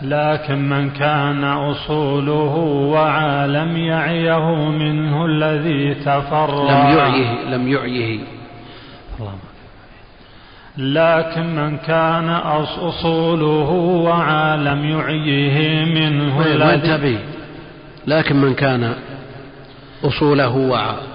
لكن 0.03 0.69
من 0.69 0.91
كان 0.91 1.45
أصوله 1.45 2.57
وعالم 2.93 3.77
يعيه 3.77 4.55
منه 4.69 5.27
الذي 5.27 5.95
تفرع. 5.95 6.71
لم 6.71 6.99
يعيه 6.99 7.45
لم 7.55 7.69
يعيه. 7.69 8.19
لكن 10.79 11.57
من 11.57 11.77
كان 11.77 12.31
أصوله 12.31 13.71
وعالم 14.05 14.85
يعيه 14.85 15.85
منه 15.85 16.47
الذي 16.47 17.19
لكن 18.09 18.37
من 18.37 18.55
كان 18.55 18.95
أصوله 20.05 20.57
وعالم 20.57 21.09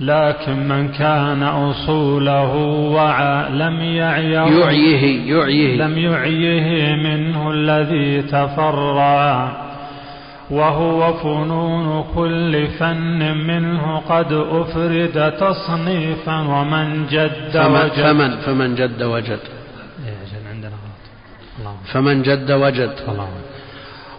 لكن 0.00 0.68
من 0.68 0.88
كان 0.88 1.42
أصوله 1.42 2.54
وعى 2.94 3.50
لم 3.50 3.80
يعيه 3.80 4.60
يعيه 4.60 5.34
يعيه. 5.34 5.76
لم 5.76 5.98
يعيه 5.98 6.94
منه 6.94 7.50
الذي 7.50 8.22
تفرع 8.22 9.52
وهو 10.50 11.12
فنون 11.12 12.04
كل 12.14 12.66
فن 12.66 13.36
منه 13.36 13.98
قد 13.98 14.32
أفرد 14.32 15.32
تصنيفا 15.40 16.40
ومن 16.40 17.06
جد 17.06 17.50
فمن 17.52 17.74
وجد. 17.74 17.92
فمن, 17.92 18.36
فمن 18.36 18.74
جد 18.74 19.02
وجد. 19.02 19.38
فمن 21.92 22.22
جد 22.22 22.50
وجد. 22.52 22.94
الله 23.08 23.28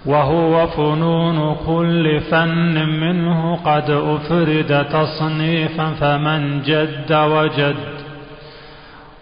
وهو 0.06 0.68
فنون 0.68 1.56
كل 1.68 2.20
فن 2.20 2.90
منه 2.90 3.56
قد 3.56 3.90
أفرد 3.92 4.86
تصنيفا 4.92 5.90
فمن 5.94 6.62
جد 6.62 7.14
وجد. 7.14 7.76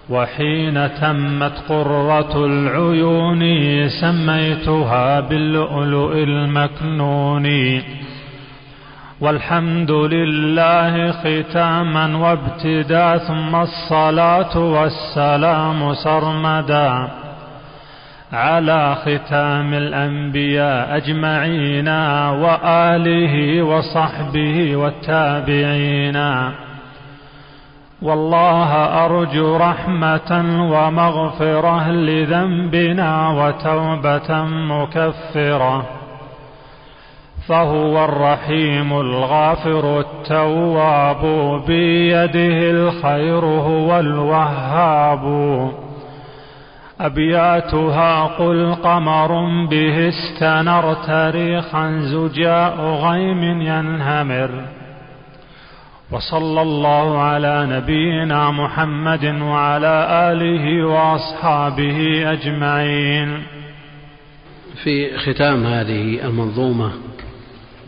وحين 0.09 0.89
تمت 1.01 1.53
قرة 1.69 2.45
العيون 2.45 3.43
سميتها 3.89 5.19
باللؤلؤ 5.19 6.13
المكنون. 6.13 7.47
والحمد 9.21 9.91
لله 9.91 11.11
ختاما 11.11 12.17
وابتدا 12.17 13.17
ثم 13.17 13.55
الصلاة 13.55 14.57
والسلام 14.57 15.93
سرمدا. 15.93 17.07
على 18.33 18.95
ختام 18.95 19.73
الأنبياء 19.73 20.97
أجمعين 20.97 21.87
وآله 22.43 23.63
وصحبه 23.63 24.75
والتابعين. 24.75 26.17
والله 28.01 28.73
أرجو 29.05 29.57
رحمة 29.57 30.45
ومغفرة 30.71 31.91
لذنبنا 31.91 33.29
وتوبة 33.29 34.43
مكفرة. 34.43 35.85
فهو 37.47 38.05
الرحيم 38.05 38.93
الغافر 38.93 39.99
التواب 39.99 41.25
بيده 41.67 42.71
الخير 42.71 43.45
هو 43.45 43.99
الوهاب. 43.99 45.86
أبياتها 46.99 48.23
قل 48.23 48.75
قمر 48.75 49.31
به 49.65 50.09
استنر 50.09 50.93
تاريخا 50.93 51.99
زجاء 51.99 52.81
غيم 52.81 53.61
ينهمر. 53.61 54.49
وصلى 56.11 56.61
الله 56.61 57.21
على 57.21 57.67
نبينا 57.69 58.51
محمد 58.51 59.25
وعلى 59.25 60.07
آله 60.31 60.85
وأصحابه 60.85 62.23
أجمعين. 62.31 63.43
في 64.83 65.17
ختام 65.17 65.65
هذه 65.65 66.25
المنظومة 66.25 66.91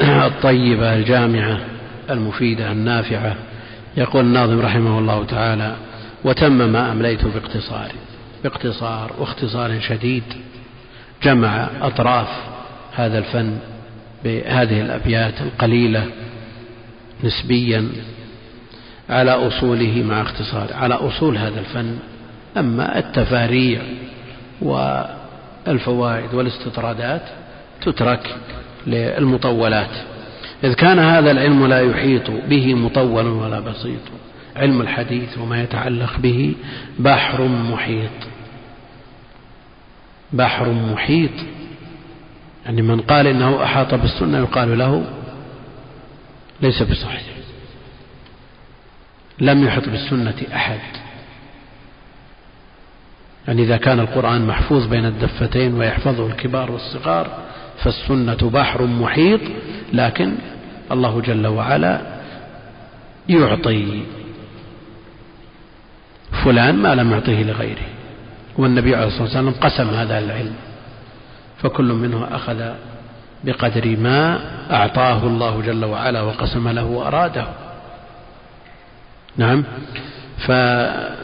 الطيبة 0.02 0.96
الجامعة 0.96 1.58
المفيدة 2.10 2.72
النافعة 2.72 3.36
يقول 3.98 4.26
الناظم 4.26 4.60
رحمه 4.60 5.00
الله 5.00 5.26
تعالى 5.26 5.76
وتم 6.24 6.52
ما 6.52 6.92
أمليت 6.92 7.26
باقتصار 7.26 7.92
باقتصار 8.44 9.12
واختصار 9.20 9.80
شديد 9.80 10.24
جمع 11.24 11.68
أطراف 11.82 12.28
هذا 12.96 13.18
الفن 13.18 13.58
بهذه 14.24 14.82
الأبيات 14.82 15.42
القليلة 15.42 16.06
نسبيا 17.24 17.90
على 19.10 19.32
أصوله 19.32 20.04
مع 20.10 20.22
اختصار 20.22 20.74
على 20.74 20.94
أصول 20.94 21.38
هذا 21.38 21.60
الفن. 21.60 21.98
أما 22.58 23.00
التفاريع 23.00 23.82
والفوائد 24.62 26.34
والاستطرادات 26.34 27.22
تترك 27.82 28.36
للمطولات. 28.88 29.92
إذ 30.64 30.74
كان 30.74 31.00
هذا 31.00 31.32
العلم 31.32 31.68
لا 31.68 31.80
يحيط 31.80 32.32
به 32.50 32.74
مطول 32.74 33.26
ولا 33.28 33.60
بسيط 33.60 34.02
علم 34.56 34.82
الحديث 34.82 35.38
وما 35.38 35.64
يتعلق 35.64 36.20
به 36.20 36.56
بحر 37.00 37.48
محيط. 37.48 38.12
بحر 40.34 40.72
محيط. 40.72 41.32
يعني 42.66 42.82
من 42.82 43.02
قال 43.02 43.28
إنه 43.28 43.64
أحاط 43.64 43.94
بالسنة 43.94 44.38
يقال 44.38 44.78
له 44.78 45.06
ليس 46.62 46.84
بصحيح. 46.84 47.22
لم 49.40 49.64
يحط 49.64 49.90
بالسنة 49.90 50.36
أحد. 50.54 50.80
يعني 53.48 53.64
إذا 53.64 53.78
كان 53.78 54.00
القرآن 54.00 54.48
محفوظ 54.48 54.86
بين 54.86 55.06
الدفتين 55.06 55.74
ويحفظه 55.74 56.28
الكبار 56.28 56.72
والصغار 56.72 57.40
فالسنة 57.84 58.50
بحر 58.50 58.86
محيط 58.86 59.42
لكن 59.94 60.36
الله 60.92 61.22
جل 61.22 61.48
وعلا 61.48 62.02
يعطي 63.30 64.04
فلان 66.44 66.76
ما 66.76 66.96
لم 66.96 67.12
يعطيه 67.12 67.44
لغيره. 67.44 67.88
والنبي 68.58 68.96
عليه 68.96 69.08
الصلاة 69.08 69.24
والسلام 69.24 69.52
قسم 69.52 69.90
هذا 69.90 70.20
العلم 70.20 70.56
فكل 71.58 71.94
منه 71.94 72.28
أخذ 72.32 72.72
بقدر 73.44 73.98
ما 73.98 74.40
أعطاه 74.72 75.28
الله 75.28 75.62
جل 75.62 75.86
وعلا 75.86 76.22
وقسم 76.22 76.70
له 76.70 76.86
وأراده. 76.86 77.46
نعم. 79.38 79.64
فهذا 80.38 81.20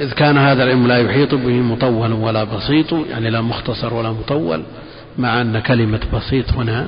إذ 0.00 0.12
كان 0.12 0.38
هذا 0.38 0.64
العلم 0.64 0.86
لا 0.86 0.98
يحيط 0.98 1.34
به 1.34 1.60
مطول 1.60 2.12
ولا 2.12 2.44
بسيط 2.44 2.92
يعني 2.92 3.30
لا 3.30 3.40
مختصر 3.40 3.94
ولا 3.94 4.10
مطول 4.10 4.62
مع 5.18 5.40
أن 5.40 5.58
كلمة 5.58 6.00
بسيط 6.12 6.52
هنا 6.52 6.86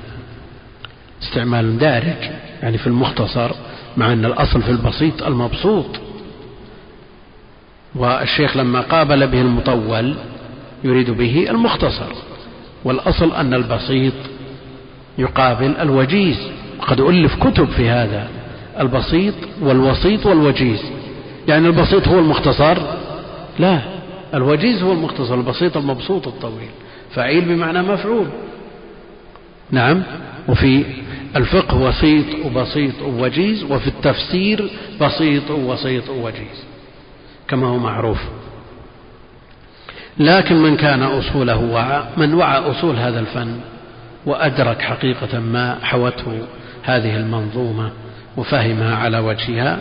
استعمال 1.23 1.79
دارج 1.79 2.31
يعني 2.63 2.79
في 2.79 2.87
المختصر 2.87 3.51
مع 3.97 4.13
أن 4.13 4.25
الأصل 4.25 4.63
في 4.63 4.71
البسيط 4.71 5.23
المبسوط. 5.23 5.87
والشيخ 7.95 8.57
لما 8.57 8.81
قابل 8.81 9.27
به 9.27 9.41
المطول 9.41 10.15
يريد 10.85 11.11
به 11.11 11.47
المختصر 11.51 12.13
والأصل 12.85 13.33
أن 13.33 13.55
البسيط 13.55 14.13
يقابل 15.19 15.77
الوجيز. 15.81 16.37
وقد 16.79 17.01
ألف 17.01 17.45
كتب 17.45 17.69
في 17.69 17.89
هذا 17.89 18.29
البسيط 18.81 19.35
والوسيط 19.61 20.27
والوجيز. 20.27 20.83
يعني 21.49 21.67
البسيط 21.67 22.09
هو 22.09 22.19
المختصر؟ 22.19 22.79
لا 23.59 23.81
الوجيز 24.35 24.83
هو 24.83 24.93
المختصر 24.93 25.35
البسيط 25.35 25.77
المبسوط 25.77 26.27
الطويل. 26.27 26.71
فعيل 27.15 27.45
بمعنى 27.45 27.83
مفعول. 27.83 28.27
نعم 29.71 30.03
وفي 30.49 30.85
الفقه 31.37 31.77
وسيط 31.77 32.27
وبسيط 32.45 33.03
ووجيز 33.03 33.65
وفي 33.71 33.87
التفسير 33.87 34.71
بسيط 35.01 35.51
ووسيط 35.51 36.09
ووجيز. 36.09 36.65
كما 37.55 37.67
هو 37.67 37.79
معروف. 37.79 38.19
لكن 40.19 40.57
من 40.57 40.77
كان 40.77 41.03
أصوله 41.03 41.57
وعى 41.57 42.03
من 42.17 42.35
وعى 42.35 42.59
أصول 42.59 42.97
هذا 42.97 43.21
الفن 43.21 43.61
وأدرك 44.27 44.83
حقيقة 44.83 45.41
ما 45.41 45.79
حوته 45.83 46.39
هذه 46.83 47.17
المنظومة 47.17 47.91
وفهمها 48.37 48.97
على 48.97 49.19
وجهها 49.19 49.79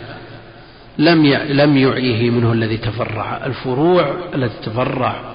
لم 0.98 1.26
لم 1.48 1.76
يعيه 1.76 2.30
منه 2.30 2.52
الذي 2.52 2.76
تفرع. 2.76 3.46
الفروع 3.46 4.14
التي 4.34 4.70
تفرع 4.70 5.34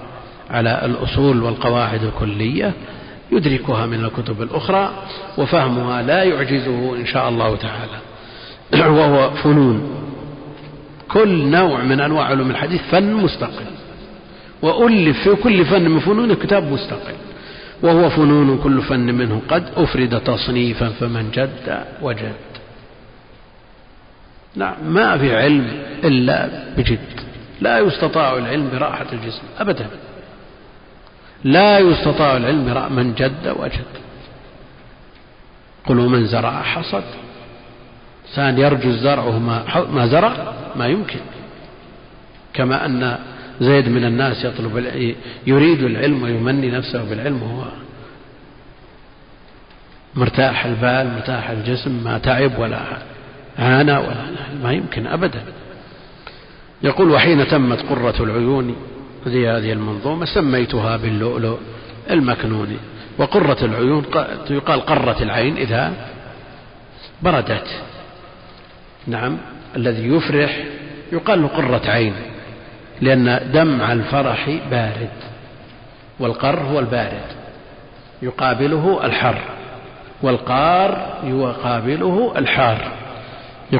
على 0.49 0.81
الأصول 0.85 1.43
والقواعد 1.43 2.03
الكلية 2.03 2.73
يدركها 3.31 3.85
من 3.85 4.05
الكتب 4.05 4.41
الأخرى 4.41 4.93
وفهمها 5.37 6.01
لا 6.01 6.23
يعجزه 6.23 6.95
إن 6.95 7.05
شاء 7.05 7.29
الله 7.29 7.55
تعالى. 7.55 7.99
وهو 8.97 9.31
فنون. 9.31 10.08
كل 11.11 11.45
نوع 11.45 11.83
من 11.83 11.99
أنواع 11.99 12.25
علوم 12.25 12.49
الحديث 12.51 12.81
فن 12.91 13.13
مستقل. 13.13 13.65
وألف 14.61 15.17
في 15.23 15.35
كل 15.35 15.65
فن 15.65 15.89
من 15.89 15.99
فنون 15.99 16.33
كتاب 16.33 16.71
مستقل. 16.71 17.15
وهو 17.81 18.09
فنون 18.09 18.57
كل 18.63 18.81
فن 18.81 18.99
منه 18.99 19.41
قد 19.49 19.63
أفرد 19.75 20.21
تصنيفا 20.21 20.89
فمن 20.89 21.31
جد 21.31 21.83
وجد. 22.01 22.33
نعم 24.55 24.75
ما 24.83 25.17
في 25.17 25.35
علم 25.35 25.83
إلا 26.03 26.49
بجد. 26.77 27.19
لا 27.61 27.79
يستطاع 27.79 28.37
العلم 28.37 28.69
براحة 28.73 29.05
الجسم 29.13 29.41
أبدا. 29.59 29.87
لا 31.43 31.79
يستطاع 31.79 32.37
العلم 32.37 32.65
براحة 32.65 32.89
من 32.89 33.13
جد 33.13 33.55
وجد. 33.59 33.91
قلوا 35.85 36.09
من 36.09 36.25
زرع 36.25 36.61
حصد. 36.61 37.03
إنسان 38.29 38.57
يرجو 38.57 38.89
الزرع 38.89 39.29
ما 39.91 40.07
زرع 40.07 40.53
ما 40.75 40.87
يمكن. 40.87 41.19
كما 42.53 42.85
أن 42.85 43.17
زيد 43.61 43.89
من 43.89 44.05
الناس 44.05 44.45
يطلب 44.45 44.85
يريد 45.47 45.83
العلم 45.83 46.23
ويمني 46.23 46.71
نفسه 46.71 47.03
بالعلم 47.09 47.43
وهو 47.43 47.63
مرتاح 50.15 50.65
البال 50.65 51.13
مرتاح 51.15 51.49
الجسم 51.49 52.03
ما 52.03 52.17
تعب 52.17 52.59
ولا 52.59 52.79
عانى 53.59 53.97
ولا 53.97 54.25
ما 54.63 54.71
يمكن 54.71 55.07
أبدا. 55.07 55.43
يقول 56.83 57.11
وحين 57.11 57.47
تمت 57.47 57.81
قرة 57.89 58.23
العيون 58.23 58.75
هذه 59.25 59.57
هذه 59.57 59.73
المنظومة 59.73 60.25
سميتها 60.25 60.97
باللؤلؤ 60.97 61.57
المكنون. 62.09 62.77
وقرة 63.17 63.65
العيون 63.65 64.05
يقال 64.49 64.81
قرة 64.81 65.17
العين 65.21 65.57
إذا 65.57 65.93
بردت. 67.21 67.67
نعم 69.07 69.37
الذي 69.75 70.07
يفرح 70.07 70.63
يقال 71.11 71.41
له 71.41 71.47
قرة 71.47 71.81
عين 71.89 72.13
لأن 73.01 73.51
دمع 73.53 73.93
الفرح 73.93 74.49
بارد 74.71 75.09
والقر 76.19 76.59
هو 76.59 76.79
البارد 76.79 77.25
يقابله 78.21 79.05
الحر 79.05 79.41
والقار 80.21 81.19
يقابله 81.23 82.33
الحار. 82.37 82.91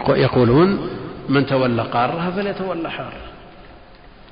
يقولون 0.10 0.90
من 1.30 1.46
تولى 1.46 1.82
قارها 1.82 2.32
فليتولى 2.32 2.92
حارها 2.92 3.30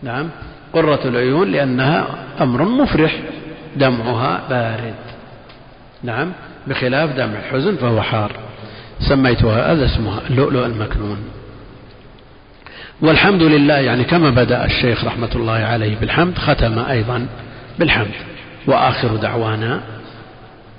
نعم 0.04 0.30
قرة 0.74 1.00
العيون 1.06 1.52
لأنها 1.52 2.08
أمر 2.42 2.62
مفرح 2.64 3.20
دمعها 3.76 4.42
بارد. 4.50 4.96
نعم 6.04 6.32
بخلاف 6.68 7.10
دمع 7.10 7.40
الحزن 7.40 7.76
فهو 7.76 8.02
حار. 8.02 8.32
سميتها 9.00 9.72
هذا 9.72 9.86
اسمها 9.86 10.20
اللؤلؤ 10.30 10.66
المكنون. 10.66 11.18
والحمد 13.02 13.44
لله 13.44 13.78
يعني 13.78 14.04
كما 14.04 14.30
بدأ 14.30 14.66
الشيخ 14.66 15.04
رحمة 15.04 15.30
الله 15.36 15.54
عليه 15.54 15.96
بالحمد 15.96 16.38
ختم 16.38 16.80
أيضا 16.80 17.28
بالحمد. 17.80 18.12
وآخر 18.68 19.16
دعوانا 19.16 19.82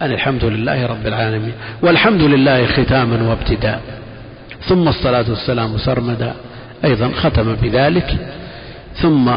أن 0.03 0.13
الحمد 0.13 0.45
لله 0.45 0.87
رب 0.87 1.07
العالمين. 1.07 1.53
والحمد 1.83 2.23
لله 2.23 2.67
ختاما 2.67 3.29
وابتداء. 3.29 3.81
ثم 4.69 4.89
الصلاة 4.89 5.25
والسلام 5.29 5.79
سرمدا 5.79 6.35
أيضا 6.85 7.09
ختم 7.09 7.55
بذلك. 7.63 8.17
ثم 8.95 9.31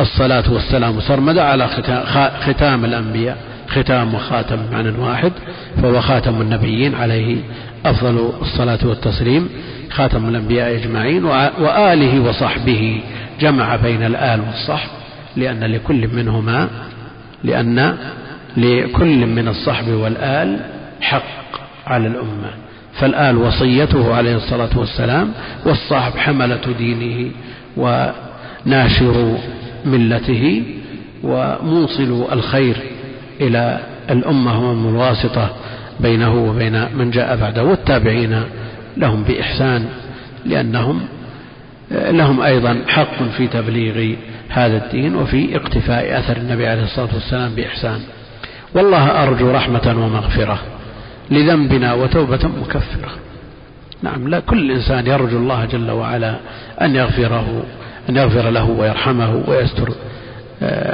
الصلاة 0.00 0.52
والسلام 0.52 1.00
سرمدا 1.00 1.42
على 1.42 1.68
ختام 2.46 2.84
الأنبياء. 2.84 3.51
ختام 3.72 4.14
وخاتم 4.14 4.58
معنى 4.72 4.98
واحد 4.98 5.32
فهو 5.82 6.00
خاتم 6.00 6.40
النبيين 6.40 6.94
عليه 6.94 7.36
أفضل 7.86 8.32
الصلاة 8.42 8.78
والتسليم 8.84 9.48
خاتم 9.90 10.28
الأنبياء 10.28 10.74
أجمعين 10.76 11.24
وآله 11.24 12.20
وصحبه 12.20 13.00
جمع 13.40 13.76
بين 13.76 14.02
الآل 14.02 14.40
والصحب 14.40 14.88
لأن 15.36 15.64
لكل 15.64 16.08
منهما 16.08 16.68
لأن 17.44 17.96
لكل 18.56 19.26
من 19.26 19.48
الصحب 19.48 19.88
والآل 19.88 20.60
حق 21.00 21.22
على 21.86 22.06
الأمة. 22.06 22.50
فالآل 23.00 23.36
وصيته 23.38 24.14
عليه 24.14 24.36
الصلاة 24.36 24.78
والسلام 24.78 25.32
والصاحب 25.66 26.16
حملة 26.18 26.60
دينه 26.78 27.30
وناشر 27.76 29.36
ملته 29.84 30.62
وموصل 31.22 32.24
الخير 32.32 32.76
إلى 33.46 33.80
الأمة 34.10 34.52
هم 34.52 34.88
الواسطة 34.88 35.50
بينه 36.00 36.34
وبين 36.34 36.86
من 36.94 37.10
جاء 37.10 37.36
بعده 37.36 37.64
والتابعين 37.64 38.42
لهم 38.96 39.22
بإحسان 39.22 39.88
لأنهم 40.46 41.00
لهم 41.90 42.40
أيضا 42.40 42.78
حق 42.88 43.22
في 43.36 43.46
تبليغ 43.46 44.16
هذا 44.48 44.76
الدين 44.76 45.16
وفي 45.16 45.56
اقتفاء 45.56 46.18
أثر 46.18 46.36
النبي 46.36 46.66
عليه 46.66 46.82
الصلاة 46.82 47.14
والسلام 47.14 47.54
بإحسان. 47.54 48.00
والله 48.74 49.22
أرجو 49.22 49.50
رحمة 49.50 49.94
ومغفرة 49.96 50.58
لذنبنا 51.30 51.94
وتوبة 51.94 52.48
مكفرة. 52.62 53.10
نعم 54.02 54.28
لا 54.28 54.40
كل 54.40 54.70
إنسان 54.70 55.06
يرجو 55.06 55.38
الله 55.38 55.64
جل 55.64 55.90
وعلا 55.90 56.34
أن 56.82 56.94
يغفره 56.94 57.62
أن 58.08 58.16
يغفر 58.16 58.50
له 58.50 58.70
ويرحمه 58.70 59.42
ويستر 59.48 59.94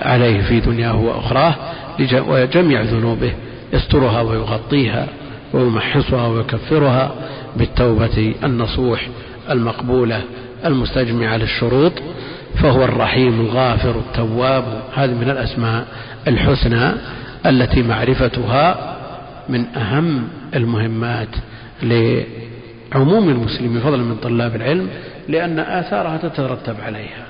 عليه 0.03 0.43
في 0.43 0.61
دنياه 0.61 0.97
وأخراه 0.97 1.55
وجميع 2.29 2.83
ذنوبه 2.83 3.33
يسترها 3.73 4.21
ويغطيها 4.21 5.07
ويمحصها 5.53 6.27
ويكفرها 6.27 7.11
بالتوبة 7.57 8.35
النصوح 8.45 9.09
المقبولة 9.51 10.23
المستجمعة 10.65 11.37
للشروط 11.37 11.93
فهو 12.55 12.85
الرحيم 12.85 13.41
الغافر 13.41 13.91
التواب. 13.91 14.65
هذه 14.95 15.15
من 15.15 15.31
الأسماء 15.31 15.87
الحسنى 16.29 16.93
التي 17.47 17.83
معرفتها 17.83 18.97
من 19.49 19.65
أهم 19.77 20.29
المهمات 20.55 21.29
لعموم 21.83 23.29
المسلمين 23.29 23.81
فضلا 23.81 24.03
من 24.03 24.17
طلاب 24.17 24.57
العلم 24.57 24.89
لأن 25.29 25.59
آثارها 25.59 26.17
تترتب 26.17 26.75
عليها. 26.87 27.28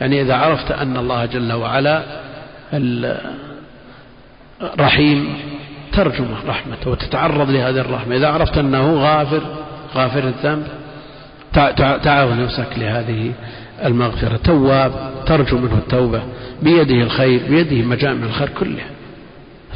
يعني 0.00 0.22
إذا 0.22 0.34
عرفت 0.34 0.72
أن 0.72 0.96
الله 0.96 1.26
جل 1.26 1.52
وعلا 1.52 2.02
رحيم 4.80 5.36
ترجو 5.92 6.24
رحمته 6.46 6.90
وتتعرض 6.90 7.50
لهذه 7.50 7.80
الرحمة. 7.80 8.16
إذا 8.16 8.28
عرفت 8.28 8.58
أنه 8.58 8.94
غافر 8.94 9.42
غافر 9.94 10.24
الذنب 10.28 10.66
تعرض 12.02 12.38
نفسك 12.38 12.68
لهذه 12.76 13.32
المغفرة. 13.84 14.36
تواب 14.36 14.92
ترجو 15.26 15.58
منه 15.58 15.74
التوبة. 15.74 16.22
بيده 16.62 16.94
الخير 16.94 17.40
بيده 17.48 17.86
مجامع 17.86 18.26
الخير 18.26 18.48
كلها 18.48 18.86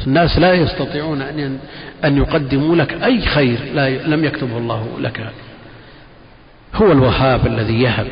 الناس 0.07 0.37
لا 0.37 0.53
يستطيعون 0.53 1.21
أن 1.21 1.59
أن 2.05 2.17
يقدموا 2.17 2.75
لك 2.75 3.03
أي 3.03 3.21
خير 3.21 3.57
لا 3.73 3.89
لم 3.89 4.25
يكتبه 4.25 4.57
الله 4.57 4.87
لك. 4.99 5.29
هو 6.75 6.91
الوهاب 6.91 7.47
الذي 7.47 7.81
يهب. 7.81 8.07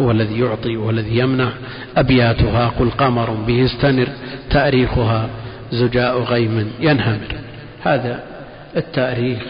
هو 0.00 0.10
الذي 0.10 0.40
يعطي 0.40 0.76
هو 0.76 0.90
الذي 0.90 1.18
يمنع. 1.18 1.52
أبياتها 1.96 2.68
قل 2.68 2.90
قمر 2.90 3.30
به 3.30 3.64
استنر 3.64 4.08
تأريخها 4.50 5.28
زجاء 5.72 6.18
غيم 6.18 6.72
ينهمر. 6.80 7.34
هذا 7.82 8.22
التأريخ 8.76 9.42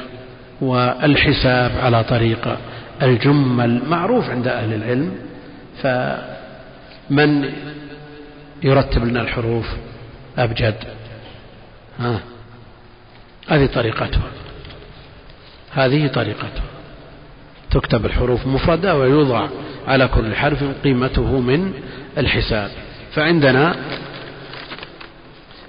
والحساب 0.61 1.71
على 1.83 2.05
طريقة 2.05 2.59
الجمل 3.03 3.83
معروف 3.89 4.31
عند 4.31 4.49
أهل 4.49 4.75
العلم. 4.75 5.13
فمن 5.83 7.53
يرتب 8.63 9.05
لنا 9.05 9.21
الحروف؟ 9.21 9.67
أبجد. 10.39 10.75
ها 11.99 12.21
هذه 13.49 13.67
طريقته 13.67 14.21
هذه 15.73 16.07
طريقته 16.07 16.63
تكتب 17.71 18.07
الحروف 18.07 18.47
مفردة 18.47 18.99
ويوضع 18.99 19.49
على 19.87 20.09
كل 20.09 20.35
حرف 20.35 20.65
قيمته 20.85 21.41
من 21.41 21.73
الحساب. 22.19 22.71
فعندنا 23.13 23.77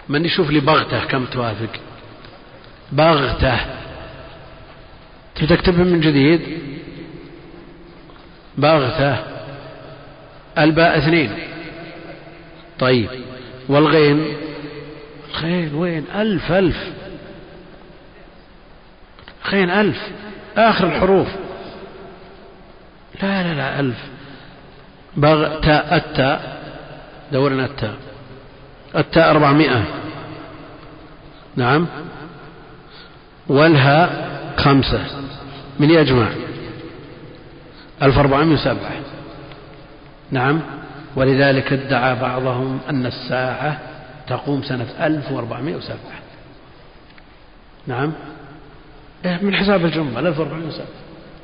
من 0.09 0.25
يشوف 0.25 0.49
لي 0.49 0.59
بغته 0.59 1.05
كم 1.05 1.25
توافق؟ 1.25 1.69
بغته. 2.91 3.57
تكتبها 5.35 5.83
من 5.83 5.99
جديد؟ 5.99 6.41
بغته. 8.57 9.17
الباء 10.57 10.97
اثنين. 10.97 11.31
طيب. 12.79 13.09
والغين؟ 13.69 14.25
الخين 15.29 15.75
وين؟ 15.75 16.05
ألف 16.15 16.51
ألف. 16.51 16.89
خين 19.43 19.69
ألف. 19.69 20.09
آخر 20.57 20.87
الحروف. 20.87 21.27
لا 23.23 23.43
لا 23.43 23.53
لا 23.53 23.79
ألف. 23.79 23.97
بغ 25.17 25.59
تاء 25.59 25.95
التاء 25.95 26.61
دورنا 27.31 27.65
التاء 27.65 27.95
التاء 28.95 29.31
أربعمائة. 29.31 29.83
نعم. 31.55 31.87
والهاء 33.47 34.29
خمسة. 34.57 35.05
من 35.79 35.89
يجمع 35.89 36.27
1407 38.03 38.91
نعم. 40.31 40.61
ولذلك 41.15 41.73
ادعى 41.73 42.15
بعضهم 42.15 42.79
أن 42.89 43.05
الساعة 43.05 43.79
تقوم 44.27 44.63
سنة 44.63 44.87
1407 44.99 45.97
نعم. 47.87 48.13
إيه، 49.25 49.39
من 49.41 49.55
حساب 49.55 49.85
الجمل 49.85 50.27
1407 50.27 50.85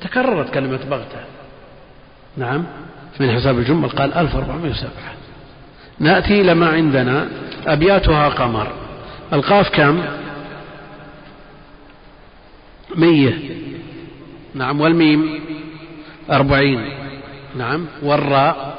تكررت 0.01 0.53
كلمة 0.53 0.79
بغتة. 0.89 1.19
نعم. 2.37 2.63
من 3.19 3.31
حساب 3.31 3.57
الجمل 3.57 3.89
قال 3.89 4.13
1407 4.13 4.91
نأتي 5.99 6.41
إلى 6.41 6.53
ما 6.53 6.69
عندنا. 6.69 7.29
أبياتها 7.67 8.29
قمر. 8.29 8.67
القاف 9.33 9.69
كم؟ 9.69 10.03
مية. 12.95 13.33
نعم. 14.55 14.81
والميم؟ 14.81 15.41
أربعين. 16.31 16.89
نعم. 17.57 17.85
والراء؟ 18.03 18.77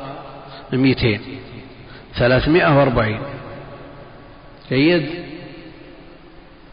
ميتين. 0.73 1.21
ثلاثمائة 2.15 2.79
وأربعين. 2.79 3.21
جيد؟ 4.71 5.09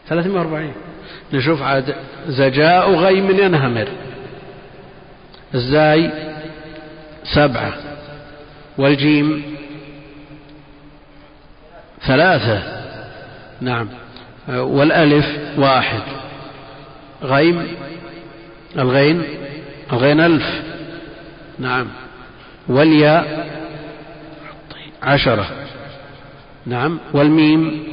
ثلاثمائة 0.08 0.38
وأربعين. 0.38 0.72
نشوف 1.32 1.62
عاد. 1.62 1.94
زجاء 2.26 2.94
غيم 2.94 3.30
ينهمر. 3.30 3.88
الزاي 5.54 6.29
سبعة 7.24 7.74
والجيم 8.78 9.56
ثلاثة. 12.06 12.62
نعم. 13.60 13.88
والألف 14.48 15.58
واحد. 15.58 16.02
غيم. 17.22 17.66
الغين. 18.78 19.22
الغين 19.92 20.20
ألف. 20.20 20.62
نعم. 21.58 21.88
والياء 22.68 23.50
عشرة. 25.02 25.46
نعم. 26.66 26.98
والميم 27.12 27.84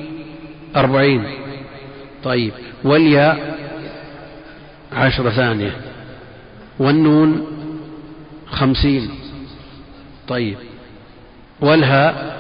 أربعين. 0.75 1.27
طيب. 2.23 2.53
والياء 2.83 3.57
عشرة 4.93 5.29
ثانية. 5.29 5.75
والنون 6.79 7.56
خمسين. 8.51 9.09
طيب. 10.27 10.57
والهاء 11.61 12.37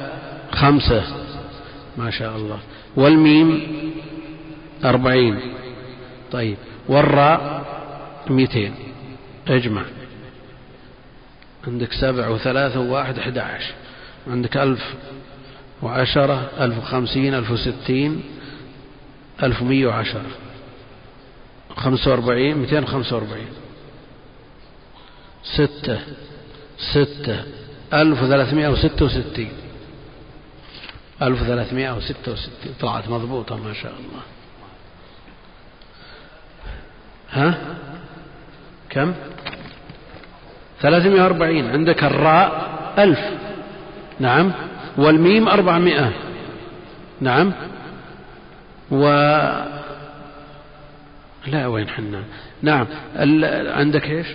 خمسة. 0.51 1.03
ما 1.97 2.11
شاء 2.11 2.35
الله. 2.35 2.59
والميم 2.95 3.61
أربعين. 4.85 5.53
طيب. 6.31 6.57
والراء 6.89 7.65
مئتين 8.29 8.75
اجمع. 9.47 9.83
عندك 11.67 11.93
سبع 11.93 12.27
وثلاثة 12.27 12.79
وواحد 12.79 13.19
أحد 13.19 13.37
عشر 13.37 13.73
عندك 14.27 14.57
ألف 14.57 14.95
وعشرة 15.81 16.49
ألف 16.59 16.77
وخمسين 16.77 17.33
ألف 17.33 17.51
وستين 17.51 18.23
ألف 19.43 19.61
ومية 19.61 19.87
وعشرة. 19.87 20.21
خمسة 21.77 22.11
وأربعين 22.11 22.57
مئتين 22.57 22.83
وخمسة 22.83 23.15
وأربعين. 23.15 23.47
ستة. 25.55 25.99
ستة. 26.77 27.43
ألف 27.93 28.23
وثلاثمائة 28.23 28.67
وستة 28.67 29.05
وستين. 29.05 29.51
ألف 31.21 31.41
وثلاثمائة 31.41 31.97
وستة 31.97 32.31
وستين. 32.31 32.73
طلعت 32.79 33.09
مضبوطة 33.09 33.55
ما 33.55 33.73
شاء 33.73 33.91
الله. 33.91 34.21
ها؟ 37.31 37.57
كم؟ 38.89 39.13
ثلاثمائة 40.81 41.21
وأربعين. 41.21 41.69
عندك 41.69 42.03
الراء 42.03 42.69
ألف. 42.97 43.19
نعم. 44.19 44.51
والميم 44.97 45.49
أربعمائة. 45.49 46.13
نعم. 47.21 47.53
و 48.91 49.03
لا 51.47 51.67
وين 51.67 51.89
حنا؟ 51.89 52.23
نعم. 52.61 52.87
عندك 53.67 54.09
إيش؟ 54.09 54.27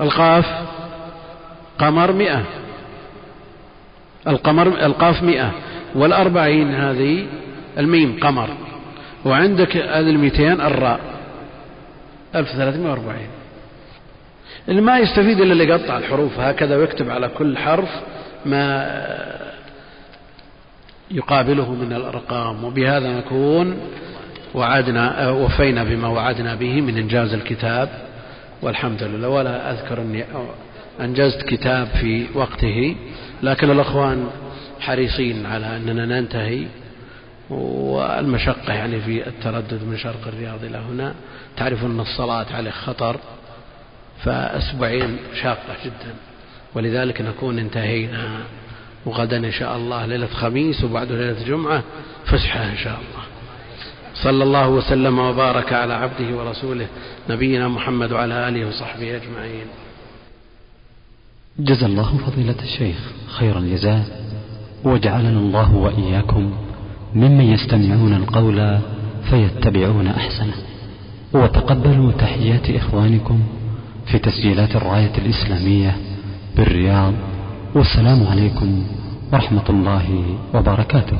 القاف 0.00 0.46
قمر 1.78 2.12
مئة. 2.12 2.42
القمر 4.28 4.66
القاف 4.66 5.22
مئة. 5.22 5.50
والأربعين 5.94 6.74
هذه 6.74 7.26
الميم 7.78 8.18
قمر. 8.20 8.48
وعندك 9.24 9.76
هذه 9.76 10.10
المئتين 10.10 10.60
الراء. 10.60 11.00
ألف 12.34 12.48
ثلاثمائة 12.48 12.90
وأربعين. 12.90 13.28
اللي 14.68 14.80
ما 14.80 14.98
يستفيد 14.98 15.40
إلا 15.40 15.52
اللي 15.52 15.64
يقطع 15.64 15.98
الحروف 15.98 16.40
هكذا 16.40 16.76
ويكتب 16.76 17.10
على 17.10 17.28
كل 17.28 17.58
حرف 17.58 18.00
ما 18.46 18.86
يقابله 21.10 21.72
من 21.72 21.92
الأرقام. 21.92 22.64
وبهذا 22.64 23.18
نكون 23.18 23.76
وعدنا 24.54 25.30
وفينا 25.30 25.84
بما 25.84 26.08
وعدنا 26.08 26.54
به 26.54 26.80
من 26.80 26.98
إنجاز 26.98 27.34
الكتاب. 27.34 28.09
والحمد 28.62 29.02
لله. 29.02 29.28
ولا 29.28 29.70
أذكر 29.70 30.02
أني 30.02 30.24
أنجزت 31.00 31.42
كتاب 31.42 31.86
في 31.86 32.26
وقته 32.34 32.96
لكن 33.42 33.70
الأخوان 33.70 34.30
حريصين 34.80 35.46
على 35.46 35.76
أننا 35.76 36.06
ننتهي 36.06 36.66
والمشقة 37.50 38.72
يعني 38.72 39.00
في 39.00 39.26
التردد 39.28 39.84
من 39.84 39.96
شرق 39.96 40.26
الرياض 40.26 40.64
إلى 40.64 40.78
هنا. 40.78 41.14
تعرف 41.56 41.84
أن 41.84 42.00
الصلاة 42.00 42.46
عليه 42.54 42.70
خطر 42.70 43.16
فأسبوعين 44.24 45.16
شاقة 45.42 45.74
جدا. 45.84 46.14
ولذلك 46.74 47.20
نكون 47.20 47.58
انتهينا 47.58 48.38
وغدا 49.06 49.36
إن 49.36 49.52
شاء 49.52 49.76
الله 49.76 50.06
ليلة 50.06 50.26
خميس 50.26 50.84
وبعده 50.84 51.16
ليلة 51.16 51.44
جمعة 51.46 51.82
فسحة 52.24 52.64
إن 52.64 52.76
شاء 52.76 52.98
الله. 52.98 53.29
صلى 54.22 54.42
الله 54.44 54.68
وسلم 54.68 55.18
وبارك 55.18 55.72
على 55.72 55.94
عبده 55.94 56.36
ورسوله 56.36 56.86
نبينا 57.30 57.68
محمد 57.68 58.12
وعلى 58.12 58.48
آله 58.48 58.68
وصحبه 58.68 59.16
أجمعين. 59.16 59.66
جزا 61.58 61.86
الله 61.86 62.18
فضيلة 62.26 62.54
الشيخ 62.62 62.96
خير 63.28 63.58
الجزاء 63.58 64.04
وجعلنا 64.84 65.38
الله 65.38 65.74
وإياكم 65.74 66.52
ممن 67.14 67.40
يستمعون 67.40 68.12
القول 68.12 68.78
فيتبعون 69.30 70.06
أحسنه. 70.06 70.54
وتقبلوا 71.32 72.12
تحيات 72.12 72.70
إخوانكم 72.70 73.40
في 74.06 74.18
تسجيلات 74.18 74.76
الراية 74.76 75.12
الإسلامية 75.18 75.96
بالرياض. 76.56 77.14
والسلام 77.74 78.26
عليكم 78.26 78.86
ورحمة 79.32 79.68
الله 79.70 80.06
وبركاته. 80.54 81.18